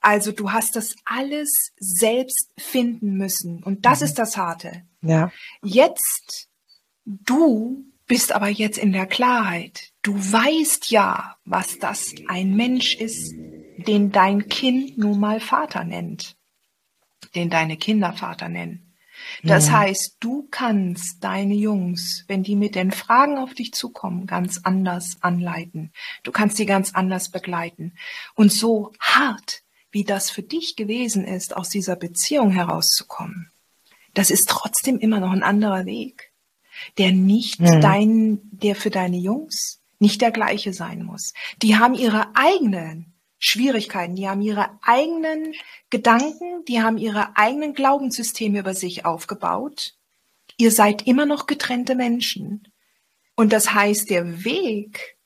Also 0.00 0.32
du 0.32 0.52
hast 0.52 0.76
das 0.76 0.94
alles 1.04 1.72
selbst 1.78 2.50
finden 2.56 3.14
müssen. 3.16 3.62
Und 3.62 3.84
das 3.84 4.00
mhm. 4.00 4.06
ist 4.06 4.18
das 4.18 4.36
Harte. 4.36 4.82
Ja. 5.02 5.32
Jetzt, 5.62 6.48
du 7.04 7.84
bist 8.06 8.32
aber 8.32 8.48
jetzt 8.48 8.78
in 8.78 8.92
der 8.92 9.06
Klarheit. 9.06 9.92
Du 10.02 10.14
weißt 10.14 10.90
ja, 10.90 11.36
was 11.44 11.78
das 11.78 12.14
ein 12.28 12.54
Mensch 12.54 12.96
ist, 12.96 13.34
den 13.86 14.10
dein 14.10 14.48
Kind 14.48 14.98
nun 14.98 15.20
mal 15.20 15.40
Vater 15.40 15.84
nennt. 15.84 16.36
Den 17.34 17.50
deine 17.50 17.76
Kinder 17.76 18.12
Vater 18.12 18.48
nennen. 18.48 18.87
Das 19.42 19.68
ja. 19.68 19.80
heißt, 19.80 20.16
du 20.20 20.48
kannst 20.50 21.22
deine 21.22 21.54
Jungs, 21.54 22.24
wenn 22.26 22.42
die 22.42 22.56
mit 22.56 22.74
den 22.74 22.90
Fragen 22.90 23.38
auf 23.38 23.54
dich 23.54 23.72
zukommen, 23.72 24.26
ganz 24.26 24.60
anders 24.64 25.18
anleiten. 25.20 25.92
Du 26.22 26.32
kannst 26.32 26.58
die 26.58 26.66
ganz 26.66 26.94
anders 26.94 27.30
begleiten. 27.30 27.92
Und 28.34 28.52
so 28.52 28.92
hart, 29.00 29.62
wie 29.90 30.04
das 30.04 30.30
für 30.30 30.42
dich 30.42 30.76
gewesen 30.76 31.24
ist, 31.24 31.56
aus 31.56 31.68
dieser 31.68 31.96
Beziehung 31.96 32.50
herauszukommen, 32.50 33.50
das 34.14 34.30
ist 34.30 34.48
trotzdem 34.48 34.98
immer 34.98 35.20
noch 35.20 35.32
ein 35.32 35.42
anderer 35.42 35.86
Weg, 35.86 36.32
der 36.96 37.12
nicht 37.12 37.60
ja. 37.60 37.80
dein, 37.80 38.40
der 38.50 38.74
für 38.74 38.90
deine 38.90 39.18
Jungs 39.18 39.80
nicht 39.98 40.20
der 40.20 40.30
gleiche 40.30 40.72
sein 40.72 41.02
muss. 41.02 41.34
Die 41.62 41.76
haben 41.76 41.94
ihre 41.94 42.34
eigenen 42.34 43.14
Schwierigkeiten, 43.38 44.16
die 44.16 44.28
haben 44.28 44.42
ihre 44.42 44.70
eigenen 44.82 45.54
Gedanken, 45.90 46.64
die 46.66 46.82
haben 46.82 46.98
ihre 46.98 47.36
eigenen 47.36 47.74
Glaubenssysteme 47.74 48.60
über 48.60 48.74
sich 48.74 49.04
aufgebaut. 49.04 49.94
Ihr 50.56 50.72
seid 50.72 51.06
immer 51.06 51.24
noch 51.24 51.46
getrennte 51.46 51.94
Menschen. 51.94 52.68
Und 53.36 53.52
das 53.52 53.72
heißt, 53.72 54.10
der 54.10 54.44
Weg 54.44 55.16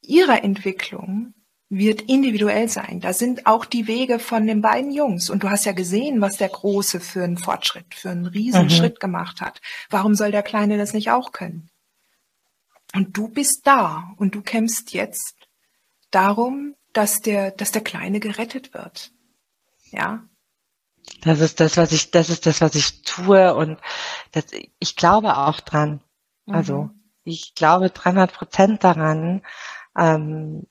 ihrer 0.00 0.42
Entwicklung 0.42 1.34
wird 1.68 2.02
individuell 2.02 2.68
sein. 2.68 3.00
Da 3.00 3.12
sind 3.12 3.46
auch 3.46 3.64
die 3.64 3.86
Wege 3.86 4.18
von 4.18 4.46
den 4.46 4.62
beiden 4.62 4.90
Jungs. 4.90 5.28
Und 5.28 5.42
du 5.42 5.50
hast 5.50 5.66
ja 5.66 5.72
gesehen, 5.72 6.20
was 6.20 6.38
der 6.38 6.48
Große 6.48 6.98
für 6.98 7.22
einen 7.22 7.36
Fortschritt, 7.36 7.94
für 7.94 8.10
einen 8.10 8.26
Riesenschritt 8.26 8.94
mhm. 8.94 9.00
gemacht 9.00 9.40
hat. 9.40 9.60
Warum 9.90 10.14
soll 10.14 10.30
der 10.30 10.42
Kleine 10.42 10.78
das 10.78 10.94
nicht 10.94 11.10
auch 11.10 11.32
können? 11.32 11.70
Und 12.94 13.16
du 13.16 13.28
bist 13.28 13.66
da 13.66 14.14
und 14.16 14.34
du 14.34 14.40
kämpfst 14.40 14.94
jetzt 14.94 15.36
darum, 16.10 16.74
dass 16.92 17.20
der, 17.20 17.50
dass 17.50 17.72
der 17.72 17.82
Kleine 17.82 18.20
gerettet 18.20 18.74
wird. 18.74 19.12
Ja. 19.90 20.22
Das 21.22 21.40
ist 21.40 21.60
das, 21.60 21.76
was 21.76 21.92
ich, 21.92 22.10
das 22.10 22.28
ist 22.28 22.46
das, 22.46 22.60
was 22.60 22.74
ich 22.74 23.02
tue 23.02 23.54
und 23.54 23.78
das, 24.32 24.44
ich 24.78 24.96
glaube 24.96 25.36
auch 25.36 25.60
dran. 25.60 26.00
Also, 26.46 26.74
mhm. 26.74 26.80
Also 26.80 26.90
ich 27.24 27.54
glaube 27.54 27.90
300 27.90 28.32
Prozent 28.32 28.84
daran. 28.84 29.42
Ähm, 29.96 30.66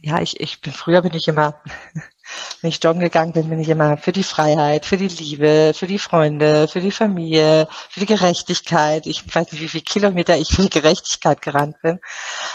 ja, 0.00 0.20
ich, 0.20 0.40
ich 0.40 0.60
bin 0.60 0.72
früher 0.72 1.02
bin 1.02 1.14
ich 1.14 1.28
immer, 1.28 1.62
wenn 2.60 2.68
ich 2.68 2.82
joggen 2.82 3.00
gegangen 3.00 3.32
bin, 3.32 3.48
bin 3.48 3.60
ich 3.60 3.68
immer 3.68 3.96
für 3.96 4.12
die 4.12 4.24
Freiheit, 4.24 4.84
für 4.84 4.96
die 4.96 5.08
Liebe, 5.08 5.72
für 5.74 5.86
die 5.86 5.98
Freunde, 5.98 6.66
für 6.66 6.80
die 6.80 6.90
Familie, 6.90 7.68
für 7.88 8.00
die 8.00 8.06
Gerechtigkeit. 8.06 9.06
Ich 9.06 9.22
weiß 9.32 9.52
nicht, 9.52 9.62
wie 9.62 9.68
viele 9.68 9.84
Kilometer 9.84 10.36
ich 10.36 10.48
für 10.48 10.62
die 10.62 10.70
Gerechtigkeit 10.70 11.40
gerannt 11.42 11.80
bin. 11.82 12.00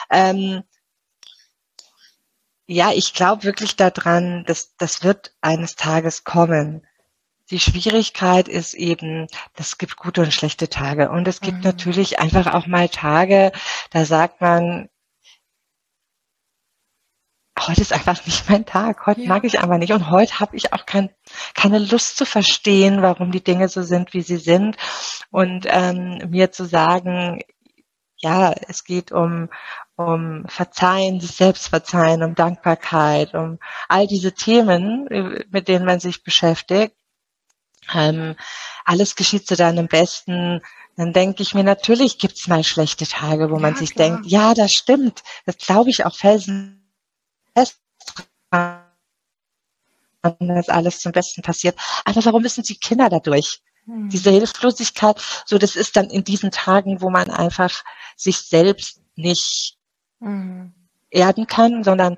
Ähm, 0.09 0.63
ja, 2.67 2.91
ich 2.91 3.13
glaube 3.13 3.43
wirklich 3.43 3.77
daran, 3.77 4.43
dass 4.45 4.75
das 4.77 5.03
wird 5.03 5.33
eines 5.41 5.75
Tages 5.75 6.25
kommen. 6.25 6.85
Die 7.49 7.61
Schwierigkeit 7.61 8.49
ist 8.49 8.73
eben, 8.73 9.27
das 9.55 9.77
gibt 9.77 9.95
gute 9.95 10.21
und 10.21 10.33
schlechte 10.33 10.67
Tage. 10.67 11.09
Und 11.09 11.27
es 11.29 11.39
gibt 11.39 11.59
mhm. 11.59 11.63
natürlich 11.63 12.19
einfach 12.19 12.53
auch 12.53 12.67
mal 12.67 12.89
Tage, 12.89 13.53
da 13.91 14.03
sagt 14.03 14.41
man, 14.41 14.89
heute 17.57 17.81
ist 17.81 17.93
einfach 17.93 18.25
nicht 18.25 18.49
mein 18.49 18.65
Tag, 18.65 19.05
heute 19.05 19.21
ja. 19.21 19.29
mag 19.29 19.45
ich 19.45 19.59
einfach 19.59 19.77
nicht 19.77 19.93
und 19.93 20.09
heute 20.09 20.39
habe 20.41 20.55
ich 20.57 20.73
auch 20.73 20.85
kein, 20.85 21.09
keine 21.53 21.79
Lust 21.79 22.17
zu 22.17 22.25
verstehen, 22.25 23.01
warum 23.01 23.31
die 23.31 23.43
Dinge 23.43 23.69
so 23.69 23.81
sind, 23.81 24.13
wie 24.13 24.21
sie 24.21 24.37
sind 24.37 24.77
und 25.31 25.65
ähm, 25.67 26.29
mir 26.29 26.51
zu 26.51 26.65
sagen, 26.65 27.41
ja, 28.17 28.53
es 28.67 28.83
geht 28.83 29.11
um 29.11 29.49
um 29.97 30.45
Verzeihen, 30.47 31.19
sich 31.19 31.31
selbst 31.31 31.69
verzeihen, 31.69 32.23
um 32.23 32.35
Dankbarkeit, 32.35 33.33
um 33.33 33.59
all 33.89 34.07
diese 34.07 34.31
Themen, 34.31 35.43
mit 35.49 35.67
denen 35.67 35.85
man 35.85 35.99
sich 35.99 36.23
beschäftigt. 36.23 36.95
Ähm, 37.93 38.35
alles 38.85 39.15
geschieht 39.15 39.47
zu 39.47 39.55
deinem 39.55 39.87
Besten. 39.87 40.61
Dann 40.97 41.13
denke 41.13 41.41
ich 41.41 41.53
mir, 41.53 41.63
natürlich 41.63 42.19
gibt's 42.19 42.47
mal 42.47 42.63
schlechte 42.63 43.07
Tage, 43.07 43.49
wo 43.49 43.55
ja, 43.55 43.61
man 43.61 43.75
sich 43.75 43.93
klar. 43.93 44.09
denkt, 44.09 44.27
ja, 44.27 44.53
das 44.53 44.71
stimmt. 44.71 45.23
Das 45.45 45.57
glaube 45.57 45.89
ich 45.89 46.05
auch 46.05 46.15
felsenfest 46.15 47.81
dass 50.39 50.69
alles 50.69 50.99
zum 50.99 51.11
Besten 51.11 51.41
passiert. 51.41 51.77
Aber 52.05 52.23
warum 52.25 52.41
müssen 52.41 52.63
die 52.63 52.77
Kinder 52.77 53.09
dadurch? 53.09 53.61
Hm. 53.85 54.09
Diese 54.09 54.29
Hilflosigkeit, 54.29 55.21
so 55.45 55.57
das 55.57 55.75
ist 55.75 55.95
dann 55.95 56.09
in 56.09 56.23
diesen 56.23 56.51
Tagen, 56.51 57.01
wo 57.01 57.09
man 57.09 57.29
einfach 57.29 57.83
sich 58.15 58.37
selbst 58.37 59.01
nicht 59.15 59.76
hm. 60.19 60.73
erden 61.09 61.47
kann, 61.47 61.83
sondern 61.83 62.17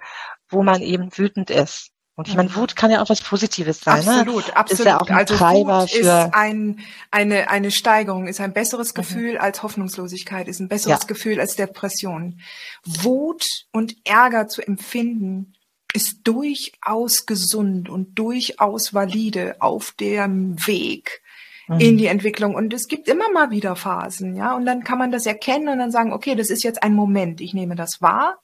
wo 0.50 0.64
man 0.64 0.82
eben 0.82 1.16
wütend 1.18 1.50
ist. 1.50 1.92
Und 2.20 2.28
ich 2.28 2.36
meine, 2.36 2.50
mhm. 2.50 2.56
Wut 2.58 2.76
kann 2.76 2.92
ja 2.92 3.02
auch 3.02 3.08
was 3.08 3.22
Positives 3.22 3.80
sein. 3.80 4.06
Absolut, 4.06 4.48
ne? 4.48 4.56
absolut. 4.58 4.80
Ist 4.80 4.86
ja 4.86 5.00
auch 5.00 5.08
ein 5.08 5.16
also 5.16 5.38
Treiber 5.38 5.84
Wut 5.84 5.90
für 5.92 6.00
ist 6.00 6.34
ein, 6.34 6.82
eine, 7.12 7.50
eine 7.50 7.72
Steigerung, 7.72 8.28
ist 8.28 8.42
ein 8.42 8.52
besseres 8.52 8.90
mhm. 8.90 8.96
Gefühl 8.96 9.32
mhm. 9.36 9.40
als 9.40 9.64
Hoffnungslosigkeit, 9.64 10.50
ist 10.50 10.60
ein 10.60 10.68
besseres 10.68 11.04
ja. 11.04 11.08
Gefühl 11.08 11.40
als 11.40 11.56
Depression. 11.56 12.42
Wut 12.84 13.46
und 13.72 13.96
Ärger 14.06 14.50
zu 14.50 14.62
empfinden, 14.62 15.54
ist 15.94 16.20
durchaus 16.26 17.26
gesund 17.26 17.88
und 17.88 18.20
durchaus 18.20 18.94
valide 18.94 19.56
auf 19.62 19.92
dem 19.92 20.68
Weg 20.68 21.22
mhm. 21.70 21.80
in 21.80 21.98
die 21.98 22.08
Entwicklung. 22.08 22.56
Und 22.56 22.74
es 22.74 22.88
gibt 22.88 23.08
immer 23.08 23.32
mal 23.32 23.52
wieder 23.52 23.76
Phasen, 23.76 24.36
ja. 24.36 24.56
Und 24.56 24.66
dann 24.66 24.84
kann 24.84 24.98
man 24.98 25.12
das 25.12 25.26
erkennen 25.26 25.70
und 25.70 25.80
dann 25.80 25.92
sagen, 25.92 26.12
okay, 26.12 26.36
das 26.36 26.50
ist 26.50 26.64
jetzt 26.64 26.84
ein 26.84 26.94
Moment. 26.94 27.42
Ich 27.42 27.54
nehme 27.54 27.76
das 27.76 28.02
wahr. 28.02 28.40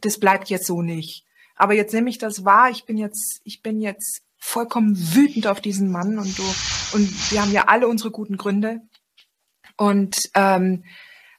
Das 0.00 0.18
bleibt 0.18 0.48
jetzt 0.48 0.66
so 0.66 0.82
nicht. 0.82 1.24
Aber 1.54 1.74
jetzt 1.74 1.92
nehme 1.92 2.10
ich 2.10 2.18
das 2.18 2.44
wahr. 2.44 2.70
Ich 2.70 2.84
bin 2.86 2.96
jetzt, 2.96 3.40
ich 3.44 3.62
bin 3.62 3.80
jetzt 3.80 4.22
vollkommen 4.38 4.96
wütend 5.14 5.46
auf 5.46 5.60
diesen 5.60 5.90
Mann 5.90 6.18
und 6.18 6.36
du, 6.36 6.42
und 6.94 7.30
wir 7.30 7.42
haben 7.42 7.52
ja 7.52 7.68
alle 7.68 7.86
unsere 7.86 8.10
guten 8.10 8.36
Gründe. 8.36 8.80
Und, 9.76 10.30
ähm, 10.34 10.84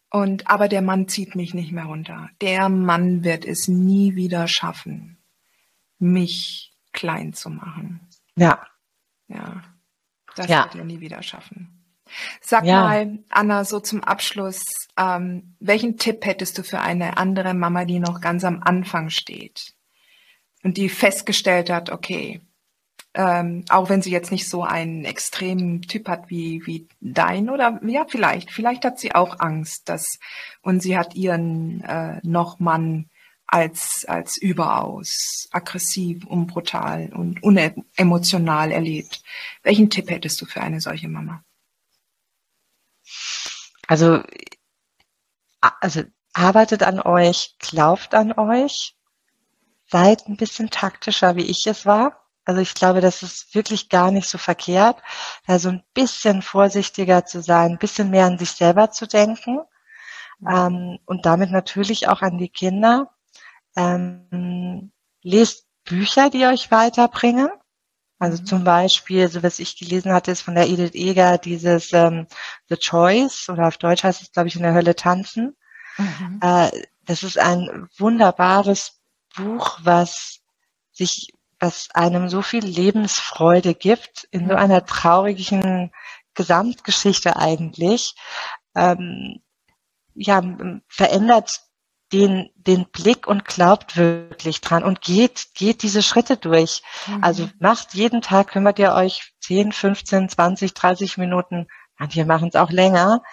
und, 0.10 0.48
aber 0.48 0.70
der 0.70 0.82
Mann 0.82 1.08
zieht 1.08 1.36
mich 1.36 1.54
nicht 1.54 1.72
mehr 1.72 1.86
runter. 1.86 2.30
Der 2.42 2.70
Mann 2.70 3.24
wird 3.24 3.46
es 3.46 3.68
nie 3.68 4.16
wieder 4.16 4.48
schaffen, 4.48 5.18
mich 6.00 6.74
klein 6.94 7.34
zu 7.34 7.50
machen. 7.50 8.08
Ja. 8.36 8.66
Ja. 9.28 9.64
Das 10.36 10.48
ja. 10.48 10.64
wird 10.64 10.76
er 10.76 10.86
nie 10.86 11.00
wieder 11.00 11.22
schaffen. 11.24 11.84
Sag 12.42 12.66
ja. 12.66 12.82
mal, 12.82 13.20
Anna, 13.30 13.66
so 13.66 13.80
zum 13.80 14.04
Abschluss, 14.04 14.62
ähm, 14.98 15.56
welchen 15.60 15.98
Tipp 15.98 16.26
hättest 16.26 16.58
du 16.58 16.64
für 16.64 16.80
eine 16.80 17.18
andere 17.18 17.54
Mama, 17.54 17.86
die 17.86 18.00
noch 18.00 18.22
ganz 18.22 18.44
am 18.44 18.62
Anfang 18.64 19.10
steht 19.10 19.74
und 20.64 20.78
die 20.78 20.90
festgestellt 20.90 21.70
hat, 21.70 21.90
okay, 21.90 22.42
ähm, 23.16 23.64
auch 23.70 23.90
wenn 23.90 24.02
sie 24.02 24.12
jetzt 24.12 24.32
nicht 24.32 24.50
so 24.50 24.64
einen 24.64 25.06
extremen 25.06 25.84
Typ 25.84 26.08
hat 26.08 26.30
wie, 26.30 26.66
wie 26.66 26.88
dein 27.00 27.50
oder 27.50 27.80
ja, 27.86 28.06
vielleicht, 28.08 28.52
vielleicht 28.52 28.86
hat 28.86 29.00
sie 29.00 29.14
auch 29.14 29.40
Angst, 29.40 29.88
dass 29.88 30.20
und 30.62 30.82
sie 30.82 30.98
hat 30.98 31.14
ihren 31.14 31.82
äh, 31.84 32.20
noch 32.24 32.60
Mann 32.60 33.10
als, 33.48 34.06
als 34.08 34.38
überaus 34.38 35.48
aggressiv 35.52 36.26
und 36.26 36.48
brutal 36.48 37.12
und 37.14 37.44
unemotional 37.44 38.72
erlebt. 38.72 39.24
Welchen 39.62 39.90
Tipp 39.90 40.10
hättest 40.10 40.42
du 40.42 40.46
für 40.46 40.62
eine 40.62 40.82
solche 40.82 41.08
Mama? 41.08 41.44
Also, 43.88 44.24
also 45.60 46.04
arbeitet 46.34 46.84
an 46.84 47.00
euch, 47.00 47.56
glaubt 47.60 48.16
an 48.16 48.34
euch, 48.34 48.96
seid 49.88 50.28
ein 50.28 50.38
bisschen 50.38 50.70
taktischer, 50.70 51.36
wie 51.36 51.46
ich 51.46 51.68
es 51.68 51.86
war. 51.86 52.24
Also 52.46 52.60
ich 52.60 52.74
glaube, 52.74 53.00
das 53.00 53.24
ist 53.24 53.56
wirklich 53.56 53.90
gar 53.90 54.12
nicht 54.12 54.28
so 54.28 54.38
verkehrt, 54.38 55.02
da 55.48 55.60
so 55.60 55.70
ein 55.70 55.84
bisschen 55.94 56.42
vorsichtiger 56.42 57.26
zu 57.26 57.42
sein, 57.42 57.74
ein 57.74 57.78
bisschen 57.78 58.10
mehr 58.10 58.26
an 58.26 58.38
sich 58.38 58.52
selber 58.52 58.92
zu 58.92 59.08
denken 59.08 59.60
ähm, 60.50 61.00
und 61.06 61.26
damit 61.26 61.52
natürlich 61.52 62.08
auch 62.10 62.22
an 62.22 62.38
die 62.38 62.50
Kinder. 62.50 63.12
Ähm, 63.76 64.92
lest 65.22 65.66
Bücher, 65.86 66.30
die 66.30 66.46
euch 66.46 66.72
weiterbringen. 66.72 67.50
Also 68.20 68.42
mhm. 68.42 68.46
zum 68.46 68.64
Beispiel, 68.64 69.28
so 69.28 69.44
was 69.44 69.60
ich 69.60 69.78
gelesen 69.78 70.14
hatte, 70.14 70.32
ist 70.32 70.42
von 70.42 70.56
der 70.56 70.68
Edith 70.70 70.94
Eger 70.94 71.38
dieses 71.38 71.92
ähm, 71.94 72.28
The 72.70 72.78
Choice 72.78 73.50
oder 73.50 73.68
auf 73.68 73.78
Deutsch 73.78 74.04
heißt 74.04 74.22
es, 74.22 74.32
glaube 74.32 74.48
ich, 74.48 74.56
in 74.56 74.64
der 74.64 74.74
Hölle 74.74 74.96
tanzen. 74.96 75.56
Mhm. 75.98 76.40
Äh, 76.42 76.72
das 77.06 77.24
ist 77.24 77.38
ein 77.38 77.90
wunderbares 77.98 79.02
Buch, 79.36 79.80
was 79.84 80.40
sich, 80.92 81.34
was 81.60 81.90
einem 81.94 82.30
so 82.30 82.42
viel 82.42 82.64
Lebensfreude 82.64 83.74
gibt 83.74 84.28
in 84.32 84.48
so 84.48 84.56
einer 84.56 84.86
traurigen 84.86 85.92
Gesamtgeschichte 86.34 87.36
eigentlich. 87.36 88.16
Ähm, 88.76 89.42
ja, 90.16 90.42
verändert 90.88 91.62
den, 92.14 92.52
den 92.56 92.86
Blick 92.86 93.28
und 93.28 93.44
glaubt 93.44 93.98
wirklich 93.98 94.62
dran 94.62 94.84
und 94.84 95.02
geht, 95.02 95.50
geht 95.56 95.82
diese 95.82 96.04
Schritte 96.04 96.38
durch. 96.38 96.84
Mhm. 97.08 97.24
Also 97.24 97.50
macht 97.60 97.96
jeden 97.96 98.22
Tag, 98.22 98.50
kümmert 98.50 98.78
ihr 98.78 98.94
euch 98.94 99.34
10, 99.42 99.72
15, 99.72 100.30
20, 100.30 100.74
30 100.74 101.18
Minuten, 101.18 101.68
manche 101.98 102.26
machen 102.26 102.50
es 102.50 102.56
auch 102.56 102.70
länger 102.70 103.24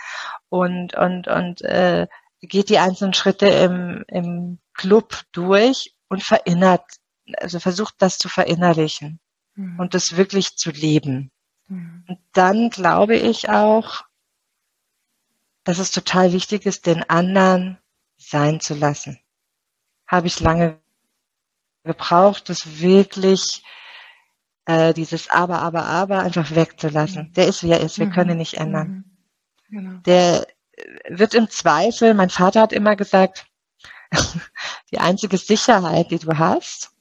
und, 0.48 0.94
und, 0.94 1.28
und 1.28 1.60
äh, 1.62 2.08
geht 2.40 2.70
die 2.70 2.78
einzelnen 2.78 3.12
Schritte 3.12 3.46
im, 3.46 4.04
im 4.08 4.58
Club 4.72 5.20
durch 5.32 5.94
und 6.08 6.22
verinnert, 6.22 6.84
also 7.36 7.60
versucht 7.60 7.96
das 7.98 8.16
zu 8.16 8.30
verinnerlichen 8.30 9.20
mhm. 9.56 9.78
und 9.78 9.92
das 9.92 10.16
wirklich 10.16 10.56
zu 10.56 10.70
leben. 10.70 11.30
Mhm. 11.68 12.04
Und 12.08 12.18
dann 12.32 12.70
glaube 12.70 13.16
ich 13.16 13.50
auch, 13.50 14.04
dass 15.64 15.78
es 15.78 15.90
total 15.90 16.32
wichtig 16.32 16.64
ist, 16.64 16.86
den 16.86 17.08
anderen 17.10 17.79
sein 18.20 18.60
zu 18.60 18.74
lassen. 18.74 19.18
Habe 20.06 20.26
ich 20.26 20.40
lange 20.40 20.78
gebraucht, 21.84 22.48
das 22.48 22.80
wirklich 22.80 23.64
äh, 24.66 24.92
dieses 24.92 25.30
Aber, 25.30 25.60
Aber, 25.60 25.84
Aber 25.84 26.20
einfach 26.20 26.54
wegzulassen. 26.54 27.28
Mhm. 27.28 27.32
Der 27.32 27.48
ist, 27.48 27.62
wie 27.62 27.70
er 27.70 27.80
ist. 27.80 27.98
Wir 27.98 28.06
mhm. 28.06 28.12
können 28.12 28.30
ihn 28.30 28.36
nicht 28.38 28.54
ändern. 28.54 28.88
Mhm. 29.68 29.76
Genau. 29.76 30.00
Der 30.00 30.46
wird 31.08 31.34
im 31.34 31.48
Zweifel, 31.48 32.14
mein 32.14 32.30
Vater 32.30 32.62
hat 32.62 32.72
immer 32.72 32.96
gesagt, 32.96 33.46
die 34.90 34.98
einzige 34.98 35.36
Sicherheit, 35.36 36.10
die 36.10 36.18
du 36.18 36.36
hast, 36.38 36.92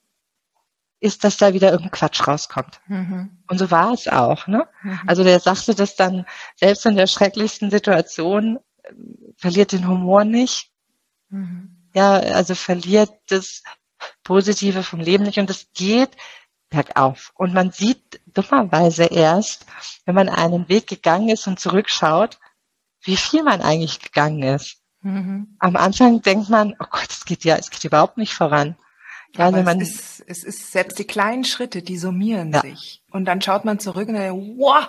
ist, 1.00 1.24
dass 1.24 1.38
da 1.38 1.54
wieder 1.54 1.72
irgendein 1.72 1.92
Quatsch 1.92 2.28
rauskommt. 2.28 2.82
Mhm. 2.88 3.44
Und 3.48 3.58
so 3.58 3.72
war 3.72 3.94
es 3.94 4.08
auch. 4.08 4.48
Ne? 4.48 4.68
Mhm. 4.84 5.00
Also 5.08 5.24
der 5.24 5.40
sagte 5.40 5.74
das 5.74 5.96
dann, 5.96 6.26
selbst 6.56 6.86
in 6.86 6.96
der 6.96 7.08
schrecklichsten 7.08 7.72
Situation, 7.72 8.60
äh, 8.84 8.94
verliert 9.38 9.72
den 9.72 9.88
Humor 9.88 10.26
nicht. 10.26 10.72
Mhm. 11.30 11.76
Ja, 11.94 12.14
also 12.14 12.56
verliert 12.56 13.12
das 13.28 13.64
Positive 14.24 14.84
vom 14.84 15.00
Leben 15.00 15.24
nicht 15.26 15.40
und 15.40 15.50
es 15.50 15.68
geht 15.74 16.12
bergauf. 16.70 17.32
Und 17.36 17.54
man 17.54 17.72
sieht 17.72 18.22
dummerweise 18.28 19.06
erst, 19.06 19.66
wenn 20.06 20.16
man 20.16 20.30
einen 20.30 20.70
Weg 20.70 20.88
gegangen 20.88 21.30
ist 21.30 21.48
und 21.48 21.60
zurückschaut, 21.60 22.40
wie 23.02 23.18
viel 23.18 23.44
man 23.44 23.62
eigentlich 23.62 24.00
gegangen 24.00 24.44
ist. 24.44 24.78
Mhm. 25.02 25.56
Am 25.60 25.76
Anfang 25.76 26.22
denkt 26.22 26.50
man, 26.50 26.76
oh 26.80 26.86
Gott, 26.90 27.10
es 27.10 27.26
geht 27.26 27.44
ja, 27.44 27.56
es 27.56 27.70
geht 27.70 27.84
überhaupt 27.86 28.18
nicht 28.18 28.34
voran. 28.34 28.76
Ja, 29.36 29.48
Aber 29.48 29.64
man, 29.64 29.80
es, 29.80 29.92
ist, 29.92 30.24
es 30.28 30.44
ist 30.44 30.72
selbst 30.72 30.98
die 31.00 31.06
kleinen 31.06 31.44
Schritte, 31.44 31.82
die 31.82 31.98
summieren 31.98 32.52
ja. 32.52 32.62
sich. 32.62 33.04
Und 33.12 33.26
dann 33.26 33.42
schaut 33.42 33.64
man 33.64 33.80
zurück 33.80 34.08
und 34.08 34.16
denkt, 34.16 34.58
wow, 34.58 34.88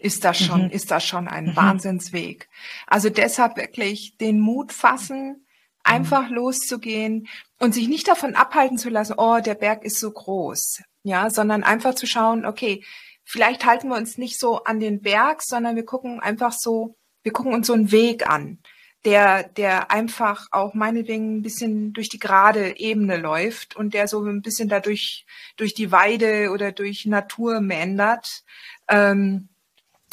ist 0.00 0.24
das 0.24 0.38
schon, 0.38 0.64
mhm. 0.64 0.70
ist 0.70 0.90
das 0.90 1.04
schon 1.04 1.28
ein 1.28 1.46
mhm. 1.46 1.56
Wahnsinnsweg. 1.56 2.48
Also 2.86 3.10
deshalb 3.10 3.56
wirklich 3.56 4.16
den 4.16 4.40
Mut 4.40 4.72
fassen, 4.72 5.44
einfach 5.82 6.28
mhm. 6.28 6.36
loszugehen 6.36 7.28
und 7.58 7.74
sich 7.74 7.88
nicht 7.88 8.08
davon 8.08 8.34
abhalten 8.34 8.78
zu 8.78 8.88
lassen, 8.88 9.14
oh, 9.16 9.40
der 9.40 9.54
Berg 9.54 9.84
ist 9.84 9.98
so 9.98 10.10
groß, 10.10 10.82
ja, 11.02 11.30
sondern 11.30 11.62
einfach 11.62 11.94
zu 11.94 12.06
schauen, 12.06 12.44
okay, 12.44 12.84
vielleicht 13.24 13.64
halten 13.64 13.88
wir 13.88 13.96
uns 13.96 14.18
nicht 14.18 14.38
so 14.38 14.64
an 14.64 14.80
den 14.80 15.00
Berg, 15.02 15.42
sondern 15.42 15.76
wir 15.76 15.84
gucken 15.84 16.20
einfach 16.20 16.52
so, 16.52 16.96
wir 17.22 17.32
gucken 17.32 17.54
uns 17.54 17.66
so 17.66 17.74
einen 17.74 17.92
Weg 17.92 18.28
an, 18.28 18.58
der, 19.04 19.44
der 19.44 19.90
einfach 19.90 20.48
auch 20.50 20.74
meinetwegen 20.74 21.36
ein 21.36 21.42
bisschen 21.42 21.92
durch 21.92 22.08
die 22.08 22.18
gerade 22.18 22.78
Ebene 22.78 23.16
läuft 23.16 23.76
und 23.76 23.94
der 23.94 24.08
so 24.08 24.22
ein 24.24 24.42
bisschen 24.42 24.68
dadurch 24.68 25.26
durch 25.56 25.74
die 25.74 25.90
Weide 25.90 26.50
oder 26.50 26.72
durch 26.72 27.06
Natur 27.06 27.60
meandert, 27.60 28.42
ähm, 28.88 29.48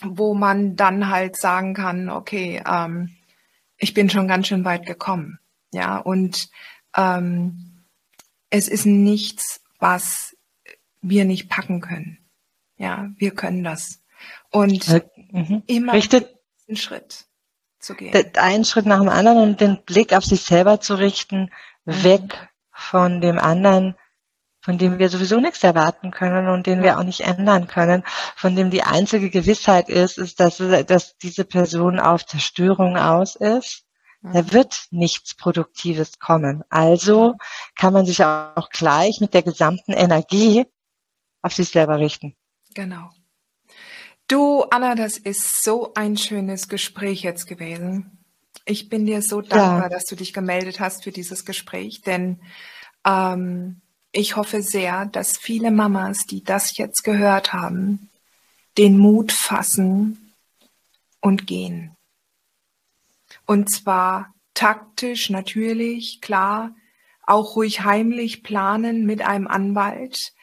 wo 0.04 0.34
man 0.34 0.76
dann 0.76 1.10
halt 1.10 1.38
sagen 1.38 1.74
kann, 1.74 2.10
okay, 2.10 2.62
ähm, 2.66 3.16
ich 3.78 3.94
bin 3.94 4.10
schon 4.10 4.28
ganz 4.28 4.48
schön 4.48 4.64
weit 4.64 4.86
gekommen. 4.86 5.40
Ja, 5.74 5.98
und 5.98 6.50
ähm, 6.96 7.84
es 8.50 8.68
ist 8.68 8.86
nichts, 8.86 9.62
was 9.80 10.36
wir 11.02 11.26
nicht 11.26 11.50
packen 11.50 11.82
können. 11.82 12.18
Ja, 12.78 13.10
wir 13.18 13.32
können 13.32 13.64
das. 13.64 14.02
Und 14.52 14.88
äh, 14.88 15.02
mhm. 15.32 15.64
immer 15.68 15.94
Richtet, 15.94 16.36
einen 16.68 16.78
Schritt. 16.78 17.26
zu 17.80 17.96
gehen. 17.96 18.14
Einen 18.36 18.66
Schritt 18.66 18.86
nach 18.86 19.00
dem 19.00 19.10
anderen 19.10 19.38
und 19.40 19.62
den 19.62 19.84
Blick 19.84 20.14
auf 20.14 20.26
sich 20.26 20.42
selber 20.42 20.80
zu 20.80 20.96
richten, 20.96 21.52
mhm. 21.86 22.04
weg 22.04 22.50
von 22.72 23.22
dem 23.22 23.40
anderen, 23.40 23.96
von 24.62 24.78
dem 24.78 25.00
wir 25.00 25.10
sowieso 25.10 25.40
nichts 25.40 25.64
erwarten 25.64 26.12
können 26.12 26.50
und 26.50 26.68
den 26.68 26.84
wir 26.84 27.00
auch 27.00 27.04
nicht 27.04 27.22
ändern 27.22 27.68
können, 27.68 28.04
von 28.36 28.56
dem 28.56 28.70
die 28.70 28.84
einzige 28.84 29.30
Gewissheit 29.30 29.90
ist, 29.90 30.18
ist, 30.18 30.40
dass, 30.40 30.58
dass 30.58 31.18
diese 31.18 31.46
Person 31.46 32.00
auf 32.00 32.26
Zerstörung 32.26 32.98
aus 32.98 33.36
ist. 33.36 33.87
Da 34.34 34.52
wird 34.52 34.88
nichts 34.92 35.36
Produktives 35.36 36.20
kommen. 36.20 36.64
Also 36.70 37.36
kann 37.76 37.94
man 37.94 38.06
sich 38.06 38.24
auch 38.24 38.70
gleich 38.70 39.20
mit 39.20 39.34
der 39.34 39.44
gesamten 39.44 39.94
Energie 39.94 40.66
auf 41.42 41.54
sich 41.54 41.70
selber 41.70 42.00
richten. 42.00 42.36
Genau. 42.74 43.10
Du, 44.28 44.64
Anna, 44.64 44.96
das 44.96 45.18
ist 45.18 45.64
so 45.64 45.94
ein 45.94 46.18
schönes 46.18 46.68
Gespräch 46.68 47.22
jetzt 47.22 47.48
gewesen. 47.48 48.26
Ich 48.66 48.90
bin 48.90 49.06
dir 49.06 49.22
so 49.22 49.42
dankbar, 49.42 49.84
ja. 49.84 49.90
dass 49.90 50.04
du 50.04 50.16
dich 50.16 50.34
gemeldet 50.34 50.80
hast 50.82 51.04
für 51.06 51.12
dieses 51.12 51.46
Gespräch, 51.46 52.02
denn 52.02 52.42
ähm, 53.06 53.82
ich 54.12 54.36
hoffe 54.36 54.62
sehr, 54.62 55.06
dass 55.06 55.38
viele 55.38 55.72
Mamas, 55.72 56.26
die 56.26 56.44
das 56.44 56.78
jetzt 56.78 57.04
gehört 57.04 57.54
haben, 57.54 58.10
den 58.78 58.98
Mut 58.98 59.32
fassen 59.32 60.34
und 61.22 61.48
gehen. 61.48 61.97
Und 63.48 63.72
zwar 63.72 64.36
taktisch 64.54 65.32
natürlich, 65.32 66.22
klar, 66.22 66.76
auch 67.26 67.56
ruhig 67.56 67.84
heimlich 67.84 68.44
planen 68.44 69.06
mit 69.06 69.22
einem 69.24 69.48
Anwalt, 69.48 70.34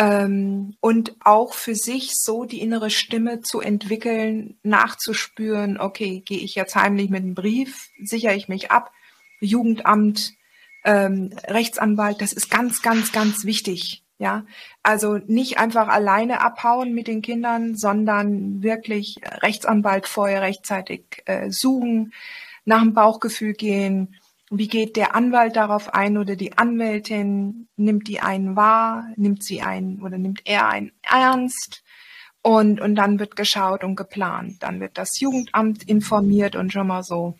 ähm, 0.00 0.76
und 0.80 1.14
auch 1.20 1.52
für 1.52 1.74
sich 1.74 2.12
so 2.14 2.46
die 2.46 2.62
innere 2.62 2.88
Stimme 2.88 3.42
zu 3.42 3.60
entwickeln, 3.60 4.58
nachzuspüren, 4.62 5.78
okay, 5.78 6.22
gehe 6.24 6.38
ich 6.38 6.54
jetzt 6.54 6.74
heimlich 6.74 7.10
mit 7.10 7.22
einem 7.22 7.34
Brief, 7.34 7.90
sichere 8.02 8.34
ich 8.34 8.48
mich 8.48 8.70
ab, 8.70 8.92
Jugendamt, 9.40 10.32
ähm, 10.84 11.34
Rechtsanwalt, 11.46 12.22
das 12.22 12.32
ist 12.32 12.50
ganz, 12.50 12.80
ganz, 12.80 13.12
ganz 13.12 13.44
wichtig. 13.44 14.02
Ja, 14.20 14.44
also 14.82 15.16
nicht 15.16 15.58
einfach 15.58 15.88
alleine 15.88 16.42
abhauen 16.42 16.92
mit 16.92 17.06
den 17.06 17.22
Kindern, 17.22 17.74
sondern 17.74 18.62
wirklich 18.62 19.16
Rechtsanwalt 19.24 20.06
vorher 20.06 20.42
rechtzeitig 20.42 21.22
äh, 21.24 21.50
suchen, 21.50 22.12
nach 22.66 22.82
dem 22.82 22.92
Bauchgefühl 22.92 23.54
gehen, 23.54 24.14
wie 24.50 24.68
geht 24.68 24.96
der 24.96 25.14
Anwalt 25.14 25.56
darauf 25.56 25.94
ein 25.94 26.18
oder 26.18 26.36
die 26.36 26.58
Anwältin? 26.58 27.68
Nimmt 27.76 28.08
die 28.08 28.20
einen 28.20 28.56
wahr? 28.56 29.06
Nimmt 29.16 29.42
sie 29.42 29.62
einen 29.62 30.02
oder 30.02 30.18
nimmt 30.18 30.42
er 30.44 30.68
einen 30.68 30.92
ernst? 31.00 31.82
Und, 32.42 32.78
und 32.78 32.96
dann 32.96 33.18
wird 33.18 33.36
geschaut 33.36 33.84
und 33.84 33.96
geplant. 33.96 34.62
Dann 34.62 34.80
wird 34.80 34.98
das 34.98 35.18
Jugendamt 35.18 35.84
informiert 35.84 36.56
und 36.56 36.74
schon 36.74 36.88
mal 36.88 37.04
so 37.04 37.38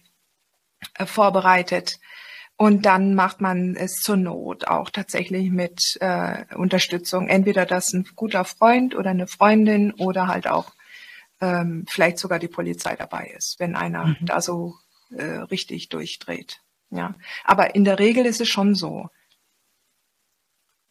äh, 0.94 1.04
vorbereitet. 1.04 2.00
Und 2.60 2.84
dann 2.84 3.14
macht 3.14 3.40
man 3.40 3.74
es 3.74 4.02
zur 4.02 4.18
Not 4.18 4.68
auch 4.68 4.90
tatsächlich 4.90 5.50
mit 5.50 5.96
äh, 6.02 6.44
Unterstützung. 6.54 7.26
Entweder 7.26 7.64
dass 7.64 7.94
ein 7.94 8.06
guter 8.14 8.44
Freund 8.44 8.94
oder 8.94 9.08
eine 9.08 9.26
Freundin 9.26 9.94
oder 9.94 10.28
halt 10.28 10.46
auch 10.46 10.74
ähm, 11.40 11.86
vielleicht 11.88 12.18
sogar 12.18 12.38
die 12.38 12.48
Polizei 12.48 12.96
dabei 12.96 13.32
ist, 13.34 13.56
wenn 13.60 13.76
einer 13.76 14.08
mhm. 14.08 14.16
da 14.20 14.42
so 14.42 14.74
äh, 15.08 15.24
richtig 15.24 15.88
durchdreht. 15.88 16.60
Ja, 16.90 17.14
aber 17.44 17.74
in 17.74 17.84
der 17.84 17.98
Regel 17.98 18.26
ist 18.26 18.42
es 18.42 18.48
schon 18.50 18.74
so. 18.74 19.08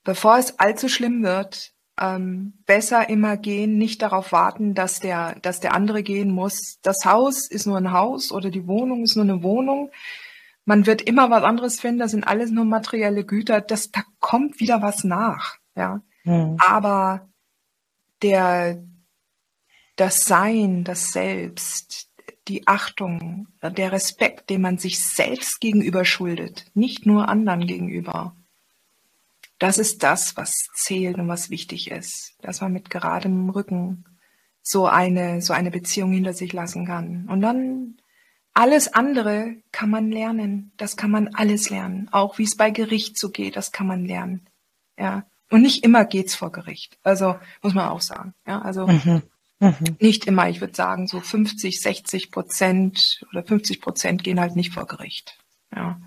Bevor 0.04 0.40
es 0.40 0.58
allzu 0.58 0.90
schlimm 0.90 1.22
wird, 1.22 1.74
ähm, 2.02 2.54
besser 2.66 3.10
immer 3.10 3.38
gehen, 3.38 3.78
nicht 3.78 4.02
darauf 4.02 4.32
warten, 4.32 4.74
dass 4.74 5.02
der, 5.02 5.36
dass 5.44 5.60
der 5.60 5.76
andere 5.76 6.02
gehen 6.02 6.32
muss. 6.32 6.80
Das 6.82 6.98
Haus 7.06 7.48
ist 7.48 7.68
nur 7.68 7.78
ein 7.78 7.92
Haus 7.92 8.32
oder 8.32 8.50
die 8.50 8.66
Wohnung 8.66 9.04
ist 9.04 9.16
nur 9.16 9.26
eine 9.26 9.44
Wohnung. 9.44 9.92
Man 10.70 10.86
wird 10.86 11.02
immer 11.02 11.32
was 11.32 11.42
anderes 11.42 11.80
finden. 11.80 11.98
Das 11.98 12.12
sind 12.12 12.28
alles 12.28 12.52
nur 12.52 12.64
materielle 12.64 13.26
Güter. 13.26 13.60
Das, 13.60 13.90
da 13.90 14.04
kommt 14.20 14.60
wieder 14.60 14.84
was 14.84 15.04
nach. 15.04 15.58
Ja, 15.76 16.04
mhm. 16.26 16.58
aber 16.60 17.28
der, 18.22 18.84
das 19.96 20.26
Sein, 20.26 20.84
das 20.84 21.12
Selbst, 21.12 22.12
die 22.48 22.68
Achtung, 22.68 23.48
der 23.64 23.92
Respekt, 23.92 24.52
den 24.52 24.62
man 24.62 24.78
sich 24.78 25.00
selbst 25.00 25.60
gegenüber 25.60 26.06
schuldet, 26.06 26.68
nicht 26.76 27.04
nur 27.04 27.30
anderen 27.30 27.66
gegenüber. 27.66 28.36
Das 29.58 29.80
ist 29.80 30.04
das, 30.04 30.38
was 30.38 30.68
zählt 30.76 31.18
und 31.18 31.28
was 31.28 31.50
wichtig 31.50 31.90
ist, 31.90 32.36
dass 32.44 32.62
man 32.62 32.74
mit 32.74 32.92
geradem 32.92 33.50
Rücken 33.50 34.06
so 34.62 34.86
eine, 34.86 35.42
so 35.42 35.52
eine 35.52 35.72
Beziehung 35.72 36.12
hinter 36.12 36.34
sich 36.34 36.54
lassen 36.54 36.86
kann. 36.86 37.28
Und 37.28 37.42
dann 37.42 37.99
alles 38.60 38.94
andere 38.94 39.56
kann 39.72 39.90
man 39.90 40.12
lernen. 40.12 40.74
Das 40.76 40.98
kann 40.98 41.12
man 41.12 41.30
alles 41.30 41.70
lernen. 41.70 42.10
Auch 42.12 42.40
wie 42.40 42.44
es 42.44 42.58
bei 42.58 42.72
Gericht 42.72 43.18
so 43.18 43.30
geht, 43.30 43.56
das 43.56 43.72
kann 43.72 43.88
man 43.88 44.06
lernen. 44.06 44.50
Ja. 44.98 45.24
Und 45.50 45.62
nicht 45.62 45.86
immer 45.86 46.04
geht's 46.04 46.36
vor 46.36 46.52
Gericht. 46.52 47.00
Also, 47.02 47.38
muss 47.62 47.74
man 47.74 47.88
auch 47.88 48.02
sagen. 48.02 48.34
Ja, 48.46 48.62
also, 48.62 48.86
mhm. 48.86 49.22
Mhm. 49.62 49.96
Nicht 50.02 50.26
immer, 50.26 50.50
ich 50.50 50.60
würde 50.60 50.76
sagen, 50.76 51.08
so 51.08 51.22
50, 51.22 51.80
60 51.80 52.32
Prozent 52.32 53.26
oder 53.32 53.44
50 53.44 53.80
Prozent 53.80 54.24
gehen 54.26 54.42
halt 54.42 54.58
nicht 54.58 54.74
vor 54.74 54.88
Gericht. 54.88 55.38
Ja. 55.74 56.02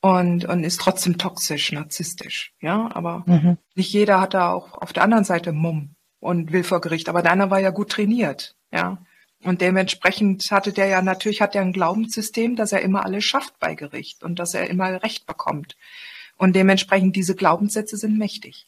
Und, 0.00 0.44
und 0.44 0.62
ist 0.62 0.80
trotzdem 0.80 1.18
toxisch, 1.18 1.72
narzisstisch. 1.72 2.54
Ja, 2.60 2.94
aber 2.94 3.24
mhm. 3.26 3.58
nicht 3.74 3.92
jeder 3.92 4.20
hat 4.20 4.34
da 4.34 4.52
auch 4.52 4.80
auf 4.80 4.92
der 4.92 5.02
anderen 5.02 5.24
Seite 5.24 5.50
Mumm 5.50 5.96
und 6.20 6.52
will 6.52 6.62
vor 6.62 6.80
Gericht. 6.80 7.08
Aber 7.08 7.22
deiner 7.22 7.50
war 7.50 7.58
ja 7.58 7.70
gut 7.70 7.90
trainiert. 7.90 8.54
Ja. 8.72 8.98
Und 9.42 9.60
dementsprechend 9.60 10.50
hatte 10.50 10.72
der 10.72 10.86
ja 10.86 11.02
natürlich 11.02 11.40
hat 11.40 11.54
er 11.54 11.62
ein 11.62 11.72
Glaubenssystem, 11.72 12.54
dass 12.54 12.72
er 12.72 12.82
immer 12.82 13.04
alles 13.04 13.24
schafft 13.24 13.58
bei 13.58 13.74
Gericht 13.74 14.22
und 14.22 14.38
dass 14.38 14.54
er 14.54 14.70
immer 14.70 15.02
Recht 15.02 15.26
bekommt. 15.26 15.76
Und 16.36 16.54
dementsprechend 16.54 17.16
diese 17.16 17.34
Glaubenssätze 17.34 17.96
sind 17.96 18.18
mächtig. 18.18 18.66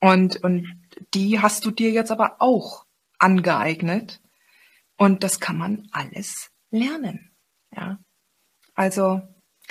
Und, 0.00 0.42
und 0.42 0.66
die 1.14 1.40
hast 1.40 1.64
du 1.64 1.70
dir 1.70 1.90
jetzt 1.90 2.10
aber 2.10 2.36
auch 2.38 2.84
angeeignet. 3.18 4.20
Und 4.96 5.24
das 5.24 5.40
kann 5.40 5.58
man 5.58 5.88
alles 5.92 6.50
lernen. 6.70 7.30
Ja. 7.74 7.98
Also, 8.74 9.22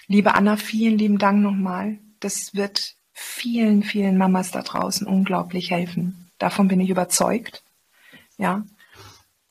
liebe 0.08 0.36
Anna, 0.36 0.58
vielen 0.58 0.98
lieben 0.98 1.18
Dank 1.18 1.42
nochmal. 1.42 2.00
Das 2.20 2.54
wird 2.54 2.96
vielen, 3.12 3.84
vielen 3.84 4.18
Mamas 4.18 4.52
da 4.52 4.62
draußen 4.62 5.08
unglaublich 5.08 5.72
helfen. 5.72 6.30
Davon 6.38 6.68
bin 6.68 6.80
ich 6.80 6.90
überzeugt. 6.90 7.64
Ja. 8.38 8.64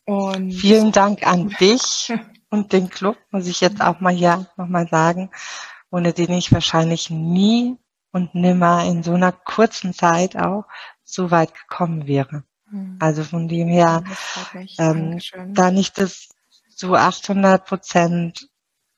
Und 0.07 0.53
vielen 0.53 0.93
Dank 0.93 1.27
an 1.27 1.49
dich 1.61 2.13
und 2.49 2.73
den 2.73 2.89
Club, 2.89 3.19
muss 3.31 3.49
ich 3.49 3.61
jetzt 3.61 3.81
auch 3.81 4.01
mal 4.01 4.15
hier 4.15 4.47
nochmal 4.57 4.89
sagen, 4.89 5.31
ohne 5.91 6.13
den 6.13 6.31
ich 6.33 6.53
wahrscheinlich 6.53 7.11
nie 7.11 7.77
und 8.13 8.35
nimmer 8.35 8.85
in 8.85 9.03
so 9.03 9.15
einer 9.15 9.33
kurzen 9.33 9.93
Zeit 9.93 10.37
auch 10.37 10.65
so 11.05 11.31
weit 11.31 11.55
gekommen 11.55 12.07
wäre. 12.07 12.45
Mhm. 12.71 12.99
Also 13.01 13.25
von 13.25 13.49
dem 13.49 13.69
her, 13.69 14.05
ähm, 14.79 15.19
da 15.49 15.71
nicht 15.73 15.99
das 15.99 16.29
zu 16.71 16.95
800 16.95 17.67
Prozent 17.67 18.49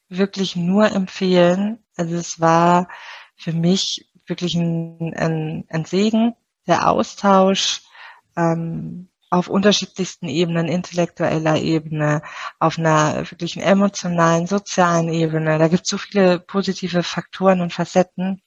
wirklich 0.08 0.56
nur 0.56 0.92
empfehlen. 0.92 1.82
Also 1.96 2.16
es 2.16 2.38
war 2.38 2.88
für 3.34 3.52
mich 3.52 4.10
wirklich 4.26 4.54
ein, 4.54 5.14
ein, 5.16 5.64
ein 5.70 5.84
Segen, 5.86 6.34
der 6.66 6.88
Austausch 6.88 7.82
ähm, 8.36 9.08
auf 9.30 9.48
unterschiedlichsten 9.48 10.28
Ebenen, 10.28 10.68
intellektueller 10.68 11.56
Ebene, 11.60 12.22
auf 12.58 12.78
einer 12.78 13.30
wirklichen 13.30 13.62
emotionalen, 13.62 14.46
sozialen 14.46 15.08
Ebene. 15.08 15.58
Da 15.58 15.68
gibt 15.68 15.82
es 15.82 15.88
so 15.88 15.98
viele 15.98 16.40
positive 16.40 17.02
Faktoren 17.02 17.60
und 17.60 17.72
Facetten. 17.72 18.40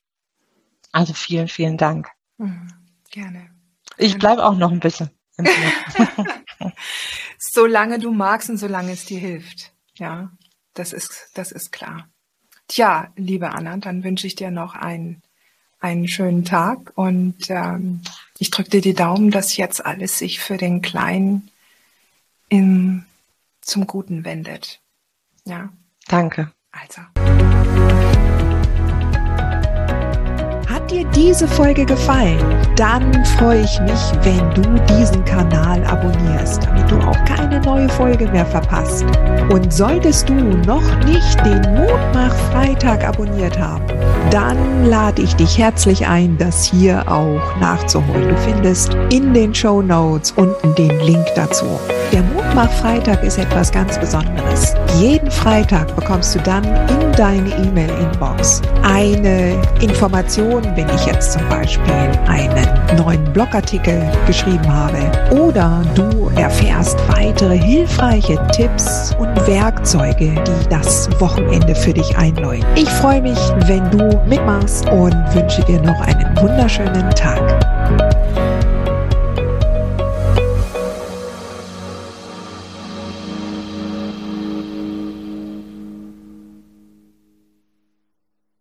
Also 0.92 1.14
vielen, 1.14 1.48
vielen 1.48 1.78
Dank. 1.78 2.10
Mhm, 2.38 2.68
gerne. 3.10 3.52
Ich 3.98 4.18
bleibe 4.18 4.44
auch 4.44 4.56
noch 4.56 4.72
ein 4.72 4.80
bisschen. 4.80 5.12
solange 7.38 8.00
du 8.00 8.12
magst 8.12 8.50
und 8.50 8.58
solange 8.58 8.92
es 8.92 9.06
dir 9.06 9.20
hilft. 9.20 9.74
Ja, 9.96 10.32
das 10.74 10.94
ist, 10.94 11.30
das 11.34 11.52
ist 11.52 11.72
klar. 11.72 12.10
Tja, 12.68 13.12
liebe 13.16 13.52
Anna, 13.52 13.78
dann 13.78 14.04
wünsche 14.04 14.28
ich 14.28 14.36
dir 14.36 14.52
noch 14.52 14.76
einen, 14.76 15.22
einen 15.82 16.08
schönen 16.08 16.46
Tag 16.46 16.94
und 16.96 17.50
ähm, 17.50 18.02
ich 18.38 18.52
drücke 18.52 18.70
dir 18.70 18.82
die 18.82 18.94
Daumen, 18.94 19.32
dass 19.32 19.58
jetzt 19.58 19.86
alles 19.86 20.18
sich 20.18 20.40
für 20.40 20.58
den 20.58 20.82
Kleinen 20.82 21.50
in, 22.50 23.06
zum 23.62 23.88
Guten 23.88 24.24
wendet. 24.24 24.80
Ja. 25.46 25.70
Danke. 26.08 26.52
Also. 26.72 27.02
dir 30.92 31.06
diese 31.16 31.48
Folge 31.48 31.86
gefallen, 31.86 32.40
dann 32.76 33.26
freue 33.38 33.62
ich 33.62 33.80
mich, 33.80 34.12
wenn 34.24 34.54
du 34.54 34.96
diesen 34.96 35.24
Kanal 35.24 35.84
abonnierst, 35.86 36.64
damit 36.64 36.92
du 36.92 36.98
auch 37.00 37.26
keine 37.26 37.62
neue 37.62 37.88
Folge 37.90 38.28
mehr 38.28 38.46
verpasst. 38.46 39.06
Und 39.50 39.72
solltest 39.72 40.28
du 40.28 40.34
noch 40.34 40.84
nicht 41.06 41.46
den 41.46 41.62
Mutmach 41.76 42.36
Freitag 42.52 43.06
abonniert 43.06 43.58
haben, 43.58 43.86
dann 44.32 44.86
lade 44.86 45.22
ich 45.22 45.36
dich 45.36 45.58
herzlich 45.58 46.08
ein, 46.08 46.38
das 46.38 46.64
hier 46.64 47.04
auch 47.12 47.56
nachzuholen. 47.60 48.30
Du 48.30 48.38
findest 48.38 48.96
in 49.12 49.34
den 49.34 49.54
Show 49.54 49.82
Notes 49.82 50.32
unten 50.32 50.74
den 50.76 50.98
Link 51.02 51.26
dazu. 51.36 51.66
Der 52.12 52.24
Mutmach-Freitag 52.24 53.24
ist 53.24 53.38
etwas 53.38 53.72
ganz 53.72 53.98
Besonderes. 53.98 54.74
Jeden 55.00 55.32
Freitag 55.32 55.96
bekommst 55.96 56.36
du 56.36 56.40
dann 56.40 56.64
in 56.66 57.12
deine 57.18 57.50
E-Mail-Inbox 57.50 58.62
eine 58.84 59.62
Information, 59.82 60.64
wenn 60.76 60.90
ich 60.90 61.06
jetzt 61.06 61.34
zum 61.34 61.48
Beispiel 61.48 61.94
einen 62.28 62.68
neuen 62.98 63.24
Blogartikel 63.32 64.02
geschrieben 64.28 64.68
habe 64.68 64.98
oder 65.34 65.82
du 65.96 66.30
erfährst 66.36 66.98
weitere 67.10 67.58
hilfreiche 67.58 68.38
Tipps 68.54 69.16
und 69.18 69.36
Werkzeuge, 69.48 70.34
die 70.34 70.70
das 70.70 71.10
Wochenende 71.20 71.74
für 71.74 71.94
dich 71.94 72.18
einläuten. 72.18 72.66
Ich 72.76 72.90
freue 72.90 73.22
mich, 73.22 73.40
wenn 73.68 73.90
du 73.92 74.21
mitmachst 74.26 74.90
und 74.90 75.16
wünsche 75.34 75.64
dir 75.64 75.82
noch 75.82 76.00
einen 76.02 76.38
wunderschönen 76.38 77.10
Tag. 77.12 77.42